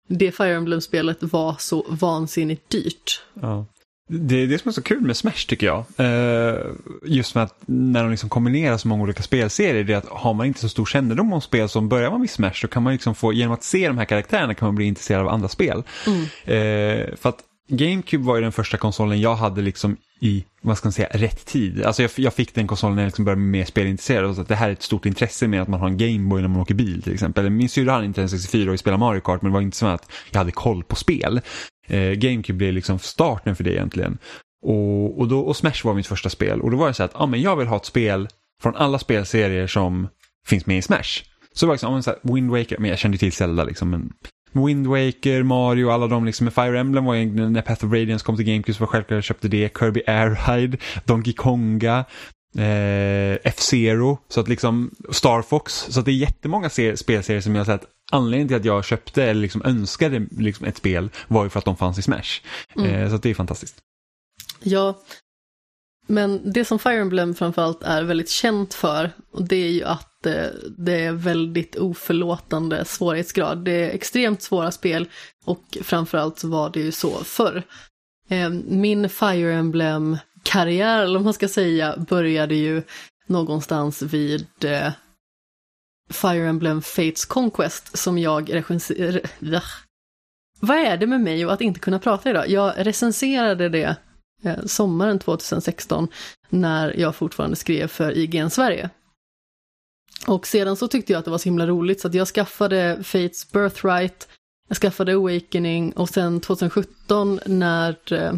[0.09, 3.23] Det Fire Emblem-spelet var så vansinnigt dyrt.
[3.35, 3.67] Ja.
[4.11, 5.85] Det är det som är så kul med Smash tycker jag.
[6.01, 6.73] Uh,
[7.05, 10.35] just med att när de liksom kombinerar så många olika spelserier, det är att har
[10.35, 12.93] man inte så stor kännedom om spel som börjar man med Smash så kan man
[12.93, 15.83] liksom få, genom att se de här karaktärerna kan man bli intresserad av andra spel.
[16.07, 16.21] Mm.
[16.21, 20.87] Uh, för att GameCube var ju den första konsolen jag hade liksom i, vad ska
[20.87, 21.83] man säga, rätt tid.
[21.83, 24.35] Alltså jag, jag fick den konsolen när jag liksom började bli mer spelintresserad.
[24.35, 26.49] Så att det här är ett stort intresse med att man har en Gameboy när
[26.49, 27.51] man åker bil till exempel.
[27.51, 29.87] Min syrra hade inte en 64 och spelade Mario Kart men det var inte så
[29.87, 31.41] att jag hade koll på spel.
[31.87, 34.19] Eh, GameCube blev liksom starten för det egentligen.
[34.63, 37.13] Och, och, då, och Smash var mitt första spel och då var det så att
[37.15, 38.29] ah, men jag vill ha ett spel
[38.63, 40.09] från alla spelserier som
[40.47, 41.23] finns med i Smash.
[41.55, 43.91] Så det var liksom, ah, så här, Wind Waker, men jag kände till Zelda liksom.
[43.91, 44.13] Men
[44.53, 48.37] Wind Waker, Mario, alla de liksom Fire Emblem var ju när Path of Radiance kom
[48.37, 49.79] till GameCube så var självklart jag köpte det.
[49.79, 52.05] Kirby Air Ride, Donkey Konga,
[52.57, 55.73] eh, F-Zero, så att liksom Star Fox.
[55.75, 59.25] Så att det är jättemånga spelserier som jag har sett anledningen till att jag köpte
[59.25, 62.41] eller liksom önskade liksom ett spel var ju för att de fanns i Smash.
[62.77, 62.91] Mm.
[62.91, 63.77] Eh, så det är fantastiskt.
[64.63, 64.99] Ja,
[66.11, 70.27] men det som Fire Emblem framförallt är väldigt känt för, och det är ju att
[70.27, 70.47] eh,
[70.79, 73.65] det är väldigt oförlåtande svårighetsgrad.
[73.65, 75.09] Det är extremt svåra spel
[75.45, 77.63] och framförallt så var det ju så förr.
[78.29, 82.83] Eh, min Fire Emblem-karriär, eller vad man ska säga, började ju
[83.27, 84.93] någonstans vid eh,
[86.11, 89.63] Fire Emblem Fates Conquest som jag recenserade.
[90.61, 92.49] Vad är det med mig och att inte kunna prata idag?
[92.49, 93.97] Jag recenserade det
[94.43, 96.09] Eh, sommaren 2016
[96.49, 98.91] när jag fortfarande skrev för IGN Sverige.
[100.27, 103.05] Och sedan så tyckte jag att det var så himla roligt så att jag skaffade
[103.05, 104.29] Fates Birthright,
[104.69, 108.35] jag skaffade Awakening och sen 2017 när eh,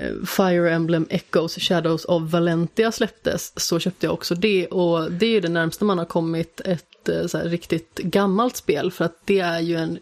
[0.00, 5.26] eh, Fire Emblem Echoes Shadows of Valentia släpptes så köpte jag också det och det
[5.26, 6.86] är ju det närmsta man har kommit ett
[7.26, 9.98] så här, riktigt gammalt spel för att det är ju en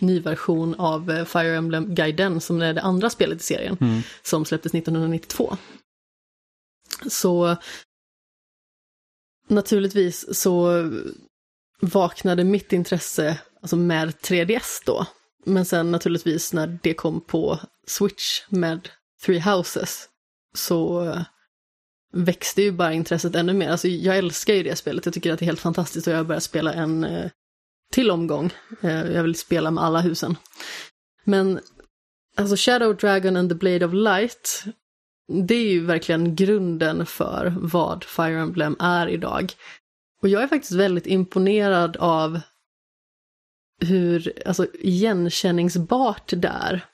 [0.00, 4.00] ny version av eh, Fire Emblem Gaiden som är det andra spelet i serien Mm.
[4.22, 5.56] som släpptes 1992.
[7.08, 7.56] Så
[9.48, 10.84] naturligtvis så
[11.80, 15.06] vaknade mitt intresse alltså med 3DS då.
[15.44, 18.88] Men sen naturligtvis när det kom på Switch med
[19.24, 20.08] Three Houses
[20.54, 21.12] så
[22.12, 23.68] växte ju bara intresset ännu mer.
[23.70, 26.18] Alltså jag älskar ju det spelet, jag tycker att det är helt fantastiskt och jag
[26.18, 27.30] har börjat spela en eh,
[27.92, 28.52] till omgång.
[28.80, 30.36] Eh, jag vill spela med alla husen.
[31.24, 31.60] Men
[32.36, 34.64] alltså Shadow Dragon and the Blade of Light,
[35.46, 39.52] det är ju verkligen grunden för vad Fire Emblem är idag.
[40.22, 42.40] Och jag är faktiskt väldigt imponerad av
[43.80, 46.86] hur alltså, igenkänningsbart det är.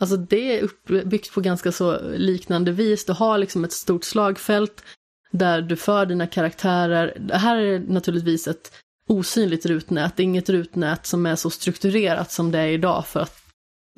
[0.00, 3.04] Alltså det är uppbyggt på ganska så liknande vis.
[3.04, 4.84] Du har liksom ett stort slagfält
[5.30, 7.16] där du för dina karaktärer.
[7.20, 8.72] Det här är naturligtvis ett
[9.08, 10.16] osynligt rutnät.
[10.16, 13.42] Det är inget rutnät som är så strukturerat som det är idag för att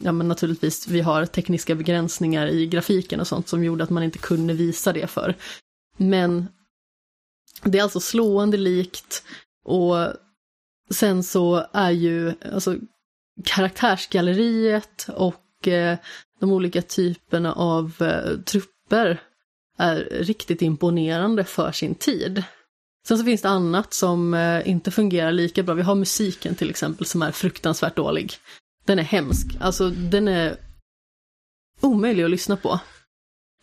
[0.02, 4.02] ja men naturligtvis vi har tekniska begränsningar i grafiken och sånt som gjorde att man
[4.02, 5.34] inte kunde visa det för.
[5.96, 6.48] Men
[7.62, 9.22] det är alltså slående likt
[9.64, 9.96] och
[10.90, 12.76] sen så är ju alltså
[13.44, 15.98] karaktärsgalleriet och eh,
[16.40, 19.20] de olika typerna av eh, trupper
[19.78, 22.44] är riktigt imponerande för sin tid.
[23.10, 25.74] Sen så finns det annat som eh, inte fungerar lika bra.
[25.74, 28.32] Vi har musiken till exempel som är fruktansvärt dålig.
[28.84, 29.46] Den är hemsk.
[29.60, 30.56] Alltså den är
[31.80, 32.80] omöjlig att lyssna på.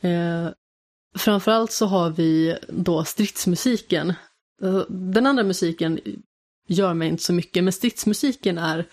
[0.02, 0.50] Eh,
[1.18, 4.10] framförallt så har vi då stridsmusiken.
[4.64, 6.00] Eh, den andra musiken
[6.68, 8.86] gör mig inte så mycket, men stridsmusiken är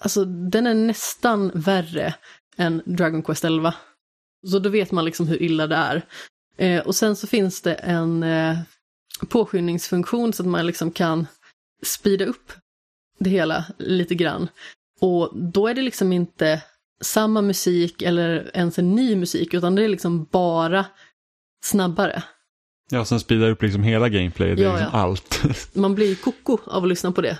[0.00, 2.14] Alltså den är nästan värre
[2.56, 3.74] än Dragon Quest 11.
[4.46, 6.06] Så då vet man liksom hur illa det är.
[6.56, 8.58] Eh, och sen så finns det en eh,
[9.28, 11.26] påskyndningsfunktion så att man liksom kan
[11.82, 12.52] speeda upp
[13.18, 14.48] det hela lite grann.
[15.00, 16.62] Och då är det liksom inte
[17.02, 20.86] samma musik eller ens en ny musik, utan det är liksom bara
[21.64, 22.22] snabbare.
[22.90, 24.98] Ja, sen speedar upp liksom hela gameplay, det är Ja, liksom ja.
[24.98, 25.42] allt.
[25.74, 27.38] Man blir ju koko av att lyssna på det.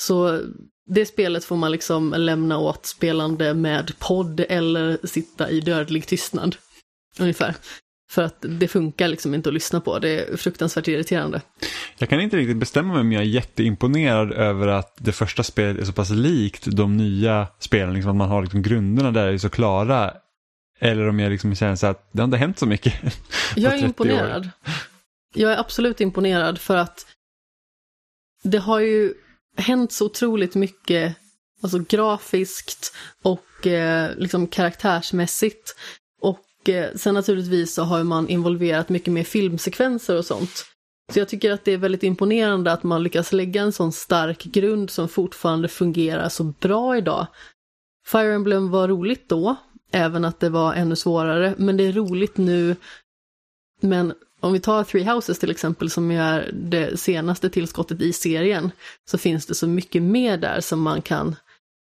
[0.00, 0.40] Så
[0.86, 6.56] det spelet får man liksom lämna åt spelande med podd eller sitta i dödlig tystnad.
[7.18, 7.54] Ungefär.
[8.10, 11.42] För att det funkar liksom inte att lyssna på, det är fruktansvärt irriterande.
[11.98, 15.82] Jag kan inte riktigt bestämma mig om jag är jätteimponerad över att det första spelet
[15.82, 19.38] är så pass likt de nya spelen, liksom att man har liksom grunderna där är
[19.38, 20.14] så klara.
[20.80, 22.94] Eller om jag liksom känner så att det har inte hänt så mycket.
[23.56, 23.88] Jag är 30 år.
[23.88, 24.50] imponerad.
[25.34, 27.06] Jag är absolut imponerad för att
[28.42, 29.14] det har ju
[29.56, 31.16] hänt så otroligt mycket,
[31.62, 35.76] alltså grafiskt och eh, liksom karaktärsmässigt.
[36.62, 40.66] Och eh, sen naturligtvis så har man involverat mycket mer filmsekvenser och sånt.
[41.12, 44.44] Så jag tycker att det är väldigt imponerande att man lyckas lägga en sån stark
[44.44, 47.26] grund som fortfarande fungerar så bra idag.
[48.06, 49.56] Fire Emblem var roligt då,
[49.92, 52.76] även att det var ännu svårare, men det är roligt nu.
[53.80, 58.12] Men om vi tar Three Houses till exempel, som ju är det senaste tillskottet i
[58.12, 58.70] serien,
[59.10, 61.36] så finns det så mycket mer där som man kan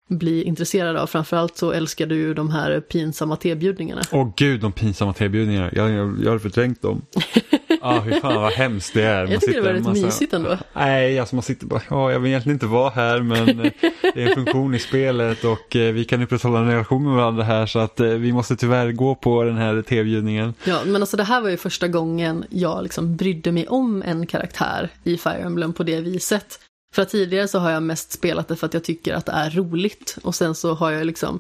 [0.08, 1.08] bli intresserad av.
[1.08, 4.02] Framförallt så älskar du ju de här pinsamma tebjudningarna.
[4.12, 5.70] Åh gud, de pinsamma tebjudningarna.
[5.74, 7.02] Jag, jag, jag har förträngt dem.
[7.82, 9.24] ah, hur fan vad hemskt det är.
[9.24, 10.58] Man Jag tycker det var rätt massa- mysigt ändå.
[10.74, 13.72] Nej, alltså man sitter bara, ja, jag vill egentligen inte vara här men eh,
[14.14, 17.44] det är en funktion i spelet och eh, vi kan upprätthålla en relation med varandra
[17.44, 20.54] här så att eh, vi måste tyvärr gå på den här tebjudningen.
[20.64, 24.28] Ja, men alltså det här var ju första gången jag liksom brydde mig om en
[24.28, 26.60] karaktär i Fire Emblem på det viset.
[26.96, 29.32] För att tidigare så har jag mest spelat det för att jag tycker att det
[29.32, 31.40] är roligt och sen så har jag liksom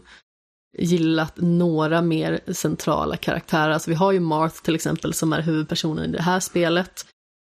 [0.78, 3.70] gillat några mer centrala karaktärer.
[3.70, 7.06] Alltså vi har ju Marth till exempel som är huvudpersonen i det här spelet.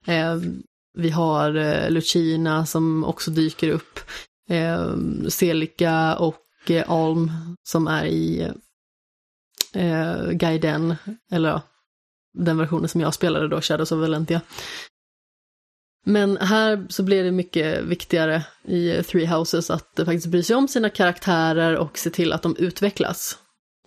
[0.07, 0.37] Eh,
[0.99, 4.01] vi har eh, Lucina som också dyker upp.
[4.51, 4.95] Eh,
[5.29, 7.31] Celica och eh, Alm
[7.63, 8.51] som är i
[9.75, 10.95] eh, Gaiden,
[11.33, 11.63] eller ja,
[12.39, 14.41] den versionen som jag spelade då, Shadows of Valentia.
[16.05, 20.57] Men här så blir det mycket viktigare i Three Houses att eh, faktiskt bry sig
[20.57, 23.39] om sina karaktärer och se till att de utvecklas.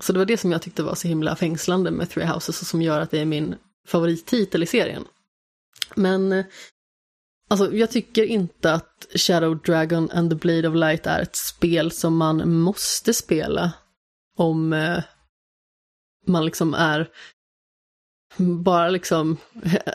[0.01, 2.67] Så det var det som jag tyckte var så himla fängslande med Three Houses och
[2.67, 3.55] som gör att det är min
[3.87, 5.05] favorittitel i serien.
[5.95, 6.45] Men eh,
[7.49, 11.91] alltså, jag tycker inte att Shadow Dragon and the Blade of Light är ett spel
[11.91, 13.73] som man måste spela
[14.37, 15.03] om eh,
[16.27, 17.09] man liksom är
[18.37, 19.37] bara liksom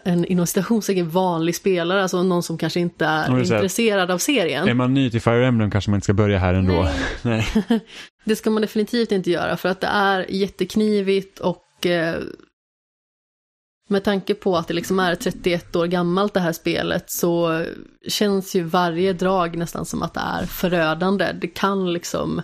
[0.04, 4.68] en inom citationstecken vanlig spelare, alltså någon som kanske inte är intresserad av serien.
[4.68, 6.88] Är man ny till Fire Emblem kanske man inte ska börja här ändå.
[7.22, 7.46] Nej.
[7.68, 7.80] Nej.
[8.24, 12.16] det ska man definitivt inte göra för att det är jätteknivigt och eh,
[13.88, 17.64] med tanke på att det liksom är 31 år gammalt det här spelet så
[18.08, 21.32] känns ju varje drag nästan som att det är förödande.
[21.40, 22.42] Det kan liksom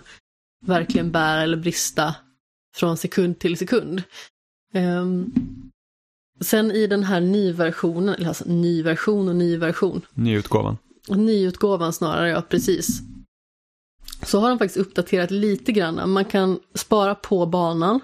[0.65, 2.15] verkligen bära eller brista
[2.75, 4.03] från sekund till sekund.
[4.73, 5.33] Um,
[6.39, 10.01] sen i den här nyversionen, eller alltså nyversion och nyversion.
[10.13, 10.77] Nyutgåvan.
[11.07, 13.01] Nyutgåvan snarare, ja precis.
[14.23, 16.09] Så har de faktiskt uppdaterat lite grann.
[16.09, 17.99] Man kan spara på banan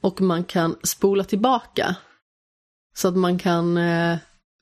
[0.00, 1.96] och man kan spola tillbaka.
[2.94, 4.18] Så att man kan eh,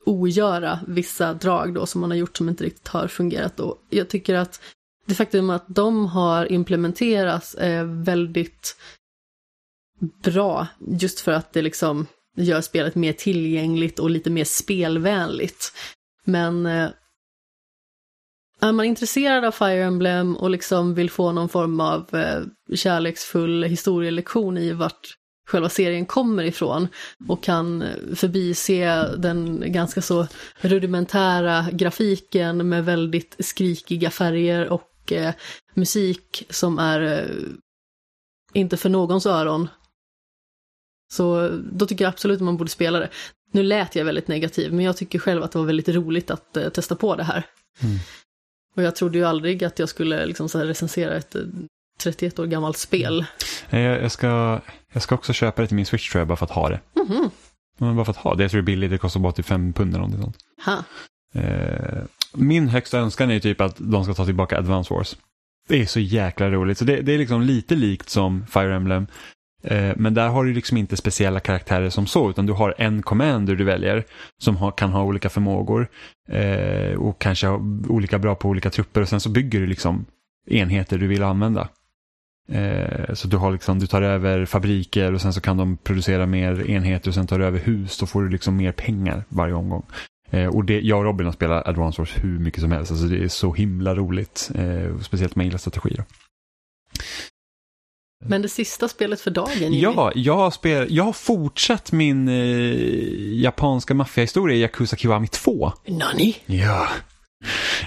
[0.06, 3.60] ogöra vissa drag då som man har gjort som inte riktigt har fungerat.
[3.60, 4.60] Och jag tycker att
[5.06, 8.76] det faktum att de har implementerats är väldigt
[10.22, 10.66] bra.
[10.78, 12.06] Just för att det liksom
[12.36, 15.72] gör spelet mer tillgängligt och lite mer spelvänligt.
[16.24, 16.88] Men eh,
[18.60, 22.42] är man intresserad av Fire Emblem och liksom vill få någon form av eh,
[22.76, 26.88] kärleksfull historielektion i vart själva serien kommer ifrån
[27.28, 30.26] och kan eh, förbise den ganska så
[30.60, 35.34] rudimentära grafiken med väldigt skrikiga färger och eh,
[35.74, 37.36] musik som är eh,
[38.52, 39.68] inte för någons öron
[41.12, 43.08] så då tycker jag absolut att man borde spela det.
[43.52, 46.56] Nu lät jag väldigt negativ, men jag tycker själv att det var väldigt roligt att
[46.56, 47.42] uh, testa på det här.
[47.82, 47.98] Mm.
[48.76, 51.36] Och jag trodde ju aldrig att jag skulle liksom, så recensera ett
[52.00, 53.24] 31 eh, år gammalt spel.
[53.70, 54.60] Jag, jag, ska,
[54.92, 56.80] jag ska också köpa det till min Switch tror jag, bara för att ha det.
[56.96, 57.30] Mm -hmm.
[57.94, 58.44] Bara för att ha det.
[58.44, 60.36] Jag tror det är billigt, det kostar bara 85 pund eller någonting sånt.
[60.64, 60.84] Ha.
[61.40, 62.02] Eh,
[62.32, 65.16] min högsta önskan är typ att de ska ta tillbaka Advance Wars.
[65.68, 66.78] Det är så jäkla roligt.
[66.78, 69.06] Så det, det är liksom lite likt som Fire Emblem.
[69.64, 73.02] Eh, men där har du liksom inte speciella karaktärer som så, utan du har en
[73.02, 74.04] commander du väljer
[74.38, 75.88] som har, kan ha olika förmågor
[76.28, 77.48] eh, och kanske
[77.88, 80.04] olika bra på olika trupper och sen så bygger du liksom
[80.50, 81.68] enheter du vill använda.
[82.48, 86.26] Eh, så du, har liksom, du tar över fabriker och sen så kan de producera
[86.26, 89.54] mer enheter och sen tar du över hus, då får du liksom mer pengar varje
[89.54, 89.86] omgång.
[90.30, 93.06] Eh, och det, jag och Robin har spelat Advance Wars hur mycket som helst, alltså
[93.06, 96.04] det är så himla roligt, eh, speciellt med gillar strategier.
[98.28, 99.80] Men det sista spelet för dagen Jimmy.
[99.80, 105.72] Ja, jag har, spel, jag har fortsatt min eh, japanska maffiahistoria i Yakuza Kiwami 2.
[105.86, 106.36] Nani?
[106.46, 106.88] Ja.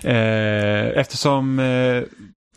[0.03, 2.03] Eh, eftersom eh,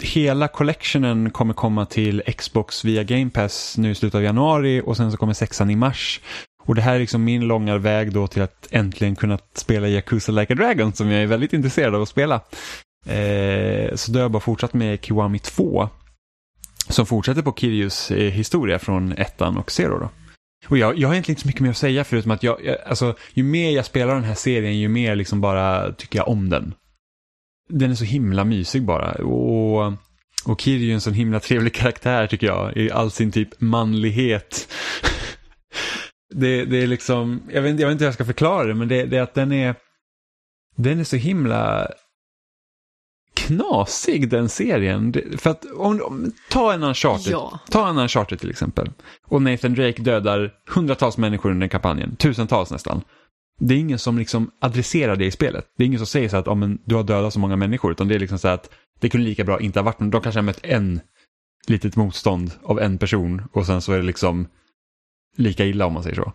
[0.03, 4.97] hela collectionen kommer komma till Xbox via Game Pass nu i slutet av januari och
[4.97, 6.21] sen så kommer sexan i mars.
[6.65, 10.33] Och det här är liksom min långa väg då till att äntligen kunna spela Yakuza
[10.33, 12.35] Like a Dragon som jag är väldigt intresserad av att spela.
[13.07, 15.89] Eh, så då har jag bara fortsatt med Kiwami 2
[16.89, 20.11] som fortsätter på Kirius eh, historia från ettan och Zero då.
[20.69, 22.77] Och jag, jag har egentligen inte så mycket mer att säga förutom att jag, jag,
[22.87, 26.49] alltså, ju mer jag spelar den här serien ju mer liksom bara tycker jag om
[26.49, 26.75] den.
[27.69, 29.13] Den är så himla mysig bara.
[29.13, 29.93] Och,
[30.45, 32.77] och Kiryu är en sån himla trevlig karaktär tycker jag.
[32.77, 34.69] I all sin typ manlighet.
[36.35, 38.89] det, det är liksom, jag vet, jag vet inte hur jag ska förklara det, men
[38.89, 39.75] det, det är att den är,
[40.77, 41.89] den är så himla
[43.35, 45.15] knasig den serien.
[45.39, 47.61] För att om, om ta en Uncharted, ja.
[47.71, 48.91] ta en Uncharted till exempel.
[49.27, 53.03] Och Nathan Drake dödar hundratals människor under kampanjen, tusentals nästan.
[53.61, 55.67] Det är ingen som liksom adresserar det i spelet.
[55.77, 57.93] Det är ingen som säger så att oh, men, du har dödat så många människor,
[57.93, 60.11] utan det är liksom så att det kunde lika bra inte ha varit någon.
[60.11, 61.01] De kanske har mött en
[61.67, 64.47] litet motstånd av en person och sen så är det liksom
[65.37, 66.33] lika illa om man säger så.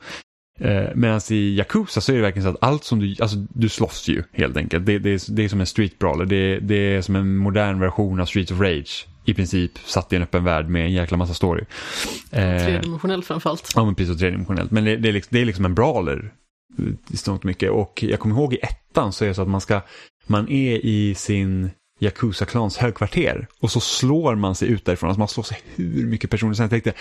[0.58, 3.70] Eh, Medan i Yakuza så är det verkligen så att allt som du, alltså du
[3.70, 4.86] slåss ju helt enkelt.
[4.86, 7.80] Det, det, är, det är som en street brawler, det, det är som en modern
[7.80, 9.08] version av Streets of Rage.
[9.26, 11.64] I princip satt i en öppen värld med en jäkla massa story.
[12.32, 13.72] Eh, tredimensionellt framförallt.
[13.76, 14.72] Ja men precis, tredimensionellt.
[14.72, 16.32] Men det, det, är liksom, det är liksom en brawler
[17.10, 17.72] i stort mycket.
[17.72, 19.82] Och jag kommer ihåg i ettan så är det så att man ska,
[20.28, 21.70] man är i sin
[22.00, 25.10] Yakuza-klans högkvarter och så slår man sig ut därifrån.
[25.10, 26.62] Alltså man slår sig hur mycket personer.
[26.62, 26.94] Jag tänkte,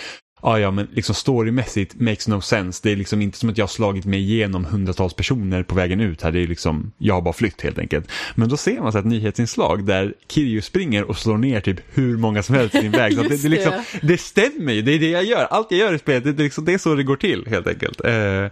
[0.42, 2.80] ja ja men liksom storymässigt makes no sense.
[2.82, 6.00] Det är liksom inte som att jag har slagit mig igenom hundratals personer på vägen
[6.00, 6.32] ut här.
[6.32, 8.10] Det är liksom, jag har bara flytt helt enkelt.
[8.34, 12.16] Men då ser man så ett nyhetsinslag där Kirju springer och slår ner typ hur
[12.16, 13.14] många som helst i sin väg.
[13.14, 13.72] Så det, det, liksom,
[14.02, 15.44] det stämmer ju, det är det jag gör.
[15.44, 17.66] Allt jag gör i spelet, det, det, liksom, det är så det går till helt
[17.66, 18.00] enkelt.
[18.04, 18.46] Eh,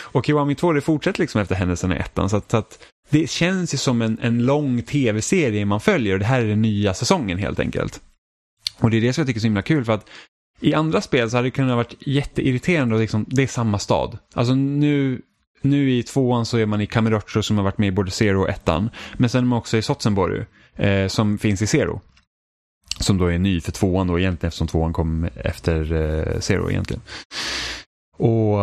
[0.00, 2.30] och Kiwami 2 det fortsätter liksom efter händelserna i ettan.
[2.30, 2.78] Så att, så att
[3.10, 6.62] det känns ju som en, en lång tv-serie man följer och det här är den
[6.62, 8.00] nya säsongen helt enkelt.
[8.78, 10.06] Och det är det som jag tycker är så himla kul för att
[10.62, 14.18] i andra spel så hade det kunnat varit jätteirriterande och liksom, det är samma stad.
[14.34, 15.22] Alltså nu,
[15.62, 18.40] nu i tvåan så är man i Kamurocho som har varit med i både Zero
[18.40, 18.90] och ettan.
[19.16, 20.44] Men sen är man också i Sotsenborg
[20.76, 22.00] eh, som finns i Zero.
[23.00, 27.02] Som då är ny för tvåan då egentligen eftersom tvåan kom efter eh, Zero egentligen.
[28.16, 28.58] Och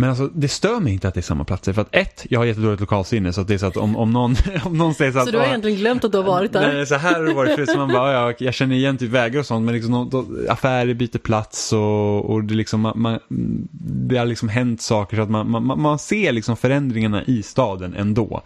[0.00, 2.40] men alltså det stör mig inte att det är samma platser för att ett, jag
[2.40, 5.12] har jättedåligt lokalsinne så att det är så att om, om, någon, om någon säger
[5.12, 5.24] så att...
[5.24, 6.72] Så du har "Ah, egentligen glömt att du har varit där?
[6.74, 7.70] Nej, så här har det varit förut.
[7.70, 9.64] Så man bara, ja, jag känner igen typ vägar och sånt.
[9.64, 13.18] Men liksom, då, affärer byter plats och, och det, liksom, man,
[14.08, 17.94] det har liksom hänt saker så att man, man, man ser liksom förändringarna i staden
[17.94, 18.42] ändå.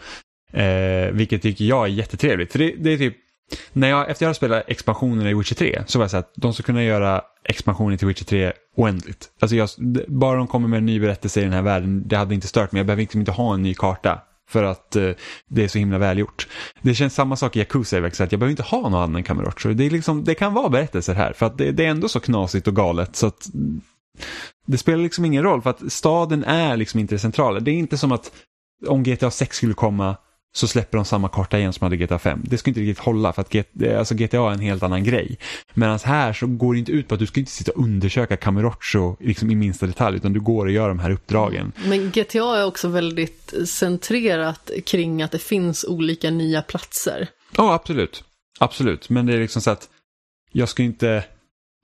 [0.52, 2.52] Eh, vilket tycker jag är jättetrevligt.
[2.52, 3.16] För det, det är typ,
[3.72, 6.32] när jag, efter jag har spelat expansionerna i Witcher 3 så var jag så att
[6.36, 9.30] de ska kunna göra expansionen till Witcher 3 oändligt.
[9.40, 9.68] Alltså jag,
[10.08, 12.72] bara de kommer med en ny berättelse i den här världen, det hade inte stört
[12.72, 12.80] mig.
[12.80, 14.22] Jag behöver liksom inte ha en ny karta.
[14.48, 15.10] För att eh,
[15.48, 16.48] det är så himla välgjort.
[16.82, 19.72] Det känns samma sak i Yakuza i att jag behöver inte ha någon annan Kamurocho.
[19.72, 22.20] Det, är liksom, det kan vara berättelser här, för att det, det är ändå så
[22.20, 23.16] knasigt och galet.
[23.16, 23.48] så att
[24.66, 27.60] Det spelar liksom ingen roll, för att staden är liksom inte det centrala.
[27.60, 28.32] Det är inte som att
[28.86, 30.16] om GTA 6 skulle komma
[30.54, 32.42] så släpper de samma karta igen som hade GTA 5.
[32.44, 35.38] Det skulle inte riktigt hålla för att GTA, alltså GTA är en helt annan grej.
[35.74, 38.36] Medan här så går det inte ut på att du ska inte sitta och undersöka
[38.36, 41.72] Kamurocho liksom i minsta detalj utan du går och gör de här uppdragen.
[41.86, 47.28] Men GTA är också väldigt centrerat kring att det finns olika nya platser.
[47.56, 48.24] Ja, absolut.
[48.58, 49.88] Absolut, men det är liksom så att
[50.52, 51.24] jag skulle inte,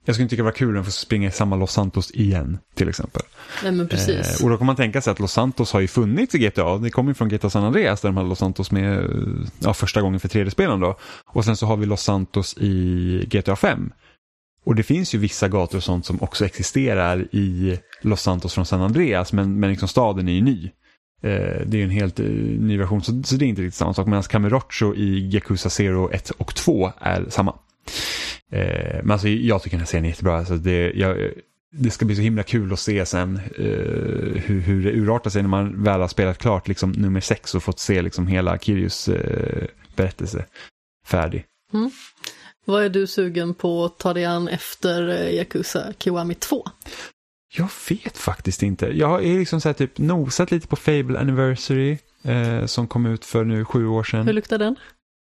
[0.09, 2.57] jag skulle inte tycka det var kul jag får springa i samma Los Santos igen,
[2.75, 3.21] till exempel.
[3.63, 4.39] Nej men precis.
[4.39, 6.77] Eh, och då kan man tänka sig att Los Santos har ju funnits i GTA.
[6.77, 9.09] Det kommer ju från GTA San Andreas där de hade Los Santos med eh,
[9.59, 10.97] ja, första gången för 3D-spelen då.
[11.25, 13.91] Och sen så har vi Los Santos i GTA 5.
[14.65, 18.65] Och det finns ju vissa gator och sånt som också existerar i Los Santos från
[18.65, 20.71] San Andreas, men, men liksom staden är ju ny.
[21.21, 23.77] Eh, det är ju en helt eh, ny version, så, så det är inte riktigt
[23.77, 24.07] samma sak.
[24.07, 27.55] Medan Kamurocho i Yakuza 0, 1 och 2 är samma.
[28.51, 30.37] Eh, men alltså jag tycker den här serien är jättebra.
[30.37, 31.31] Alltså det, jag,
[31.71, 35.41] det ska bli så himla kul att se sen eh, hur, hur det urartar sig
[35.41, 39.07] när man väl har spelat klart liksom, nummer 6 och fått se liksom, hela Kirius
[39.07, 39.65] eh,
[39.95, 40.45] berättelse
[41.05, 41.45] färdig.
[42.65, 46.65] Vad är du sugen på att ta dig an efter eh, Yakuza Kiwami 2?
[47.57, 48.85] Jag vet faktiskt inte.
[48.87, 53.25] Jag har liksom så här, typ nosat lite på Fable Anniversary eh, som kom ut
[53.25, 54.25] för nu sju år sedan.
[54.25, 54.75] Hur luktar den?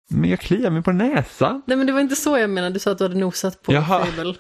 [0.10, 1.62] Men jag kliar mig på näsan.
[1.68, 3.74] Nej men det var inte så jag menade, du sa att du hade nosat på
[3.74, 4.06] Jaha.
[4.06, 4.36] Fable.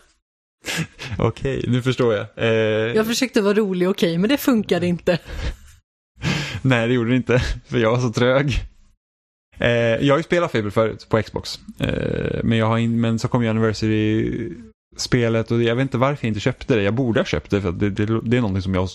[1.17, 2.25] Okej, nu förstår jag.
[2.35, 2.47] Eh,
[2.95, 5.19] Jag försökte vara rolig, okej, men det funkade inte.
[6.61, 8.59] Nej, det gjorde det inte, för jag var så trög.
[9.57, 9.69] Eh,
[10.05, 11.59] jag har ju spelat Fable förut på Xbox.
[11.79, 16.25] Eh, men, jag har in, men så kom ju Anniversary-spelet och jag vet inte varför
[16.25, 16.83] jag inte köpte det.
[16.83, 18.89] Jag borde ha köpt det för det, det, det är någonting som jag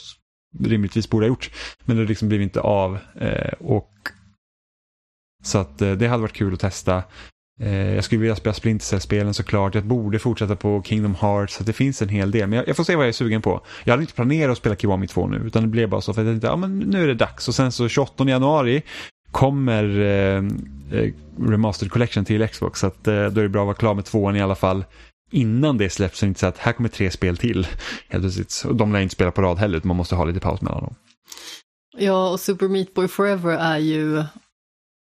[0.64, 1.50] rimligtvis borde ha gjort.
[1.84, 2.98] Men det liksom blev inte av.
[3.20, 3.90] Eh, och
[5.44, 7.02] så att eh, det hade varit kul att testa.
[7.60, 9.74] Eh, jag skulle vilja spela Splinter Cell-spelen såklart.
[9.74, 11.54] Jag borde fortsätta på Kingdom Hearts.
[11.54, 12.48] Så att det finns en hel del.
[12.48, 13.60] Men jag, jag får se vad jag är sugen på.
[13.84, 15.36] Jag hade inte planerat att spela Kiwami 2 nu.
[15.36, 17.48] Utan det blev bara så för att jag tänkte, ja men nu är det dags.
[17.48, 18.82] Och sen så 28 januari
[19.32, 20.36] kommer eh,
[20.98, 22.80] eh, Remastered Collection till Xbox.
[22.80, 24.84] Så att, eh, då är det bra att vara klar med tvåan i alla fall.
[25.30, 27.66] Innan det släpps så är det inte så att här kommer tre spel till.
[28.08, 28.64] Helt plötsligt.
[28.68, 29.78] Och de lär inte spela på rad heller.
[29.78, 30.94] utan Man måste ha lite paus mellan dem.
[31.98, 34.24] Ja, och Super Meat Boy Forever är ju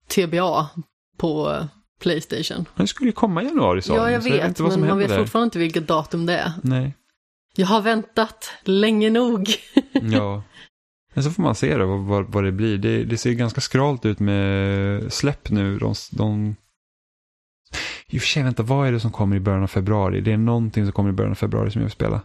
[0.10, 0.69] TBA
[1.18, 1.64] på
[1.99, 2.65] Playstation.
[2.76, 5.10] Det skulle ju komma i januari sa Ja, jag vet, vad som men man vet
[5.10, 5.18] där.
[5.18, 6.52] fortfarande inte vilket datum det är.
[6.64, 6.95] Nej.
[7.56, 9.48] Jag har väntat länge nog.
[10.02, 10.44] Ja.
[11.14, 12.77] Men så får man se då vad, vad, vad det blir.
[12.77, 15.77] Det, det ser ganska skralt ut med släpp nu.
[15.77, 16.56] De, de...
[18.07, 20.22] I och för sig, vänta, vad är det som kommer i början av februari?
[20.22, 22.22] Det är någonting som kommer i början av februari som jag vill spela.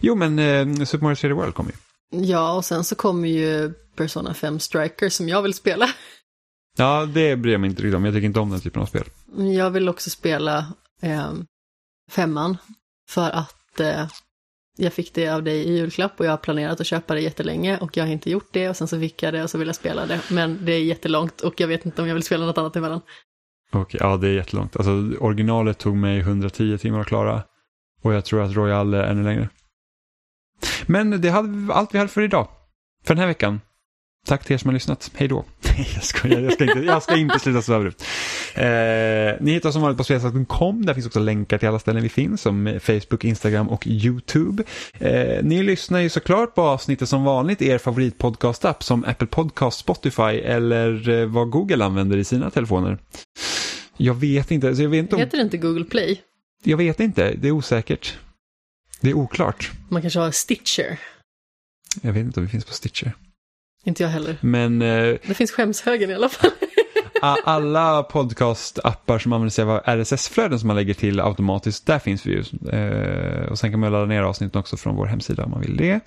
[0.00, 1.76] Jo, men eh, Super Mario 3D World kommer ju.
[2.24, 5.90] Ja, och sen så kommer ju Persona 5 Striker som jag vill spela.
[6.80, 8.04] Ja, det bryr jag mig inte riktigt om.
[8.04, 9.04] Jag tycker inte om den typen av spel.
[9.56, 10.58] Jag vill också spela
[11.02, 11.32] eh,
[12.10, 12.56] femman
[13.08, 14.06] för att eh,
[14.76, 17.78] jag fick det av dig i julklapp och jag har planerat att köpa det jättelänge
[17.78, 19.66] och jag har inte gjort det och sen så fick jag det och så vill
[19.66, 20.20] jag spela det.
[20.30, 23.00] Men det är jättelångt och jag vet inte om jag vill spela något annat emellan.
[23.72, 24.76] Okej, ja det är jättelångt.
[24.76, 24.90] Alltså
[25.20, 27.42] originalet tog mig 110 timmar att klara.
[28.02, 29.48] Och jag tror att Royal är ännu längre.
[30.86, 32.48] Men det hade allt vi hade för idag.
[33.04, 33.60] För den här veckan.
[34.26, 35.10] Tack till er som har lyssnat.
[35.14, 35.44] Hej då.
[35.94, 38.04] jag, skojar, jag, ska inte, jag ska inte sluta sväva ut.
[38.54, 38.64] Eh,
[39.40, 40.86] ni hittar oss som vanligt på spelsnack.com.
[40.86, 44.62] Där finns också länkar till alla ställen vi finns som Facebook, Instagram och YouTube.
[44.98, 49.78] Eh, ni lyssnar ju såklart på avsnittet som vanligt i er favoritpodcast-app som Apple Podcast,
[49.78, 52.98] Spotify eller eh, vad Google använder i sina telefoner.
[53.96, 54.76] Jag vet inte.
[54.76, 56.20] Så jag, vet inte om, Heter det inte Google Play?
[56.64, 57.34] jag vet inte.
[57.34, 58.18] Det är osäkert.
[59.00, 59.70] Det är oklart.
[59.88, 60.98] Man kanske har Stitcher?
[62.02, 63.12] Jag vet inte om det finns på Stitcher.
[63.84, 64.36] Inte jag heller.
[64.40, 66.50] Men eh, Det finns skämshögen i alla fall.
[67.44, 72.30] alla podcast-appar som använder sig av RSS-flöden som man lägger till automatiskt, där finns vi
[72.30, 72.68] ju.
[72.68, 75.76] Eh, och sen kan man ladda ner avsnitten också från vår hemsida om man vill
[75.76, 76.00] det.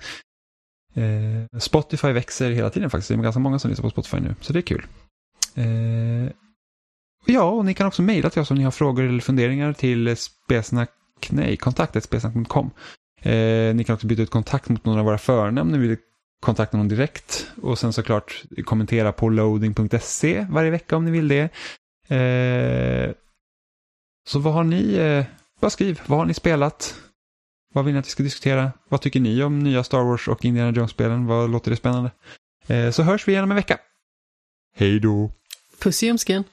[0.94, 4.34] Eh, Spotify växer hela tiden faktiskt, det är ganska många som lyssnar på Spotify nu,
[4.40, 4.86] så det är kul.
[7.26, 10.16] Ja, och ni kan också mejla till oss om ni har frågor eller funderingar till
[10.16, 10.90] spesnack,
[11.30, 12.70] nej, kontaktet.spesnack.com.
[13.22, 15.96] Eh, ni kan också byta ut kontakt mot några av våra förnamn ni vill
[16.44, 17.46] kontakta någon direkt.
[17.62, 21.42] Och sen såklart kommentera på loading.se varje vecka om ni vill det.
[22.16, 23.14] Eh,
[24.28, 25.24] så vad har ni, eh,
[25.60, 26.94] bara skriv, vad har ni spelat?
[27.74, 28.72] Vad vill ni att vi ska diskutera?
[28.88, 31.26] Vad tycker ni om nya Star Wars och Indiana Jones-spelen?
[31.26, 32.10] Vad låter det spännande?
[32.66, 33.78] Eh, så hörs vi igen om en vecka.
[34.76, 35.30] Hej då!
[35.78, 36.44] Puss i ljumsken!